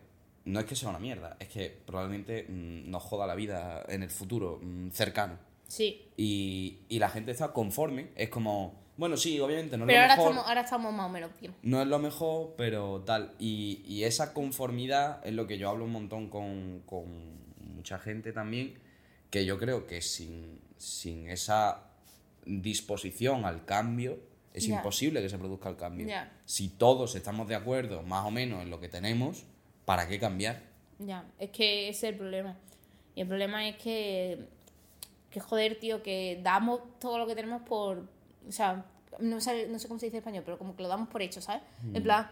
no 0.45 0.59
es 0.59 0.65
que 0.65 0.75
sea 0.75 0.89
una 0.89 0.99
mierda, 0.99 1.35
es 1.39 1.47
que 1.49 1.75
probablemente 1.85 2.43
mm, 2.47 2.89
nos 2.89 3.01
joda 3.03 3.25
la 3.25 3.35
vida 3.35 3.83
en 3.89 4.03
el 4.03 4.09
futuro 4.11 4.59
mm, 4.61 4.89
cercano. 4.91 5.39
Sí. 5.67 6.09
Y, 6.15 6.79
y 6.87 6.99
la 6.99 7.09
gente 7.09 7.31
está 7.31 7.51
conforme, 7.51 8.09
es 8.15 8.29
como, 8.29 8.79
bueno, 8.95 9.17
sí, 9.17 9.39
obviamente 9.39 9.77
no 9.77 9.83
es 9.83 9.87
Pero 9.87 9.99
lo 9.99 10.03
ahora 10.03 10.15
mejor. 10.15 10.29
estamos, 10.31 10.47
ahora 10.47 10.61
estamos 10.61 10.93
más 10.93 11.05
o 11.07 11.09
menos 11.09 11.31
bien. 11.41 11.53
No 11.63 11.81
es 11.81 11.87
lo 11.87 11.99
mejor, 11.99 12.53
pero 12.57 13.01
tal. 13.05 13.33
Y, 13.39 13.81
y 13.85 14.03
esa 14.05 14.33
conformidad 14.33 15.25
es 15.25 15.33
lo 15.33 15.47
que 15.47 15.57
yo 15.57 15.69
hablo 15.69 15.83
un 15.85 15.91
montón 15.91 16.29
con, 16.29 16.83
con 16.85 17.05
mucha 17.75 17.99
gente 17.99 18.31
también, 18.31 18.79
que 19.29 19.45
yo 19.45 19.57
creo 19.59 19.85
que 19.87 20.01
sin, 20.01 20.61
sin 20.77 21.29
esa 21.29 21.83
disposición 22.45 23.43
al 23.45 23.65
cambio 23.65 24.19
es 24.57 24.67
Ya. 24.67 24.75
imposible 24.75 25.21
que 25.21 25.29
se 25.29 25.37
produzca 25.37 25.69
el 25.69 25.75
cambio. 25.77 26.07
Ya. 26.07 26.31
Si 26.45 26.69
todos 26.69 27.15
estamos 27.15 27.47
de 27.47 27.55
acuerdo 27.55 28.01
más 28.03 28.25
o 28.25 28.31
menos 28.31 28.61
en 28.61 28.69
lo 28.69 28.79
que 28.79 28.89
tenemos, 28.89 29.43
¿para 29.85 30.07
qué 30.07 30.19
cambiar? 30.19 30.61
Ya, 30.99 31.25
es 31.39 31.49
que 31.51 31.89
ese 31.89 32.07
es 32.07 32.13
el 32.13 32.17
problema. 32.17 32.55
Y 33.15 33.21
el 33.21 33.27
problema 33.27 33.67
es 33.67 33.77
que, 33.77 34.45
que 35.29 35.39
joder, 35.39 35.79
tío, 35.79 36.01
que 36.03 36.39
damos 36.43 36.81
todo 36.99 37.17
lo 37.17 37.27
que 37.27 37.35
tenemos 37.35 37.61
por. 37.63 38.07
O 38.47 38.51
sea, 38.51 38.85
no 39.19 39.39
sé, 39.41 39.67
no 39.67 39.79
sé 39.79 39.87
cómo 39.87 39.99
se 39.99 40.07
dice 40.07 40.17
en 40.17 40.21
español, 40.21 40.43
pero 40.45 40.57
como 40.57 40.75
que 40.75 40.83
lo 40.83 40.89
damos 40.89 41.07
por 41.09 41.21
hecho, 41.21 41.41
¿sabes? 41.41 41.61
En 41.93 42.03
plan, 42.03 42.29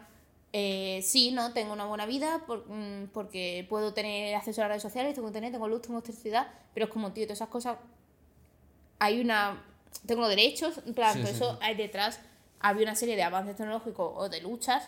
eh, 0.53 1.01
sí, 1.03 1.31
¿no? 1.31 1.51
Tengo 1.53 1.73
una 1.73 1.85
buena 1.85 2.05
vida 2.05 2.43
por- 2.47 2.65
mm, 2.69 3.07
porque 3.13 3.65
puedo 3.69 3.93
tener 3.93 4.35
acceso 4.35 4.61
a 4.61 4.65
las 4.65 4.69
redes 4.69 4.83
sociales, 4.83 5.13
tengo 5.15 5.27
internet, 5.27 5.51
tengo 5.51 5.67
luz, 5.67 5.81
tengo 5.81 5.95
electricidad, 5.99 6.47
pero 6.73 6.85
es 6.85 6.91
como, 6.91 7.11
tío, 7.11 7.25
todas 7.25 7.37
esas 7.39 7.49
cosas. 7.49 7.77
Hay 8.99 9.19
una. 9.19 9.63
Tengo 10.05 10.27
derechos, 10.27 10.79
en 10.85 10.93
plan, 10.93 11.13
Sí, 11.13 11.19
todo 11.21 11.29
sí, 11.29 11.35
eso 11.35 11.57
hay 11.61 11.75
detrás. 11.75 12.19
Había 12.59 12.83
una 12.83 12.95
serie 12.95 13.15
de 13.15 13.23
avances 13.23 13.55
tecnológicos 13.55 14.13
o 14.15 14.29
de 14.29 14.41
luchas 14.41 14.87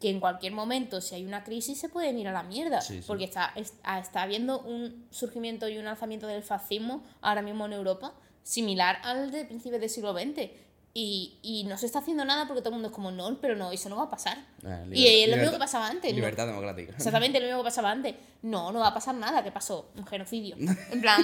que 0.00 0.10
en 0.10 0.20
cualquier 0.20 0.52
momento, 0.52 1.00
si 1.00 1.14
hay 1.14 1.24
una 1.24 1.42
crisis, 1.42 1.78
se 1.80 1.88
pueden 1.88 2.18
ir 2.18 2.28
a 2.28 2.32
la 2.32 2.42
mierda. 2.42 2.80
Sí. 2.82 3.00
Porque 3.06 3.24
está, 3.24 3.52
está, 3.56 3.98
está 3.98 4.22
habiendo 4.22 4.60
un 4.60 5.06
surgimiento 5.10 5.68
y 5.68 5.78
un 5.78 5.86
alzamiento 5.86 6.26
del 6.26 6.42
fascismo 6.42 7.02
ahora 7.22 7.40
mismo 7.42 7.64
en 7.66 7.72
Europa, 7.72 8.12
similar 8.42 8.98
al 9.02 9.30
de 9.30 9.44
principios 9.46 9.80
del 9.80 9.88
siglo 9.90 10.12
XX. 10.12 10.50
Y, 10.98 11.38
y 11.42 11.64
no 11.64 11.76
se 11.76 11.84
está 11.86 11.98
haciendo 11.98 12.24
nada 12.24 12.46
porque 12.46 12.60
todo 12.62 12.70
el 12.70 12.74
mundo 12.76 12.88
es 12.88 12.94
como, 12.94 13.10
no, 13.10 13.38
pero 13.40 13.54
no, 13.54 13.70
eso 13.70 13.88
no 13.90 13.96
va 13.96 14.04
a 14.04 14.10
pasar. 14.10 14.38
Eh, 14.64 14.86
y 14.92 15.04
liber- 15.04 15.22
es 15.24 15.28
lo 15.28 15.36
mismo 15.36 15.36
libertad- 15.36 15.52
que 15.52 15.58
pasaba 15.58 15.86
antes. 15.88 16.10
¿no? 16.10 16.16
Libertad 16.16 16.46
democrática. 16.46 16.92
Exactamente 16.96 17.38
lo 17.40 17.46
mismo 17.46 17.60
que 17.60 17.64
pasaba 17.64 17.90
antes. 17.90 18.14
No, 18.42 18.72
no 18.72 18.80
va 18.80 18.88
a 18.88 18.94
pasar 18.94 19.14
nada. 19.14 19.42
¿Qué 19.44 19.50
pasó? 19.52 19.90
Un 19.96 20.06
genocidio. 20.06 20.56
En 20.90 21.00
plan, 21.02 21.22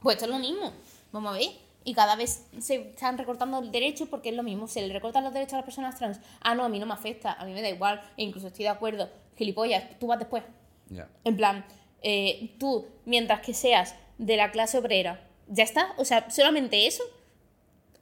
pues 0.00 0.14
esto 0.16 0.26
es 0.26 0.30
lo 0.30 0.38
mismo. 0.38 0.72
Vamos 1.12 1.34
a 1.34 1.38
ver. 1.38 1.48
Y 1.84 1.94
cada 1.94 2.14
vez 2.16 2.46
se 2.60 2.90
están 2.90 3.18
recortando 3.18 3.60
derechos 3.62 4.08
porque 4.08 4.28
es 4.30 4.36
lo 4.36 4.42
mismo. 4.42 4.68
Se 4.68 4.86
le 4.86 4.92
recortan 4.92 5.24
los 5.24 5.32
derechos 5.32 5.54
a 5.54 5.56
las 5.56 5.64
personas 5.64 5.96
trans. 5.98 6.20
Ah, 6.40 6.54
no, 6.54 6.64
a 6.64 6.68
mí 6.68 6.78
no 6.78 6.86
me 6.86 6.94
afecta. 6.94 7.32
A 7.32 7.44
mí 7.44 7.52
me 7.52 7.62
da 7.62 7.68
igual. 7.70 8.00
E 8.16 8.22
incluso 8.22 8.46
estoy 8.48 8.64
de 8.64 8.68
acuerdo. 8.70 9.10
Gilipollas, 9.36 9.98
tú 9.98 10.06
vas 10.06 10.18
después. 10.18 10.44
Ya. 10.90 11.08
En 11.24 11.36
plan, 11.36 11.64
eh, 12.02 12.54
tú, 12.58 12.86
mientras 13.04 13.40
que 13.40 13.54
seas 13.54 13.94
de 14.18 14.36
la 14.36 14.50
clase 14.52 14.78
obrera, 14.78 15.26
ya 15.48 15.64
está. 15.64 15.92
O 15.96 16.04
sea, 16.04 16.30
solamente 16.30 16.86
eso. 16.86 17.02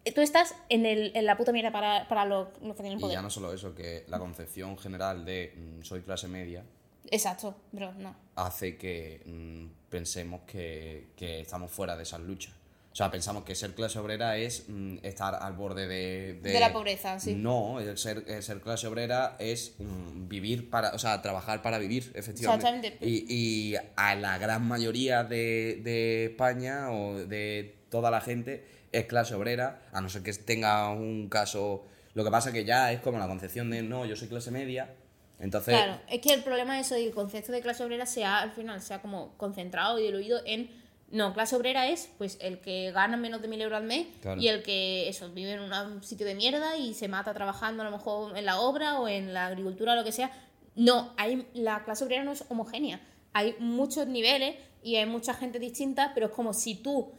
eh, 0.04 0.12
Tú 0.12 0.20
estás 0.20 0.54
en, 0.68 0.84
el, 0.86 1.12
en 1.14 1.24
la 1.24 1.36
puta 1.36 1.52
mierda 1.52 1.72
para, 1.72 2.06
para 2.08 2.24
los, 2.26 2.48
los 2.62 2.76
que 2.76 2.82
tienen 2.82 2.98
Y 2.98 3.00
poder. 3.02 3.14
ya 3.16 3.22
no 3.22 3.30
solo 3.30 3.52
eso, 3.52 3.74
que 3.74 4.04
la 4.08 4.18
concepción 4.18 4.76
general 4.78 5.24
de 5.24 5.54
mm, 5.56 5.82
soy 5.84 6.02
clase 6.02 6.28
media 6.28 6.64
Exacto, 7.10 7.56
pero 7.72 7.92
no. 7.94 8.14
hace 8.36 8.76
que 8.76 9.22
mm, 9.24 9.88
pensemos 9.90 10.42
que, 10.46 11.08
que 11.16 11.40
estamos 11.40 11.70
fuera 11.70 11.96
de 11.96 12.02
esas 12.02 12.20
luchas. 12.20 12.52
O 13.00 13.02
sea, 13.02 13.10
pensamos 13.10 13.44
que 13.44 13.54
ser 13.54 13.74
clase 13.74 13.98
obrera 13.98 14.36
es 14.36 14.64
mm, 14.68 14.98
estar 15.02 15.34
al 15.34 15.54
borde 15.54 15.88
de, 15.88 16.34
De 16.34 16.60
la 16.60 16.70
pobreza, 16.70 17.18
sí. 17.18 17.34
No, 17.34 17.80
el 17.80 17.96
ser, 17.96 18.24
el 18.26 18.42
ser 18.42 18.60
clase 18.60 18.88
obrera 18.88 19.36
es 19.38 19.74
mm, 19.78 20.28
vivir 20.28 20.68
para, 20.68 20.90
o 20.90 20.98
sea, 20.98 21.22
trabajar 21.22 21.62
para 21.62 21.78
vivir, 21.78 22.12
efectivamente. 22.14 22.66
Exactamente. 22.66 22.98
Y, 23.00 23.24
y 23.26 23.76
a 23.96 24.14
la 24.16 24.36
gran 24.36 24.68
mayoría 24.68 25.24
de, 25.24 25.80
de 25.82 26.26
España 26.26 26.90
o 26.90 27.14
de 27.14 27.74
toda 27.88 28.10
la 28.10 28.20
gente 28.20 28.66
es 28.92 29.06
clase 29.06 29.34
obrera, 29.34 29.80
a 29.92 30.02
no 30.02 30.10
ser 30.10 30.22
que 30.22 30.34
tenga 30.34 30.90
un 30.90 31.30
caso... 31.30 31.86
Lo 32.12 32.22
que 32.22 32.30
pasa 32.30 32.52
que 32.52 32.66
ya 32.66 32.92
es 32.92 33.00
como 33.00 33.18
la 33.18 33.28
concepción 33.28 33.70
de, 33.70 33.80
no, 33.80 34.04
yo 34.04 34.14
soy 34.14 34.28
clase 34.28 34.50
media, 34.50 34.94
entonces... 35.38 35.74
Claro, 35.74 35.98
es 36.10 36.20
que 36.20 36.34
el 36.34 36.42
problema 36.42 36.78
es 36.78 36.86
eso, 36.86 36.98
y 36.98 37.06
el 37.06 37.14
concepto 37.14 37.50
de 37.50 37.62
clase 37.62 37.82
obrera 37.82 38.04
se 38.04 38.24
ha, 38.24 38.40
al 38.40 38.52
final, 38.52 38.82
se 38.82 38.92
ha 38.92 39.00
como 39.00 39.38
concentrado 39.38 39.98
y 39.98 40.02
diluido 40.02 40.40
en, 40.44 40.70
no, 41.10 41.34
clase 41.34 41.56
obrera 41.56 41.88
es 41.88 42.08
pues 42.18 42.38
el 42.40 42.60
que 42.60 42.92
gana 42.92 43.16
menos 43.16 43.42
de 43.42 43.48
mil 43.48 43.60
euros 43.60 43.78
al 43.78 43.84
mes 43.84 44.06
Claro. 44.22 44.40
y 44.40 44.48
el 44.48 44.62
que, 44.62 45.08
eso, 45.08 45.30
vive 45.30 45.52
en 45.52 45.60
un 45.60 46.02
sitio 46.02 46.26
de 46.26 46.34
mierda 46.34 46.76
y 46.76 46.94
se 46.94 47.08
mata 47.08 47.34
trabajando 47.34 47.82
a 47.82 47.86
lo 47.86 47.90
mejor 47.90 48.36
en 48.36 48.44
la 48.44 48.60
obra 48.60 49.00
o 49.00 49.08
en 49.08 49.34
la 49.34 49.46
agricultura 49.46 49.92
o 49.92 49.96
lo 49.96 50.04
que 50.04 50.12
sea. 50.12 50.30
No, 50.76 51.12
hay, 51.16 51.46
la 51.52 51.84
clase 51.84 52.04
obrera 52.04 52.22
no 52.22 52.32
es 52.32 52.44
homogénea. 52.48 53.00
Hay 53.32 53.56
muchos 53.58 54.06
niveles 54.06 54.56
y 54.82 54.96
hay 54.96 55.06
mucha 55.06 55.34
gente 55.34 55.58
distinta, 55.58 56.12
pero 56.14 56.26
es 56.26 56.32
como 56.32 56.52
si 56.52 56.76
tú 56.76 57.12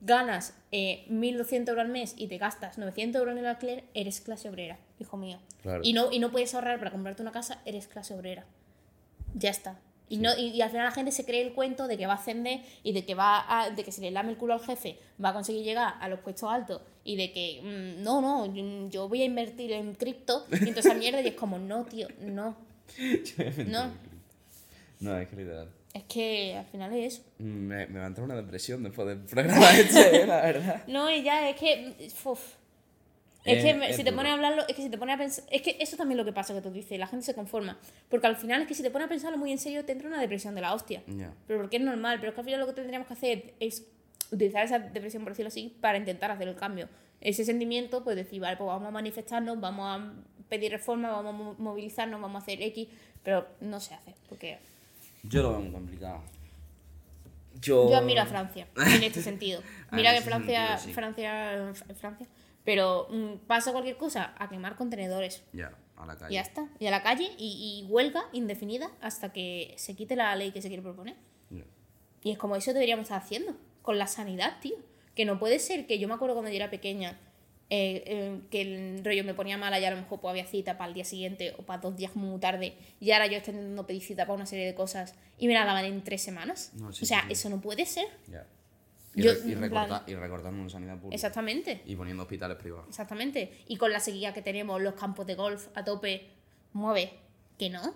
ganas 0.00 0.54
eh, 0.72 1.06
1.200 1.10 1.68
euros 1.68 1.78
al 1.84 1.88
mes 1.88 2.14
y 2.16 2.26
te 2.26 2.38
gastas 2.38 2.78
900 2.78 3.20
euros 3.20 3.32
en 3.32 3.38
el 3.38 3.46
alquiler, 3.46 3.84
eres 3.94 4.20
clase 4.20 4.48
obrera, 4.48 4.78
hijo 4.98 5.16
mío. 5.16 5.38
Claro. 5.62 5.82
Y, 5.84 5.92
no, 5.92 6.10
y 6.10 6.18
no 6.18 6.30
puedes 6.30 6.54
ahorrar 6.54 6.78
para 6.78 6.90
comprarte 6.90 7.22
una 7.22 7.32
casa, 7.32 7.60
eres 7.64 7.86
clase 7.86 8.14
obrera. 8.14 8.46
Ya 9.34 9.50
está. 9.50 9.78
Y, 10.10 10.18
no, 10.18 10.36
y, 10.38 10.48
y 10.48 10.62
al 10.62 10.70
final 10.70 10.86
la 10.86 10.90
gente 10.92 11.12
se 11.12 11.24
cree 11.24 11.42
el 11.42 11.52
cuento 11.52 11.86
de 11.86 11.98
que 11.98 12.06
va 12.06 12.14
a 12.14 12.16
ascender 12.16 12.60
y 12.82 12.92
de 12.92 13.04
que 13.04 13.14
va 13.14 13.44
a, 13.46 13.70
de 13.70 13.84
que 13.84 13.92
si 13.92 14.00
le 14.00 14.10
lame 14.10 14.30
el 14.30 14.36
culo 14.38 14.54
al 14.54 14.60
jefe 14.60 14.98
va 15.22 15.30
a 15.30 15.32
conseguir 15.34 15.64
llegar 15.64 15.94
a 16.00 16.08
los 16.08 16.20
puestos 16.20 16.50
altos 16.50 16.80
y 17.04 17.16
de 17.16 17.32
que 17.32 17.60
mm, 17.62 18.02
no, 18.02 18.20
no, 18.20 18.46
yo- 18.54 18.88
yo 18.90 19.08
voy 19.08 19.22
a 19.22 19.24
invertir 19.26 19.72
en 19.72 19.94
cripto 19.94 20.46
y 20.50 20.66
toda 20.70 20.80
esa 20.80 20.94
mierda 20.94 21.20
y 21.20 21.28
es 21.28 21.34
como, 21.34 21.58
no, 21.58 21.84
tío, 21.84 22.08
no. 22.20 22.56
No, 23.66 23.90
No, 25.00 25.16
es 25.18 25.28
que 25.28 25.36
literal. 25.36 25.68
es 25.94 26.04
que 26.04 26.56
al 26.56 26.64
final 26.66 26.92
es 26.94 27.14
eso. 27.14 27.22
Me, 27.38 27.86
me 27.86 27.98
va 27.98 28.04
a 28.06 28.08
entrar 28.08 28.24
una 28.24 28.34
depresión 28.36 28.82
después 28.82 29.06
del 29.08 29.18
programa 29.18 29.70
este, 29.78 30.26
la 30.26 30.40
verdad. 30.40 30.82
No, 30.88 31.10
y 31.10 31.22
ya, 31.22 31.48
es 31.50 31.56
que. 31.56 31.94
uf. 32.24 32.40
Es 33.52 33.64
que 33.64 33.74
me- 33.74 33.90
es 33.90 33.96
si 33.96 34.04
te 34.04 34.12
pones 34.12 34.30
a 34.30 34.34
hablarlo, 34.34 34.62
es 34.68 34.74
que 34.76 34.82
si 34.82 34.90
te 34.90 34.98
pones 34.98 35.14
a 35.14 35.18
pensar. 35.18 35.44
Es 35.50 35.62
que 35.62 35.76
eso 35.80 35.96
también 35.96 36.18
es 36.18 36.24
lo 36.26 36.30
que 36.30 36.34
pasa 36.34 36.54
que 36.54 36.60
tú 36.60 36.70
dices, 36.70 36.98
la 36.98 37.06
gente 37.06 37.24
se 37.24 37.34
conforma. 37.34 37.78
Porque 38.08 38.26
al 38.26 38.36
final 38.36 38.62
es 38.62 38.68
que 38.68 38.74
si 38.74 38.82
te 38.82 38.90
pones 38.90 39.06
a 39.06 39.08
pensarlo 39.08 39.38
muy 39.38 39.50
en 39.52 39.58
serio, 39.58 39.84
te 39.84 39.92
entra 39.92 40.08
una 40.08 40.20
depresión 40.20 40.54
de 40.54 40.60
la 40.60 40.74
hostia. 40.74 41.02
Pero 41.46 41.60
porque 41.60 41.76
es 41.76 41.82
normal, 41.82 42.18
pero 42.20 42.30
es 42.30 42.34
que 42.34 42.40
al 42.40 42.44
final 42.44 42.60
lo 42.60 42.66
que 42.66 42.72
tendríamos 42.74 43.06
que 43.08 43.14
hacer 43.14 43.54
es 43.60 43.86
utilizar 44.30 44.64
esa 44.64 44.78
depresión, 44.78 45.22
por 45.24 45.32
decirlo 45.32 45.48
así, 45.48 45.74
para 45.80 45.96
intentar 45.98 46.30
hacer 46.30 46.48
el 46.48 46.54
cambio. 46.56 46.88
Ese 47.20 47.44
sentimiento, 47.44 48.04
pues 48.04 48.14
decir, 48.16 48.40
vale, 48.40 48.56
pues 48.56 48.66
vamos 48.68 48.86
a 48.88 48.90
manifestarnos, 48.90 49.58
vamos 49.60 49.86
a 49.86 50.12
pedir 50.48 50.70
reforma, 50.72 51.10
vamos 51.10 51.34
a 51.34 51.36
mo- 51.36 51.54
movilizarnos, 51.58 52.20
vamos 52.20 52.40
a 52.40 52.42
hacer 52.44 52.62
X, 52.62 52.88
pero 53.24 53.46
no 53.60 53.80
se 53.80 53.94
hace, 53.94 54.14
porque 54.28 54.58
Yo 55.24 55.42
lo 55.42 55.50
veo 55.50 55.60
muy 55.60 55.72
complicado. 55.72 56.22
Yo, 57.60 57.90
yo 57.90 57.96
admiro 57.96 58.22
a 58.22 58.26
Francia 58.26 58.68
en 58.76 59.02
este 59.02 59.22
sentido. 59.22 59.62
Ah, 59.90 59.96
Mira 59.96 60.14
que 60.14 60.20
Francia, 60.20 60.76
sentido, 60.76 60.84
sí. 60.84 60.92
Francia, 60.92 61.72
Francia, 61.98 62.26
Pero 62.68 63.08
mm, 63.10 63.46
pasa 63.46 63.72
cualquier 63.72 63.96
cosa 63.96 64.34
a 64.38 64.48
quemar 64.50 64.76
contenedores. 64.76 65.42
Ya, 65.54 65.72
a 65.96 66.04
la 66.06 66.14
Y 66.14 66.16
calle. 66.18 66.34
ya 66.34 66.40
está. 66.42 66.68
Y 66.78 66.86
a 66.86 66.90
la 66.90 67.02
calle 67.02 67.30
y, 67.38 67.82
y 67.86 67.90
huelga 67.90 68.24
indefinida 68.34 68.90
hasta 69.00 69.32
que 69.32 69.72
se 69.78 69.96
quite 69.96 70.16
la 70.16 70.36
ley 70.36 70.50
que 70.52 70.60
se 70.60 70.68
quiere 70.68 70.82
proponer. 70.82 71.16
Ya. 71.50 71.64
Y 72.22 72.30
es 72.32 72.36
como 72.38 72.56
eso 72.56 72.74
deberíamos 72.74 73.04
estar 73.04 73.18
haciendo. 73.22 73.56
Con 73.80 73.96
la 73.96 74.06
sanidad, 74.06 74.58
tío. 74.60 74.76
Que 75.14 75.24
no 75.24 75.38
puede 75.38 75.58
ser 75.60 75.86
que 75.86 75.98
yo 75.98 76.08
me 76.08 76.14
acuerdo 76.14 76.34
cuando 76.34 76.50
yo 76.50 76.56
era 76.56 76.68
pequeña. 76.70 77.18
eh, 77.70 78.02
eh, 78.06 78.40
que 78.50 78.60
el 78.62 79.04
rollo 79.04 79.24
me 79.24 79.34
ponía 79.34 79.56
mala 79.58 79.78
y 79.78 79.84
a 79.84 79.90
lo 79.90 79.96
mejor 79.96 80.20
pues, 80.20 80.30
había 80.30 80.46
cita 80.46 80.78
para 80.78 80.88
el 80.88 80.94
día 80.94 81.04
siguiente 81.04 81.54
o 81.58 81.62
para 81.66 81.80
dos 81.82 81.94
días 81.96 82.16
muy 82.16 82.40
tarde 82.40 82.76
y 82.98 83.10
ahora 83.10 83.26
yo 83.26 83.36
estoy 83.36 83.52
intentando 83.52 83.86
pedir 83.86 84.02
cita 84.02 84.24
para 84.24 84.36
una 84.36 84.46
serie 84.46 84.64
de 84.64 84.74
cosas 84.74 85.14
y 85.38 85.48
me 85.48 85.52
la 85.54 85.66
daban 85.66 85.84
en 85.84 86.02
tres 86.02 86.22
semanas. 86.22 86.70
No, 86.74 86.92
sí, 86.92 87.04
o 87.04 87.06
sea, 87.06 87.20
sí, 87.20 87.26
sí. 87.26 87.32
eso 87.34 87.50
no 87.50 87.60
puede 87.60 87.84
ser. 87.84 88.06
Y, 89.18 89.22
Yo, 89.22 89.32
re- 89.32 89.40
y 89.46 89.52
en 89.52 89.60
recorta- 89.60 89.86
plan- 89.86 90.02
y 90.06 90.14
recortando 90.14 90.62
en 90.62 90.70
sanidad 90.70 90.94
pública. 90.98 91.14
Exactamente. 91.14 91.82
Y 91.86 91.96
poniendo 91.96 92.22
hospitales 92.22 92.56
privados. 92.56 92.86
Exactamente. 92.88 93.52
Y 93.68 93.76
con 93.76 93.92
la 93.92 94.00
sequía 94.00 94.32
que 94.32 94.42
tenemos, 94.42 94.80
los 94.80 94.94
campos 94.94 95.26
de 95.26 95.34
golf 95.34 95.68
a 95.74 95.84
tope, 95.84 96.28
mueve. 96.72 97.12
Que 97.58 97.70
no. 97.70 97.94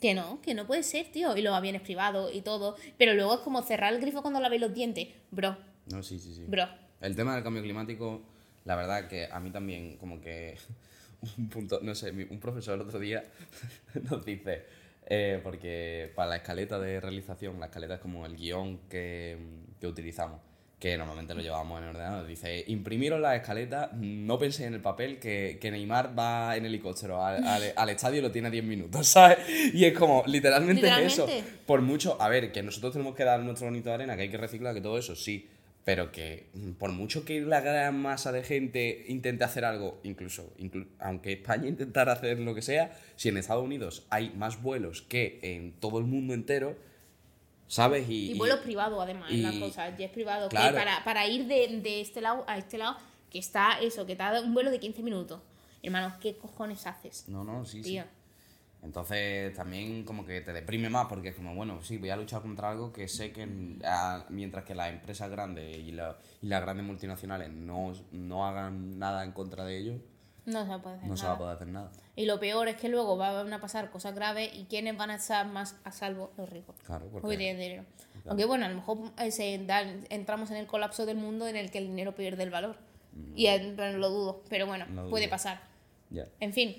Que 0.00 0.14
no, 0.14 0.40
que 0.42 0.54
no 0.54 0.66
puede 0.66 0.82
ser, 0.82 1.06
tío. 1.12 1.36
Y 1.36 1.42
los 1.42 1.54
aviones 1.54 1.82
privados 1.82 2.32
y 2.34 2.40
todo. 2.42 2.76
Pero 2.98 3.14
luego 3.14 3.34
es 3.34 3.40
como 3.40 3.62
cerrar 3.62 3.92
el 3.94 4.00
grifo 4.00 4.22
cuando 4.22 4.40
lavéis 4.40 4.60
los 4.62 4.74
dientes. 4.74 5.08
Bro, 5.30 5.56
No, 5.92 6.02
sí, 6.02 6.18
sí, 6.18 6.34
sí. 6.34 6.44
bro. 6.46 6.66
El 7.00 7.14
tema 7.16 7.34
del 7.34 7.44
cambio 7.44 7.62
climático, 7.62 8.22
la 8.64 8.74
verdad 8.76 9.06
que 9.08 9.28
a 9.30 9.38
mí 9.40 9.50
también 9.50 9.96
como 9.98 10.20
que 10.20 10.56
un 11.38 11.48
punto, 11.48 11.78
no 11.82 11.94
sé, 11.94 12.10
un 12.10 12.40
profesor 12.40 12.74
el 12.74 12.80
otro 12.82 12.98
día 12.98 13.22
nos 14.10 14.24
dice, 14.24 14.64
eh, 15.06 15.40
porque 15.42 16.12
para 16.14 16.30
la 16.30 16.36
escaleta 16.36 16.78
de 16.78 17.00
realización, 17.00 17.58
la 17.60 17.66
escaleta 17.66 17.94
es 17.94 18.00
como 18.00 18.26
el 18.26 18.36
guion 18.36 18.78
que, 18.88 19.38
que 19.80 19.86
utilizamos, 19.86 20.40
que 20.78 20.96
normalmente 20.96 21.34
lo 21.34 21.40
llevamos 21.42 21.78
en 21.78 21.84
el 21.84 21.90
ordenador, 21.90 22.26
dice, 22.26 22.62
imprimiros 22.68 23.20
la 23.20 23.34
escaleta, 23.34 23.90
no 23.94 24.38
penséis 24.38 24.68
en 24.68 24.74
el 24.74 24.80
papel 24.80 25.18
que, 25.18 25.58
que 25.60 25.70
Neymar 25.72 26.16
va 26.16 26.56
en 26.56 26.66
helicóptero 26.66 27.24
al, 27.24 27.42
al- 27.44 27.72
al 27.76 27.88
estadio 27.90 28.18
y 28.20 28.22
lo 28.22 28.30
tiene 28.30 28.48
a 28.48 28.50
10 28.52 28.62
minutos, 28.64 29.06
¿sabes? 29.08 29.38
Y 29.74 29.84
es 29.84 29.92
como, 29.98 30.22
literalmente, 30.26 30.82
es 31.06 31.12
eso. 31.14 31.26
Por 31.66 31.80
mucho, 31.82 32.20
a 32.22 32.28
ver, 32.28 32.52
que 32.52 32.62
nosotros 32.62 32.92
tenemos 32.92 33.16
que 33.16 33.24
dar 33.24 33.40
nuestro 33.40 33.66
granito 33.66 33.88
de 33.88 33.94
arena, 33.96 34.14
que 34.16 34.22
hay 34.22 34.28
que 34.30 34.36
reciclar, 34.36 34.72
que 34.74 34.80
todo 34.80 34.96
eso, 34.98 35.16
sí. 35.16 35.48
Pero 35.84 36.12
que 36.12 36.46
mm, 36.52 36.72
por 36.72 36.92
mucho 36.92 37.24
que 37.24 37.40
la 37.40 37.60
gran 37.62 37.98
masa 38.00 38.30
de 38.30 38.42
gente 38.44 39.06
intente 39.08 39.42
hacer 39.42 39.64
algo, 39.64 39.98
incluso, 40.04 40.52
inclu- 40.60 40.86
aunque 41.00 41.32
España 41.32 41.66
intentara 41.68 42.12
hacer 42.12 42.38
lo 42.38 42.54
que 42.54 42.62
sea, 42.62 42.96
si 43.16 43.30
en 43.30 43.36
Estados 43.38 43.64
Unidos 43.64 44.06
hay 44.10 44.30
más 44.36 44.62
vuelos 44.62 45.02
que 45.02 45.40
en 45.42 45.72
todo 45.72 45.98
el 45.98 46.04
mundo 46.04 46.34
entero, 46.34 46.76
¿sabes? 47.68 48.08
Y, 48.08 48.32
Y 48.32 48.38
vuelos 48.38 48.58
privados, 48.60 49.00
además, 49.00 49.30
y- 49.30 49.60
cosa. 49.60 49.96
Ya 49.96 50.06
es 50.06 50.10
privado. 50.12 50.48
Claro. 50.48 50.72
Que 50.76 50.78
para, 50.84 51.04
para 51.04 51.26
ir 51.28 51.46
de, 51.46 51.80
de 51.80 52.00
este 52.00 52.20
lado 52.20 52.44
a 52.48 52.58
este 52.58 52.76
lado, 52.78 52.96
que 53.30 53.38
está 53.38 53.78
eso, 53.80 54.04
que 54.06 54.16
te 54.16 54.22
da 54.24 54.40
un 54.40 54.52
vuelo 54.54 54.70
de 54.72 54.80
15 54.80 55.02
minutos. 55.02 55.40
Hermano, 55.82 56.14
¿qué 56.20 56.36
cojones 56.36 56.84
haces? 56.88 57.28
No, 57.28 57.44
no, 57.44 57.64
sí, 57.64 57.84
sí. 57.84 57.90
Tío. 57.90 58.04
Entonces 58.82 59.52
también 59.54 60.04
como 60.04 60.24
que 60.24 60.40
te 60.40 60.52
deprime 60.52 60.88
más 60.88 61.06
porque 61.08 61.28
es 61.30 61.34
como, 61.34 61.54
bueno, 61.54 61.82
sí, 61.82 61.98
voy 61.98 62.10
a 62.10 62.16
luchar 62.16 62.42
contra 62.42 62.70
algo 62.70 62.92
que 62.92 63.08
sé 63.08 63.32
que 63.32 63.46
a- 63.84 64.24
mientras 64.28 64.64
que 64.64 64.74
las 64.74 64.90
empresas 64.90 65.28
grandes 65.30 65.76
y, 65.78 65.90
la- 65.92 66.16
y 66.42 66.46
las 66.46 66.62
grandes 66.62 66.86
multinacionales 66.86 67.50
no, 67.50 67.92
no 68.12 68.46
hagan 68.46 68.98
nada 68.98 69.24
en 69.24 69.32
contra 69.32 69.64
de 69.64 69.78
ello, 69.78 69.94
No 70.48 70.66
se 70.66 70.78
puede 70.82 70.96
hacer 70.96 71.08
no 71.08 71.16
se 71.16 71.22
nada. 71.22 71.28
va 71.28 71.34
a 71.34 71.38
poder 71.38 71.54
hacer 71.56 71.68
nada. 71.68 71.90
Y 72.16 72.26
lo 72.26 72.40
peor 72.40 72.68
es 72.68 72.76
que 72.76 72.88
luego 72.88 73.16
van 73.16 73.52
a 73.52 73.60
pasar 73.60 73.90
cosas 73.90 74.14
graves 74.14 74.50
y 74.54 74.64
¿quiénes 74.64 74.96
van 74.96 75.10
a 75.10 75.16
estar 75.16 75.46
más 75.46 75.76
a 75.84 75.92
salvo? 75.92 76.32
Los 76.36 76.48
ricos. 76.48 76.74
Claro, 76.84 77.06
porque- 77.12 77.36
tienen 77.36 77.60
dinero. 77.60 77.84
Aunque 78.26 78.44
bueno, 78.44 78.66
a 78.66 78.68
lo 78.68 78.74
mejor 78.74 78.98
eh, 79.18 79.30
se 79.30 79.58
dan- 79.64 80.06
entramos 80.10 80.50
en 80.50 80.56
el 80.58 80.66
colapso 80.66 81.06
del 81.06 81.16
mundo 81.16 81.46
en 81.46 81.56
el 81.56 81.70
que 81.70 81.78
el 81.78 81.86
dinero 81.86 82.14
pierde 82.14 82.42
el 82.42 82.50
valor. 82.50 82.76
Y 83.34 83.46
en 83.46 83.74
plan, 83.74 84.00
lo 84.00 84.10
dudo, 84.10 84.42
pero 84.48 84.66
bueno, 84.66 84.84
Mm. 84.88 85.10
Puede 85.10 85.24
dudo. 85.26 85.30
pasar. 85.30 85.60
Ya. 86.10 86.24
En 86.40 86.52
fin. 86.52 86.76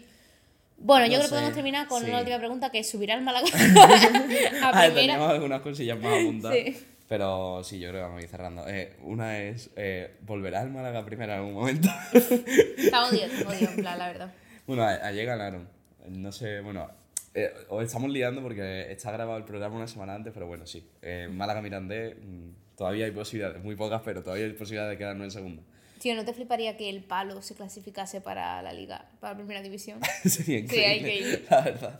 Bueno, 0.77 1.05
yo 1.05 1.11
creo 1.13 1.21
que 1.23 1.27
sé, 1.27 1.33
podemos 1.35 1.53
terminar 1.53 1.87
con 1.87 2.01
sí. 2.03 2.09
una 2.09 2.19
última 2.19 2.37
pregunta 2.37 2.69
que 2.69 2.79
es 2.79 2.89
subirá 2.89 3.15
el 3.15 3.21
Málaga 3.21 3.47
a 4.63 4.69
Ah, 4.69 4.83
primera. 4.85 5.29
algunas 5.29 5.61
cosillas 5.61 5.99
más 5.99 6.19
apuntadas. 6.21 6.57
Sí. 6.57 6.85
Pero 7.09 7.63
sí, 7.63 7.79
yo 7.79 7.89
creo 7.89 8.01
que 8.01 8.05
vamos 8.05 8.19
a 8.19 8.23
ir 8.23 8.29
cerrando. 8.29 8.69
Eh, 8.69 8.95
una 9.01 9.39
es, 9.39 9.71
eh, 9.75 10.15
¿volverá 10.21 10.61
el 10.61 10.69
Málaga 10.69 11.03
primero 11.03 11.33
en 11.33 11.39
algún 11.39 11.55
momento? 11.55 11.89
Está 12.13 13.09
odio, 13.09 13.25
odio, 13.47 13.67
en 13.67 13.75
plan, 13.77 13.97
la 13.97 14.07
verdad. 14.07 14.33
bueno, 14.67 14.83
ayer 14.83 15.25
ganaron. 15.25 15.67
No 16.07 16.31
sé, 16.31 16.61
bueno, 16.61 16.87
eh, 17.33 17.51
os 17.69 17.83
estamos 17.83 18.11
liando 18.11 18.43
porque 18.43 18.91
está 18.91 19.11
grabado 19.11 19.39
el 19.39 19.43
programa 19.43 19.75
una 19.75 19.87
semana 19.87 20.13
antes, 20.13 20.31
pero 20.33 20.45
bueno, 20.45 20.67
sí. 20.67 20.87
Eh, 21.01 21.27
Málaga 21.31 21.63
Mirandés, 21.63 22.15
mm, 22.15 22.75
todavía 22.77 23.05
hay 23.05 23.11
posibilidades, 23.11 23.63
muy 23.63 23.75
pocas, 23.75 24.03
pero 24.05 24.21
todavía 24.21 24.45
hay 24.45 24.53
posibilidades 24.53 24.91
de 24.91 24.97
quedarnos 24.99 25.25
en 25.25 25.31
segunda. 25.31 25.63
Tío, 25.99 26.15
¿no 26.15 26.23
te 26.23 26.33
fliparía 26.33 26.77
que 26.77 26.89
el 26.89 27.03
palo 27.03 27.41
se 27.41 27.55
clasificase 27.55 28.21
para 28.21 28.61
la 28.61 28.71
liga, 28.71 29.05
para 29.19 29.33
la 29.33 29.37
primera 29.37 29.61
división? 29.61 29.99
Sería 30.25 30.59
increíble, 30.59 30.95
increíble. 30.97 31.45
la 31.49 31.61
verdad. 31.61 31.99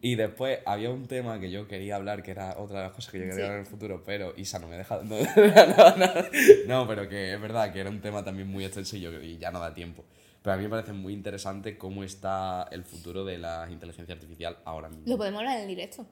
Y 0.00 0.16
después 0.16 0.58
había 0.66 0.90
un 0.90 1.06
tema 1.06 1.38
que 1.38 1.50
yo 1.50 1.68
quería 1.68 1.96
hablar, 1.96 2.22
que 2.24 2.32
era 2.32 2.56
otra 2.58 2.78
de 2.80 2.84
las 2.86 2.92
cosas 2.92 3.12
que 3.12 3.18
yo 3.18 3.24
quería 3.24 3.36
Sí. 3.36 3.40
hablar 3.42 3.54
en 3.58 3.60
el 3.64 3.66
futuro, 3.70 4.02
pero 4.04 4.34
Isa 4.36 4.58
no 4.58 4.66
me 4.68 4.76
deja. 4.76 5.00
No, 5.04 5.16
no, 5.16 5.96
no, 5.96 6.12
no, 6.66 6.88
pero 6.88 7.08
que 7.08 7.32
es 7.34 7.40
verdad 7.40 7.72
que 7.72 7.80
era 7.80 7.90
un 7.90 8.00
tema 8.00 8.24
también 8.24 8.48
muy 8.48 8.64
extenso 8.64 8.96
y, 8.96 9.00
yo, 9.02 9.12
y 9.22 9.38
ya 9.38 9.50
no 9.52 9.60
da 9.60 9.72
tiempo. 9.72 10.04
Pero 10.42 10.54
a 10.54 10.56
mí 10.56 10.64
me 10.64 10.70
parece 10.70 10.92
muy 10.92 11.12
interesante 11.12 11.78
cómo 11.78 12.02
está 12.02 12.66
el 12.72 12.82
futuro 12.82 13.24
de 13.24 13.38
la 13.38 13.68
inteligencia 13.70 14.14
artificial 14.16 14.58
ahora 14.64 14.88
mismo. 14.88 15.04
Lo 15.06 15.16
podemos 15.16 15.38
hablar 15.38 15.56
en 15.58 15.62
el 15.62 15.68
directo. 15.68 16.04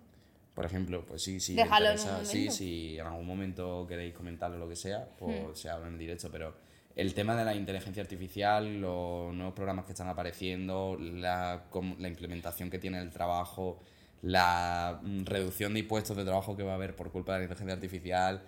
Por 0.55 0.65
ejemplo, 0.65 1.05
pues 1.05 1.23
sí, 1.23 1.41
sí. 1.41 1.55
Déjalo 1.57 1.87
en 1.91 1.93
un 1.95 1.99
sí, 1.99 2.07
momento. 2.39 2.53
si 2.55 2.99
en 2.99 3.07
algún 3.07 3.27
momento 3.27 3.87
queréis 3.89 4.15
comentarlo 4.15 4.57
o 4.57 4.61
lo 4.61 4.69
que 4.69 4.77
sea, 4.77 5.09
pues 5.19 5.43
Hmm. 5.43 5.55
se 5.57 5.69
habla 5.71 5.89
en 5.89 5.99
directo, 5.99 6.29
pero 6.31 6.55
el 7.01 7.15
tema 7.15 7.35
de 7.35 7.47
la 7.47 7.55
inteligencia 7.55 8.03
artificial, 8.03 8.79
los 8.79 9.33
nuevos 9.35 9.55
programas 9.55 9.87
que 9.87 9.93
están 9.93 10.09
apareciendo, 10.09 10.99
la, 11.01 11.65
la 11.99 12.09
implementación 12.09 12.69
que 12.69 12.79
tiene 12.79 13.01
el 13.01 13.11
trabajo, 13.11 13.81
la 14.21 15.01
mm, 15.03 15.25
reducción 15.25 15.73
de 15.73 15.81
impuestos 15.81 16.15
de 16.15 16.25
trabajo 16.25 16.59
que 16.59 16.63
va 16.63 16.73
a 16.73 16.75
haber 16.75 16.95
por 16.95 17.11
culpa 17.11 17.33
de 17.33 17.39
la 17.39 17.45
inteligencia 17.45 17.75
artificial, 17.75 18.43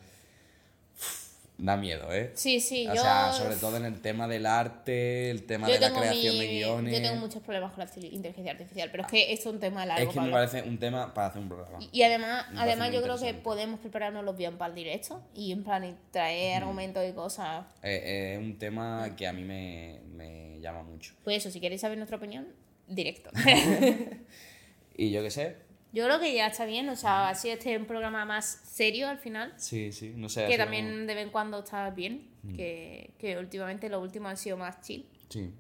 da 1.59 1.77
miedo, 1.77 2.13
¿eh? 2.13 2.33
Sí, 2.35 2.59
sí, 2.61 2.89
o 2.89 2.95
yo... 2.95 3.03
sea, 3.03 3.33
sobre 3.33 3.55
todo 3.57 3.77
en 3.77 3.85
el 3.85 4.01
tema 4.01 4.27
del 4.27 4.47
arte, 4.47 5.31
el 5.31 5.45
tema 5.45 5.69
yo 5.69 5.75
de 5.75 5.81
la 5.81 5.93
creación 5.93 6.35
mi- 6.35 6.41
de 6.41 6.47
guiones. 6.49 6.93
Yo 6.97 7.03
tengo 7.03 7.21
muchos 7.21 7.43
problemas 7.43 7.73
con 7.73 7.85
la 7.85 7.91
inteligencia 8.07 8.53
artificial, 8.53 8.89
pero 8.91 9.05
es 9.05 9.09
que 9.11 9.33
esto 9.33 9.49
es 9.51 9.55
un 9.55 9.61
tema 9.61 9.87
largo. 9.87 10.03
es 10.03 10.13
que 10.13 10.21
me 10.21 10.27
hablar. 10.27 10.49
parece 10.49 10.69
un 10.69 10.79
tema 10.79 11.15
para 11.15 11.29
hacer 11.29 11.41
un 11.43 11.49
programa. 11.49 11.79
Y- 11.81 11.91
Y 11.93 12.03
además, 12.03 12.51
Me 12.53 12.61
además 12.61 12.91
yo 12.93 13.01
creo 13.03 13.17
que 13.19 13.35
podemos 13.35 13.79
prepararnos 13.81 14.37
bien 14.37 14.59
para 14.59 14.71
el 14.71 14.75
directo 14.75 15.23
y 15.35 15.53
en 15.53 15.63
plan 15.63 15.85
y 15.85 15.95
traer 16.11 16.55
Mm. 16.61 16.63
argumentos 16.65 17.05
y 17.09 17.13
cosas. 17.13 17.65
Eh, 17.83 18.33
Es 18.35 18.39
un 18.39 18.59
tema 18.59 19.15
que 19.17 19.27
a 19.29 19.33
mí 19.33 19.45
me, 19.45 20.01
me 20.15 20.59
llama 20.61 20.83
mucho. 20.83 21.15
Pues 21.23 21.37
eso, 21.39 21.51
si 21.51 21.61
queréis 21.61 21.81
saber 21.83 21.97
nuestra 21.99 22.17
opinión, 22.17 22.49
directo. 22.89 23.31
Y 24.97 25.11
yo 25.11 25.23
qué 25.23 25.31
sé. 25.31 25.57
Yo 25.93 26.05
creo 26.07 26.19
que 26.21 26.35
ya 26.35 26.47
está 26.49 26.65
bien, 26.65 26.89
o 26.89 26.97
sea, 26.97 27.29
así 27.29 27.49
este 27.51 27.75
es 27.75 27.81
un 27.81 27.87
programa 27.87 28.25
más 28.25 28.47
serio 28.65 29.09
al 29.09 29.19
final, 29.19 29.53
Sí, 29.57 29.93
sí, 29.93 30.13
no 30.17 30.29
sé. 30.29 30.47
que 30.47 30.57
también 30.57 31.07
de 31.07 31.15
vez 31.15 31.25
en 31.25 31.31
cuando 31.31 31.59
está 31.61 31.91
bien, 31.91 32.31
Mm. 32.43 32.57
que, 32.57 33.15
que 33.19 33.39
últimamente 33.39 33.89
lo 33.89 34.01
último 34.01 34.29
han 34.29 34.37
sido 34.37 34.57
más 34.57 34.81
chill. 34.81 35.05
como- 35.05 35.31
Sí. 35.31 35.53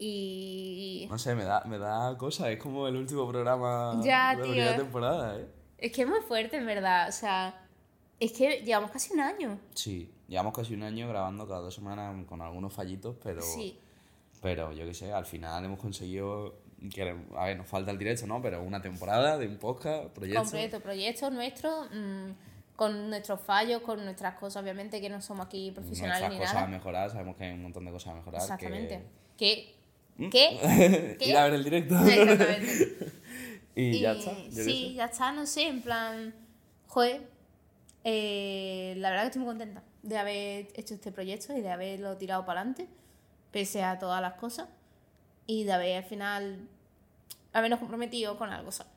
Y 0.00 1.06
No 1.10 1.18
sé, 1.18 1.34
me 1.34 1.44
da, 1.44 1.62
me 1.64 1.76
da 1.78 2.16
cosa. 2.16 2.50
Es 2.50 2.58
como 2.58 2.86
el 2.86 2.96
último 2.96 3.28
programa 3.28 4.00
Ya, 4.04 4.30
de 4.30 4.36
la 4.36 4.42
primera 4.48 4.76
temporada, 4.76 5.38
¿eh? 5.40 5.46
es 5.76 5.92
que 5.92 6.02
es 6.02 6.08
muy 6.08 6.20
fuerte, 6.20 6.56
en 6.56 6.66
verdad, 6.66 7.08
o 7.08 7.12
sea, 7.12 7.66
es 8.20 8.32
que 8.32 8.62
llevamos 8.64 8.90
casi 8.90 9.12
un 9.12 9.20
año. 9.20 9.58
Sí. 9.74 10.10
Llevamos 10.28 10.54
casi 10.54 10.74
un 10.74 10.82
año 10.84 11.08
grabando 11.08 11.46
cada 11.48 11.60
dos 11.60 11.74
semanas 11.74 12.14
con 12.26 12.40
algunos 12.42 12.72
fallitos, 12.72 13.16
pero... 13.22 13.40
Sí. 13.42 13.78
Pero 14.40 14.72
yo 14.72 14.84
qué 14.86 14.94
sé, 14.94 15.12
al 15.12 15.26
final 15.26 15.64
hemos 15.64 15.80
conseguido... 15.80 16.60
Que, 16.94 17.16
a 17.36 17.44
ver, 17.46 17.56
nos 17.56 17.66
falta 17.66 17.90
el 17.90 17.98
directo, 17.98 18.26
¿no? 18.26 18.40
Pero 18.40 18.62
una 18.62 18.80
temporada 18.80 19.36
de 19.36 19.48
un 19.48 19.58
podcast, 19.58 20.10
proyecto. 20.10 20.42
completo, 20.42 20.80
proyectos 20.80 21.32
nuestros, 21.32 21.88
mm, 21.90 22.30
con 22.76 23.10
nuestros 23.10 23.40
fallos, 23.40 23.82
con 23.82 24.04
nuestras 24.04 24.34
cosas, 24.36 24.62
obviamente, 24.62 25.00
que 25.00 25.08
no 25.08 25.20
somos 25.20 25.46
aquí 25.46 25.72
profesionales 25.72 26.28
Nuestras 26.28 26.32
ni 26.32 26.38
cosas 26.38 26.54
a 26.54 26.60
nada. 26.60 26.68
mejorar, 26.68 27.10
sabemos 27.10 27.36
que 27.36 27.44
hay 27.44 27.52
un 27.52 27.62
montón 27.62 27.84
de 27.84 27.90
cosas 27.90 28.12
a 28.12 28.16
mejorar. 28.16 28.40
Exactamente. 28.42 29.02
Que... 29.36 29.74
¿Qué? 30.18 30.30
¿Qué? 30.30 31.16
¿Qué? 31.18 31.24
Ir 31.30 31.36
a 31.36 31.44
ver 31.44 31.54
el 31.54 31.64
directo. 31.64 31.94
Exactamente. 32.06 33.12
y, 33.74 34.00
ya 34.00 34.12
está. 34.12 34.32
yo 34.50 34.64
sí, 34.64 34.94
ya 34.94 35.04
está, 35.06 35.32
no 35.32 35.46
sé, 35.46 35.68
en 35.68 35.82
plan, 35.82 36.34
joder, 36.86 37.22
eh, 38.04 38.94
la 38.98 39.10
verdad 39.10 39.24
que 39.24 39.28
estoy 39.28 39.42
muy 39.42 39.50
contenta 39.50 39.82
de 40.02 40.18
haber 40.18 40.68
hecho 40.74 40.94
este 40.94 41.12
proyecto 41.12 41.56
y 41.56 41.60
de 41.60 41.70
haberlo 41.70 42.16
tirado 42.16 42.44
para 42.46 42.60
adelante, 42.60 42.88
pese 43.50 43.82
a 43.82 43.98
todas 43.98 44.20
las 44.22 44.34
cosas, 44.34 44.68
y 45.48 45.68
haber 45.68 45.96
al 45.96 46.04
final, 46.04 46.68
habernos 47.52 47.80
comprometido 47.80 48.36
con 48.36 48.50
algo, 48.50 48.70
¿sabes? 48.70 48.92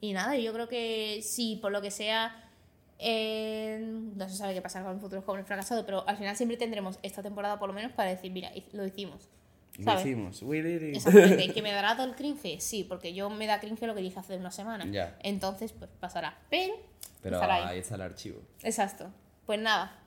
Y 0.00 0.12
nada, 0.14 0.36
yo 0.36 0.52
creo 0.52 0.68
que 0.68 1.20
si 1.22 1.56
por 1.56 1.70
lo 1.70 1.80
que 1.80 1.92
sea, 1.92 2.50
eh, 2.98 3.78
no 4.16 4.28
se 4.28 4.36
sabe 4.36 4.54
qué 4.54 4.62
pasará 4.62 4.86
con 4.86 5.00
futuros 5.00 5.24
jóvenes 5.24 5.46
fracasados, 5.46 5.84
pero 5.84 6.08
al 6.08 6.16
final 6.16 6.34
siempre 6.34 6.56
tendremos 6.56 6.98
esta 7.02 7.22
temporada 7.22 7.58
por 7.58 7.68
lo 7.68 7.74
menos 7.74 7.92
para 7.92 8.10
decir, 8.10 8.32
mira, 8.32 8.50
lo 8.72 8.84
hicimos. 8.84 9.28
Lo 9.76 9.84
¿sabes? 9.84 10.06
hicimos. 10.06 10.42
We 10.42 10.62
did 10.62 10.82
it. 10.82 10.96
Exactamente, 10.96 11.52
que 11.52 11.62
me 11.62 11.72
dará 11.72 11.94
todo 11.94 12.06
el 12.06 12.16
cringe, 12.16 12.58
sí, 12.60 12.84
porque 12.84 13.12
yo 13.14 13.30
me 13.30 13.46
da 13.46 13.60
cringe 13.60 13.82
lo 13.82 13.94
que 13.94 14.00
dije 14.00 14.18
hace 14.18 14.36
una 14.36 14.50
semana. 14.50 14.86
Ya. 14.90 15.16
Entonces, 15.22 15.72
pues 15.72 15.90
pasará. 16.00 16.38
Pero, 16.50 16.74
Pero 17.22 17.36
estará 17.36 17.54
ahí. 17.56 17.62
ahí 17.74 17.78
está 17.78 17.94
el 17.96 18.02
archivo. 18.02 18.40
Exacto. 18.62 19.12
Pues 19.46 19.60
nada, 19.60 20.02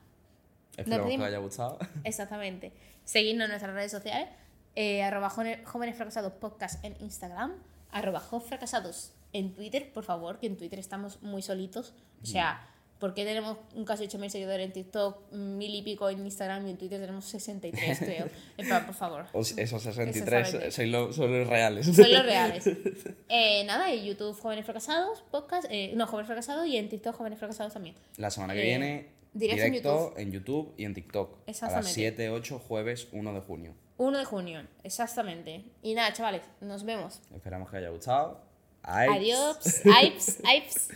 Esperamos 0.77 1.09
que 1.09 1.17
os 1.17 1.23
haya 1.23 1.37
gustado. 1.37 1.79
Exactamente. 2.03 2.73
Seguidnos 3.03 3.45
en 3.45 3.49
nuestras 3.51 3.73
redes 3.73 3.91
sociales. 3.91 4.29
Eh, 4.75 5.03
arroba 5.03 5.29
jóvenes 5.29 5.95
fracasados 5.95 6.33
podcast 6.33 6.83
en 6.83 6.95
Instagram. 6.99 7.53
Arroba 7.91 8.19
fracasados 8.19 9.11
en 9.33 9.53
Twitter, 9.53 9.91
por 9.93 10.03
favor, 10.03 10.39
que 10.39 10.47
en 10.47 10.57
Twitter 10.57 10.79
estamos 10.79 11.21
muy 11.21 11.41
solitos. 11.41 11.93
O 12.23 12.25
sea, 12.25 12.67
porque 12.99 13.25
tenemos 13.25 13.57
un 13.75 13.83
casi 13.85 14.05
8.000 14.05 14.29
seguidores 14.29 14.65
en 14.65 14.71
TikTok, 14.73 15.31
mil 15.33 15.75
y 15.75 15.81
pico 15.81 16.09
en 16.09 16.19
Instagram 16.25 16.65
y 16.67 16.71
en 16.71 16.77
Twitter 16.77 16.99
tenemos 16.99 17.25
63, 17.25 17.99
creo. 17.99 18.27
En 18.57 18.67
plan, 18.67 18.85
por 18.85 18.95
favor. 18.95 19.25
Os- 19.33 19.57
esos 19.57 19.83
63 19.83 20.39
Exactamente. 20.39 20.71
sois 20.71 20.89
los, 20.89 21.15
son 21.15 21.37
los 21.37 21.47
reales. 21.47 21.85
Son 21.85 22.11
los 22.11 22.25
reales. 22.25 22.65
Eh, 23.29 23.63
nada, 23.65 23.91
en 23.91 24.03
YouTube 24.05 24.39
Jóvenes 24.39 24.65
Fracasados, 24.65 25.23
podcast, 25.31 25.65
eh, 25.69 25.91
no, 25.95 26.07
Jóvenes 26.07 26.27
Fracasados 26.27 26.65
y 26.67 26.77
en 26.77 26.87
TikTok 26.89 27.15
Jóvenes 27.15 27.37
Fracasados 27.39 27.73
también. 27.73 27.95
La 28.17 28.29
semana 28.31 28.53
que 28.53 28.61
Eh, 28.61 28.65
viene, 28.65 29.07
directo 29.35 29.65
directo, 29.65 30.13
en 30.17 30.27
en, 30.27 30.31
YouTube. 30.33 30.73
y 30.77 30.85
en 30.85 30.93
TikTok. 30.93 31.29
A 31.29 31.37
las 31.37 31.47
Exactamente. 31.47 31.93
7, 31.93 32.29
8, 32.29 32.59
jueves 32.67 33.07
1 33.11 33.33
de 33.33 33.41
junio. 33.41 33.73
1 33.97 34.17
de 34.17 34.25
junio, 34.25 34.67
exactamente. 34.83 35.65
Y 35.81 35.93
nada, 35.93 36.11
chavales, 36.13 36.41
nos 36.61 36.83
vemos. 36.83 37.21
Esperamos 37.33 37.69
que 37.69 37.77
haya 37.77 37.89
gustado. 37.89 38.41
Adiós, 38.83 39.57
aips, 39.85 40.39
aips. 40.43 40.89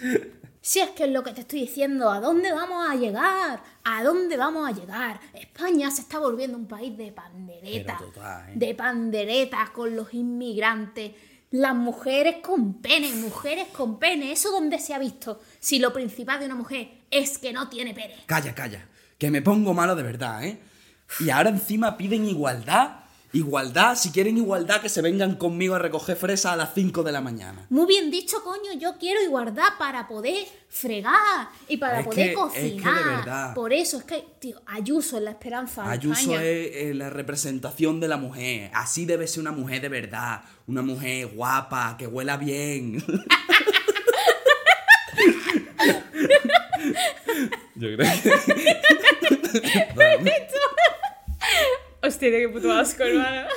Si 0.62 0.80
es 0.80 0.90
que 0.90 1.06
es 1.06 1.10
lo 1.10 1.24
que 1.24 1.32
te 1.32 1.42
estoy 1.42 1.62
diciendo, 1.62 2.12
¿a 2.12 2.20
dónde 2.20 2.52
vamos 2.52 2.90
a 2.90 2.96
llegar? 2.96 3.64
¿A 3.84 4.04
dónde 4.04 4.36
vamos 4.36 4.70
a 4.70 4.74
llegar? 4.74 5.20
España 5.34 5.90
se 5.90 6.02
está 6.02 6.20
volviendo 6.20 6.58
un 6.58 6.68
país 6.68 6.96
de 6.98 7.12
pandereta. 7.12 7.96
Pero 7.98 8.12
total, 8.12 8.50
¿eh? 8.50 8.54
De 8.56 8.76
pandereta 8.76 9.72
con 9.74 9.96
los 9.96 10.14
inmigrantes. 10.14 11.14
Las 11.52 11.74
mujeres 11.74 12.38
con 12.44 12.76
pene, 12.82 13.10
mujeres 13.16 13.70
con 13.70 13.98
pene. 13.98 14.32
¿Eso 14.32 14.52
dónde 14.52 14.78
se 14.78 14.94
ha 14.94 15.00
visto? 15.00 15.40
Si 15.60 15.80
lo 15.80 15.94
principal 15.94 16.40
de 16.40 16.46
una 16.46 16.56
mujer 16.56 16.90
es 17.12 17.38
que 17.38 17.54
no 17.54 17.70
tiene 17.70 17.94
pene. 17.94 18.16
Calla, 18.26 18.54
calla. 18.56 18.86
Que 19.18 19.32
me 19.32 19.42
pongo 19.42 19.74
malo 19.74 19.96
de 19.96 20.04
verdad, 20.04 20.44
¿eh? 20.46 20.60
Y 21.20 21.30
ahora 21.30 21.50
encima 21.50 21.98
piden 21.98 22.26
igualdad. 22.28 22.98
Igualdad, 23.32 23.96
si 23.96 24.10
quieren 24.10 24.38
igualdad, 24.38 24.82
que 24.82 24.90
se 24.90 25.04
vengan 25.04 25.36
conmigo 25.36 25.76
a 25.76 25.80
recoger 25.80 26.16
fresas 26.16 26.54
a 26.54 26.56
las 26.56 26.74
5 26.74 27.04
de 27.04 27.12
la 27.12 27.22
mañana. 27.22 27.64
Muy 27.70 27.86
bien 27.86 28.10
dicho, 28.10 28.44
coño, 28.44 28.74
yo 28.80 28.98
quiero 29.00 29.22
igualdad 29.22 29.68
para 29.78 30.08
poder 30.08 30.48
fregar 30.68 31.48
y 31.68 31.78
para 31.78 32.00
Es 32.00 32.06
poder 32.08 32.16
que- 32.16 32.22
es 32.24 32.30
que 32.54 32.62
de 32.62 32.72
cocinar. 32.72 33.06
verdad. 33.18 33.54
Por 33.54 33.72
eso 33.72 33.98
es 34.00 34.04
que, 34.06 34.26
tío, 34.40 34.60
Ayuso 34.66 35.18
es 35.18 35.24
la 35.24 35.30
esperanza. 35.32 35.84
de 35.84 35.90
Ayuso 35.92 36.22
España. 36.22 36.42
es 36.42 36.76
eh, 36.76 36.92
la 36.96 37.12
representación 37.12 38.00
de 38.00 38.08
la 38.08 38.18
mujer. 38.18 38.72
Así 38.74 39.06
debe 39.06 39.28
ser 39.28 39.42
una 39.42 39.52
mujer 39.52 39.82
de 39.84 39.90
verdad. 39.90 40.42
Una 40.66 40.82
mujer 40.82 41.28
guapa, 41.28 41.98
que 42.00 42.08
huela 42.08 42.36
bien. 42.38 43.04
Yo 47.76 47.96
creo 47.96 47.98
que... 47.98 48.06
Hostia, 52.02 52.30
qué 52.30 52.50
puto 52.50 52.72
asco, 52.72 53.04
hermano. 53.04 53.48